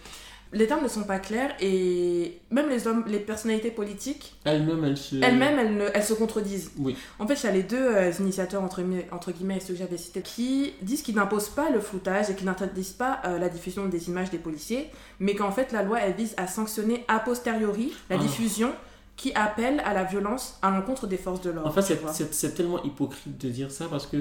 [0.52, 4.98] les termes ne sont pas clairs et même les hommes, les personnalités politiques, Elle-même, elle
[4.98, 5.16] se.
[5.18, 6.72] elles-mêmes, elles, ne- elles se contredisent.
[6.78, 6.96] Oui.
[7.20, 9.74] En fait, il y a les deux euh, initiateurs, entre, guillemets- entre guillemets, et ceux
[9.74, 13.38] que j'avais cités, qui disent qu'ils n'imposent pas le floutage et qu'ils n'interdisent pas euh,
[13.38, 14.90] la diffusion des images des policiers,
[15.20, 18.20] mais qu'en fait, la loi, elle vise à sanctionner a posteriori la Ah.
[18.20, 18.72] diffusion
[19.18, 21.70] qui appelle à la violence à l'encontre des forces de l'ordre.
[21.70, 22.12] En fait, c'est- vois.
[22.14, 24.18] c'est c'est tellement hypocrite de dire ça parce que,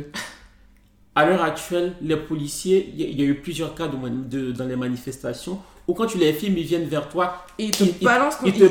[1.15, 3.97] à l'heure actuelle, les policiers, il y, a- il y a eu plusieurs cas de,
[3.97, 5.59] mani- de- dans les manifestations
[5.89, 8.65] où quand tu les filmes, ils viennent vers toi, Et ils te balancent ils te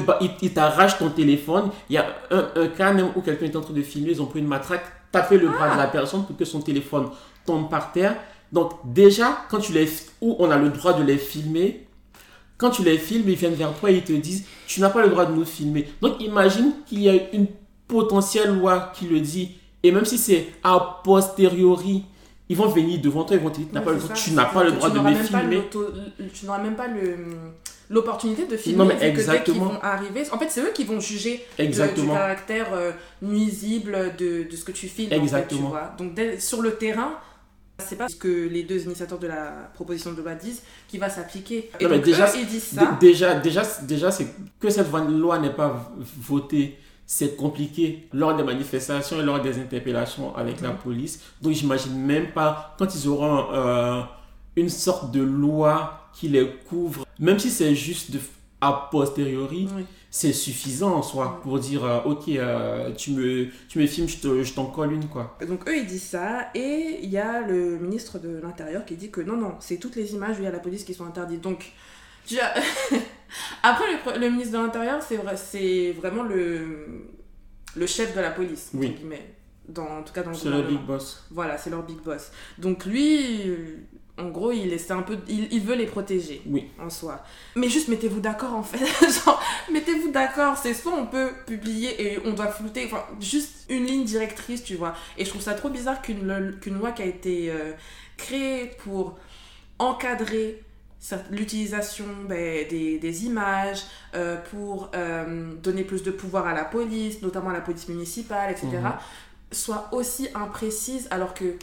[0.44, 1.72] ils- t'arrachent ton téléphone.
[1.90, 4.22] Il y a un, un cas même où quelqu'un est en train de filmer, ils
[4.22, 7.10] ont pris une matraque, tapé le bras de la personne pour que son téléphone
[7.46, 8.16] tombe par terre.
[8.52, 9.90] Donc déjà, quand tu les,
[10.22, 11.88] où on a le droit de les filmer,
[12.58, 15.02] quand tu les filmes, ils viennent vers toi et ils te disent, tu n'as pas
[15.04, 15.88] le droit de nous filmer.
[16.02, 17.48] Donc imagine qu'il y a une
[17.88, 19.52] potentielle loi qui le dit,
[19.84, 22.04] et même si c'est a posteriori,
[22.50, 24.64] ils vont venir devant toi, ils vont te dire, tu n'as pas tu n'as pas
[24.64, 25.56] le droit de me filmer.
[25.58, 25.92] l'auto-
[26.34, 27.16] Tu n'auras même pas le
[27.90, 29.66] l'opportunité de filmer Non, mais vu que exactement.
[29.66, 32.14] vont arriver en fait c'est eux qui vont juger de- du Exactement.
[32.16, 32.92] caractère euh,
[33.22, 35.62] nuisible de, de ce que tu filmes en fait, Exactement.
[35.62, 35.94] tu vois.
[35.98, 37.14] donc dès- sur le terrain
[37.80, 41.10] c'est pas ce que les deux initiateurs de la proposition de loi disent qui va
[41.10, 44.28] s'appliquer et Non, mais déjà, eux, ils disent Dé- ça Déjà, déjà, déjà c'est
[44.60, 45.90] que cette loi n'est pas
[46.28, 46.78] votée,
[47.10, 50.78] c'est compliqué lors des manifestations et lors des interpellations avec la Mhm.
[50.78, 51.22] police.
[51.42, 54.02] Donc, j'imagine même pas quand ils auront euh,
[54.58, 58.20] une sorte de loi qui les couvre, même si c'est juste de,
[58.60, 59.86] a posteriori, Oui.
[60.10, 64.18] c'est suffisant en soi pour dire euh, ok, euh, tu, me, tu me filmes, je
[64.18, 65.38] te- je t'en colle une quoi.
[65.48, 69.12] Donc eux ils disent ça et il y a le ministre de l'Intérieur qui dit
[69.12, 71.06] que non non c'est toutes les images où il y a la police qui sont
[71.06, 71.42] interdites.
[71.42, 71.72] Donc
[72.26, 72.56] tu as-
[73.72, 77.06] après le, ministre de l'Intérieur c'est vrai c'est vraiment le
[77.76, 78.90] le chef de la police entre Oui.
[78.92, 79.34] guillemets.
[79.70, 80.80] Dans, en tout cas dans le C'est le gouvernement.
[80.80, 81.26] big boss.
[81.30, 82.32] Voilà c'est leur big boss.
[82.58, 83.78] Donc lui euh,
[84.18, 86.68] en gros il c'est un peu il, il veut les protéger Oui.
[86.80, 87.22] en soi.
[87.56, 88.78] Mais juste mettez-vous d'accord en fait.
[89.26, 89.42] Genre,
[89.72, 90.58] mettez-vous d'accord.
[90.58, 94.76] C'est soit on peut publier et on doit flouter, enfin, juste une ligne directrice, tu
[94.76, 94.96] vois.
[95.18, 96.26] Et je trouve ça trop bizarre qu'une
[96.80, 97.74] loi qui a été euh,
[98.16, 99.18] créée pour
[99.80, 100.64] encadrer
[101.32, 103.84] l'utilisation ben, des, des images,
[104.16, 108.52] euh, pour euh, donner plus de pouvoir à la police, notamment à la police municipale,
[108.52, 108.94] etc., Mhm.
[109.52, 111.56] soit aussi imprécise alors que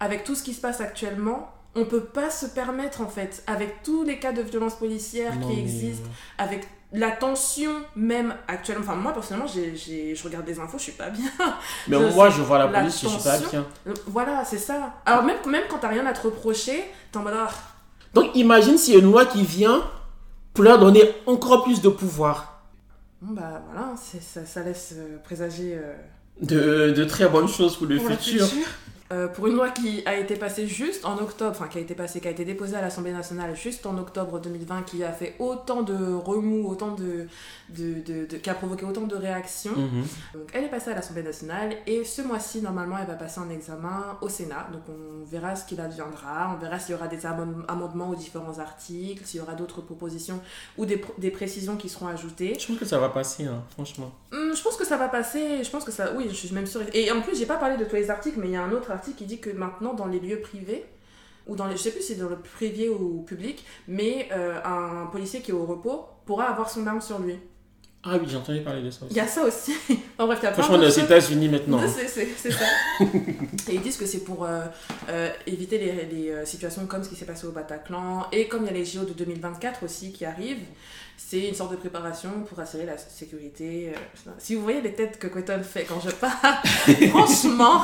[0.00, 3.82] avec tout ce qui se passe actuellement, on peut pas se permettre en fait, avec
[3.82, 8.84] tous les cas de violence policière Non, qui existent, euh, avec la tension même actuellement.
[8.84, 11.30] Enfin, moi personnellement, j'ai, je regarde des infos, je suis pas bien.
[11.88, 13.64] Mais Je moi, je vois la la police, je suis pas tension.
[13.86, 13.94] bien.
[14.06, 14.94] Voilà, c'est ça.
[15.06, 17.34] Alors, même, même quand t'as rien à te reprocher, t'es en mode.
[17.36, 17.48] ah,
[18.14, 19.82] Donc, imagine s'il y a une loi qui vient
[20.54, 22.62] pour leur donner encore plus de pouvoir.
[23.20, 25.74] Bon, bah voilà, ça, ça laisse euh, présager.
[25.76, 25.94] euh,
[26.42, 28.46] De, de très bonnes choses pour le pour le futur.
[29.12, 31.94] Euh, pour une loi qui a été passée juste en octobre, enfin qui a été
[31.94, 35.34] passée, qui a été déposée à l'Assemblée nationale juste en octobre 2020, qui a fait
[35.38, 37.26] autant de remous, autant de,
[37.68, 39.76] de, de- de- qui a provoqué autant de réactions.
[39.76, 40.02] Mhm.
[40.34, 43.50] Donc elle est passée à l'Assemblée nationale et ce mois-ci normalement elle va passer en
[43.50, 44.68] examen au Sénat.
[44.72, 48.14] Donc on verra ce qu'il adviendra, on verra s'il y aura des amend- amendements aux
[48.14, 50.40] différents articles, s'il y aura d'autres propositions
[50.78, 52.56] ou des, pr- des précisions qui seront ajoutées.
[52.58, 54.10] Je pense que ça va passer, hein, franchement.
[54.32, 56.66] Hum, je pense que ça va passer, je pense que ça, oui, je suis même
[56.66, 56.80] sûre.
[56.94, 58.72] Et en plus, j'ai pas parlé de tous les articles, mais il y a un
[58.72, 60.84] autre article qui dit que maintenant, dans les lieux privés,
[61.46, 64.60] ou dans les, je sais plus si c'est dans le privé ou public, mais euh,
[64.64, 67.36] un policier qui est au repos pourra avoir son arme sur lui.
[68.04, 69.14] Ah oui, j'ai entendu parler de ça aussi.
[69.14, 69.72] Il y a ça aussi.
[70.18, 70.88] en bref, il y a Franchement, aux.
[70.88, 71.78] États-Unis maintenant.
[71.82, 71.86] hein.
[71.88, 72.64] C'est- ça.
[73.00, 74.64] et ils disent que c'est pour euh,
[75.08, 78.26] euh, éviter les, les, situations comme ce qui s'est passé au Bataclan.
[78.32, 80.64] Et comme il y a les JO de 2024 aussi qui arrivent,
[81.28, 83.92] c'est une sorte de préparation pour assurer la sécurité.
[83.94, 86.56] euh, si vous voyez les têtes que Quentin fait quand je parle,
[87.10, 87.82] franchement.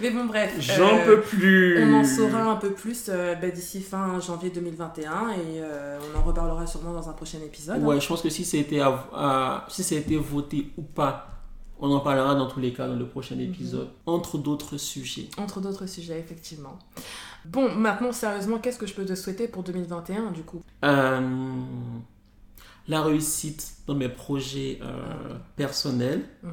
[0.00, 0.54] Mais bon, bref.
[0.58, 1.82] J'en euh, peux plus.
[1.84, 6.18] On en saura un peu plus euh, bah, d'ici fin janvier 2021 et euh, on
[6.18, 7.76] en reparlera sûrement dans un prochain épisode.
[7.82, 7.86] hein.
[7.86, 10.70] Ouais, je pense que si ça a été, av- à- si ça a été voté
[10.78, 11.26] ou pas,
[11.78, 13.42] on en parlera dans tous les cas dans le prochain Mhm.
[13.42, 15.28] épisode, entre d'autres sujets.
[15.38, 16.78] Entre d'autres sujets, effectivement.
[17.46, 20.60] Bon, maintenant, sérieusement, qu'est-ce que je peux te souhaiter pour 2021, du coup?
[20.84, 21.20] Euh,
[22.90, 26.50] la réussite dans mes projets euh, personnels, Mhm.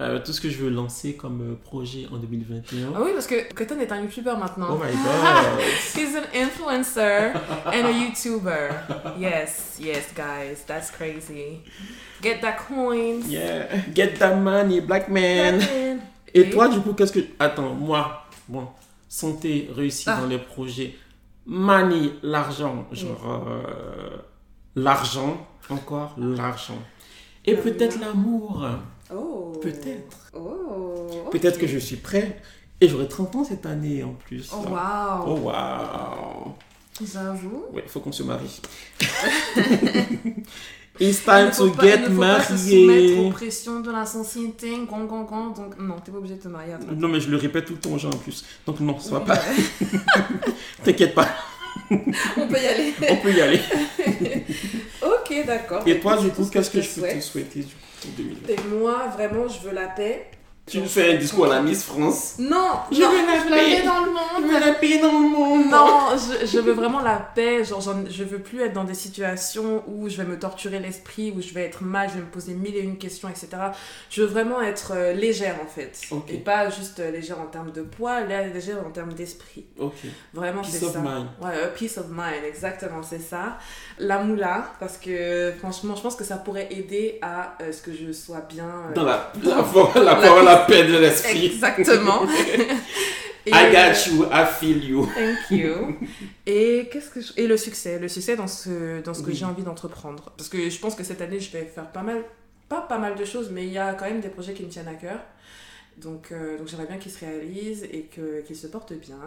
[0.00, 2.92] euh, tout ce que je veux lancer comme euh, projet en 2021.
[2.94, 4.68] Ah oui, parce que Cotton est un YouTuber maintenant.
[4.72, 5.60] Oh my god!
[5.96, 7.32] He's an influencer
[7.66, 8.70] and a YouTuber.
[9.18, 11.60] Yes, yes, guys, that's crazy.
[12.22, 13.26] Get that coins.
[13.28, 15.60] yeah, get that money, black man!
[16.34, 17.20] Et Et- toi, du coup, qu'est-ce que.
[17.38, 18.68] Attends, moi, bon,
[19.08, 20.20] santé, réussite Ah.
[20.20, 20.94] dans les projets,
[21.44, 23.24] money, l'argent, genre.
[23.28, 24.16] euh,
[24.76, 26.78] l'argent, encore l'argent.
[27.44, 28.64] Et peut-être l'amour.
[29.14, 29.52] Oh.
[29.62, 30.30] Peut-être.
[30.34, 31.28] Oh.
[31.30, 31.60] Peut-être ok.
[31.62, 32.40] que je suis prêt.
[32.80, 34.50] Et j'aurai 30 ans cette année en plus.
[34.52, 35.24] Oh, waouh.
[35.26, 36.54] Oh, waouh.
[37.12, 37.64] J'avoue.
[37.72, 38.60] Ouais, faut qu'on se marie.
[41.00, 43.16] It's Il time ne faut to pas- il get ne faut pas se soumettre aux
[43.16, 43.30] marié.
[43.30, 46.74] pressions de la société, gong, gong, gong, donc non, t'es pas obligé de te marier
[46.74, 48.44] à 30 Non, mais je le répète tout le temps gens en plus.
[48.66, 49.38] Donc, non, ça va pas.
[50.84, 51.28] T'inquiète pas,
[52.36, 52.94] On peut y aller.
[53.10, 53.60] on peut y aller.
[55.02, 55.82] ok, d'accord.
[55.86, 58.56] Et toi, du coup, qu'est-ce que je peux te souhaiter du coup, pour 2020 Et
[58.68, 60.26] moi, vraiment, je veux la paix.
[60.64, 62.36] Tu nous fais un discours à la Miss France.
[62.38, 63.76] Non, Je non, veux la je la paix.
[63.80, 64.52] paix dans le Je monde.
[64.52, 65.70] veux la paix dans le monde.
[65.70, 67.64] Non, je, je veux vraiment la paix.
[67.64, 71.42] Genre, je veux plus être dans des situations où je vais me torturer l'esprit, où
[71.42, 73.48] je vais être mal, je vais me poser mille et une questions, etc.
[74.08, 76.00] Je veux vraiment être euh, légère en fait.
[76.28, 79.66] Et pas juste euh, légère en termes de poids, légère en termes d'esprit.
[80.32, 81.00] Vraiment, Peace c'est of ça.
[81.00, 81.26] mind.
[81.42, 83.58] Ouais, peace of mind, exactement, c'est ça.
[83.98, 87.90] La moula, parce que franchement, je pense que ça pourrait aider à euh, ce que
[87.92, 88.68] je sois bien.
[88.94, 90.14] Dans la, la, for- la,
[90.58, 91.46] paix de l'esprit.
[91.46, 92.22] Exactement.
[93.44, 95.04] Et, I got you, I feel you.
[95.06, 95.96] Thank you.
[96.46, 99.34] Et qu'est-ce que je- et le succès, le succès dans ce dans ce que Oui.
[99.34, 102.22] j'ai envie d'entreprendre parce que je pense que cette année je vais faire pas mal
[102.68, 104.68] pas pas mal de choses mais il y a quand même des projets qui me
[104.68, 105.18] tiennent à cœur.
[106.00, 109.18] Donc euh, donc j'aimerais bien qu'ils se réalisent et que qu'ils se portent bien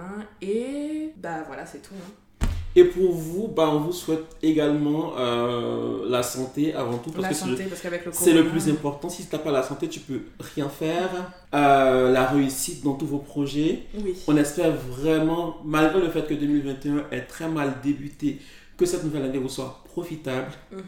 [0.42, 1.94] et bah voilà, c'est tout.
[1.96, 2.48] hein.
[2.78, 7.12] Et pour vous, bah, on vous souhaite également euh, la santé avant tout.
[7.12, 9.10] Parce La que c'est le- santé parce qu'avec le c'est le plus important.
[9.10, 10.22] Si tu n'as pas la santé, tu peux
[10.56, 11.10] rien faire.
[11.54, 13.84] Euh, la réussite dans tous vos projets.
[13.98, 14.14] Oui.
[14.28, 18.40] On espère vraiment, malgré le fait que 2021 est très mal débuté,
[18.78, 20.82] que cette nouvelle année vous soit profitable Mhm.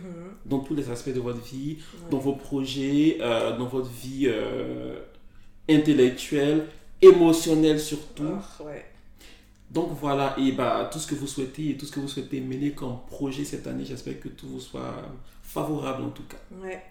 [0.45, 1.77] dans tous les aspects de votre vie,
[2.11, 4.95] dans vos projets, euh, dans votre vie euh,
[5.69, 6.65] intellectuelle,
[7.02, 8.23] émotionnelle surtout.
[8.60, 8.85] Oh, ouais.
[9.69, 12.39] Donc voilà, et bah, tout ce que vous souhaitez et tout ce que vous souhaitez
[12.39, 14.94] mener comme projet cette année, j'espère que tout vous soit
[15.44, 16.38] favorable en tout cas.
[16.64, 16.81] Ouais.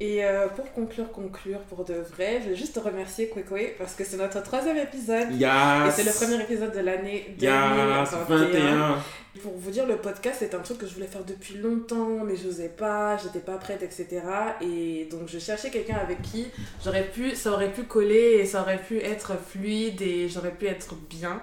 [0.00, 3.94] Et euh, pour conclure, conclure pour de vrai, je vais juste te remercier Kwekwe parce
[3.94, 5.30] que c'est notre troisième épisode.
[5.32, 5.94] Et Yes!
[5.94, 8.10] c'est le premier épisode de l'année Yes!
[8.10, 8.36] 2021.
[8.36, 8.98] 21!
[9.42, 12.36] Pour vous dire, le podcast, c'est un truc que je voulais faire depuis longtemps, mais
[12.36, 14.20] j'osais pas, j'étais pas prête, etc.
[14.60, 16.46] Et donc, je cherchais quelqu'un avec qui
[16.84, 20.66] j'aurais pu, ça aurait pu coller et ça aurait pu être fluide et j'aurais pu
[20.66, 21.40] être bien.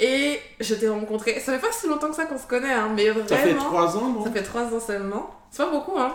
[0.00, 2.90] Et je t'ai rencontré, ça fait pas si longtemps que ça qu'on se connaît, hein,
[2.96, 3.28] mais vraiment.
[3.28, 4.24] Ça fait 3 ans, non?
[4.24, 5.30] Ça fait 3 ans seulement.
[5.50, 6.14] C'est pas beaucoup, hein.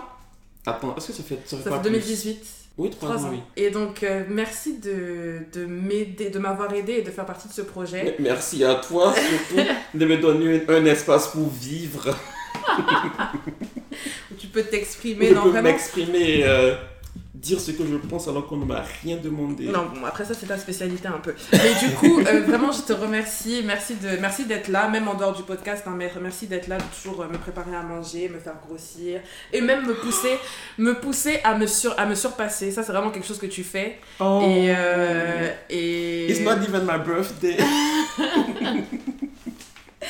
[0.65, 1.91] Attends, est-ce que ça fait, ça fait Ça fait plus?
[1.91, 2.45] 2018.
[2.77, 3.31] Oui, 3 3 ans, ans.
[3.31, 3.39] oui.
[3.55, 7.53] Et donc, euh, merci de, de m'aider, de m'avoir aidé et de faire partie de
[7.53, 8.15] ce projet.
[8.19, 12.05] Merci à toi surtout de me donner un, un espace pour vivre.
[12.65, 15.29] que tu peux t'exprimer.
[15.29, 16.75] Je peux m'exprimer, euh,
[17.45, 19.65] dire ce que je pense alors qu'on ne m'a rien demandé.
[19.65, 21.35] Non, bon, après ça, c'est ta spécialité un peu.
[21.51, 23.61] Mais du coup, euh, vraiment, je te remercie.
[23.65, 25.83] Merci de, merci d'être là, même en dehors du podcast.
[25.85, 29.19] hein, mais merci d'être là, de toujours euh, me préparer à manger, me faire grossir.
[29.53, 30.37] Et même me pousser,
[30.77, 32.71] me pousser à, me sur, à me surpasser.
[32.71, 33.99] Ça, c'est vraiment quelque chose que tu fais.
[34.19, 34.41] Oh.
[34.43, 36.31] Et, euh, et...
[36.31, 37.57] It's not even my birthday.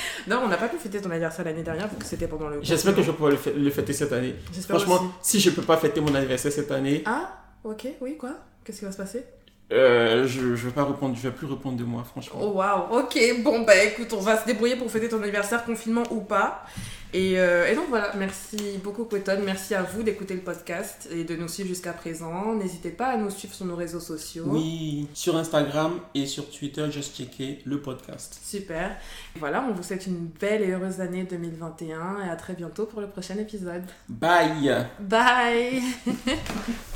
[0.27, 2.59] Non, on n'a pas pu fêter ton anniversaire l'année dernière parce que c'était pendant le.
[2.61, 4.35] J'espère que je pouvoir le, fê- le fêter cette année.
[4.67, 5.05] Franchement, aussi.
[5.21, 7.31] si je peux pas fêter mon anniversaire cette année, Ah,
[7.63, 8.31] ok, oui, quoi?
[8.63, 9.23] Qu'est-ce qui va se passer?
[9.71, 12.39] Euh, je, je vais pas répondre, je vais plus répondre de moi, franchement.
[12.41, 16.03] Oh waouh, ok, bon bah écoute, on va se débrouiller pour fêter ton anniversaire, confinement
[16.11, 16.65] ou pas.
[17.13, 21.23] Et, euh, et donc voilà, merci beaucoup Queton, merci à vous d'écouter le podcast et
[21.23, 22.53] de nous suivre jusqu'à présent.
[22.55, 24.43] N'hésitez pas à nous suivre sur nos réseaux sociaux.
[24.47, 28.37] Oui, sur Instagram et sur Twitter, just checker le podcast.
[28.43, 28.97] Super.
[29.39, 32.99] Voilà, on vous souhaite une belle et heureuse année 2021 et à très bientôt pour
[32.99, 33.83] le prochain épisode.
[34.09, 35.81] Bye Bye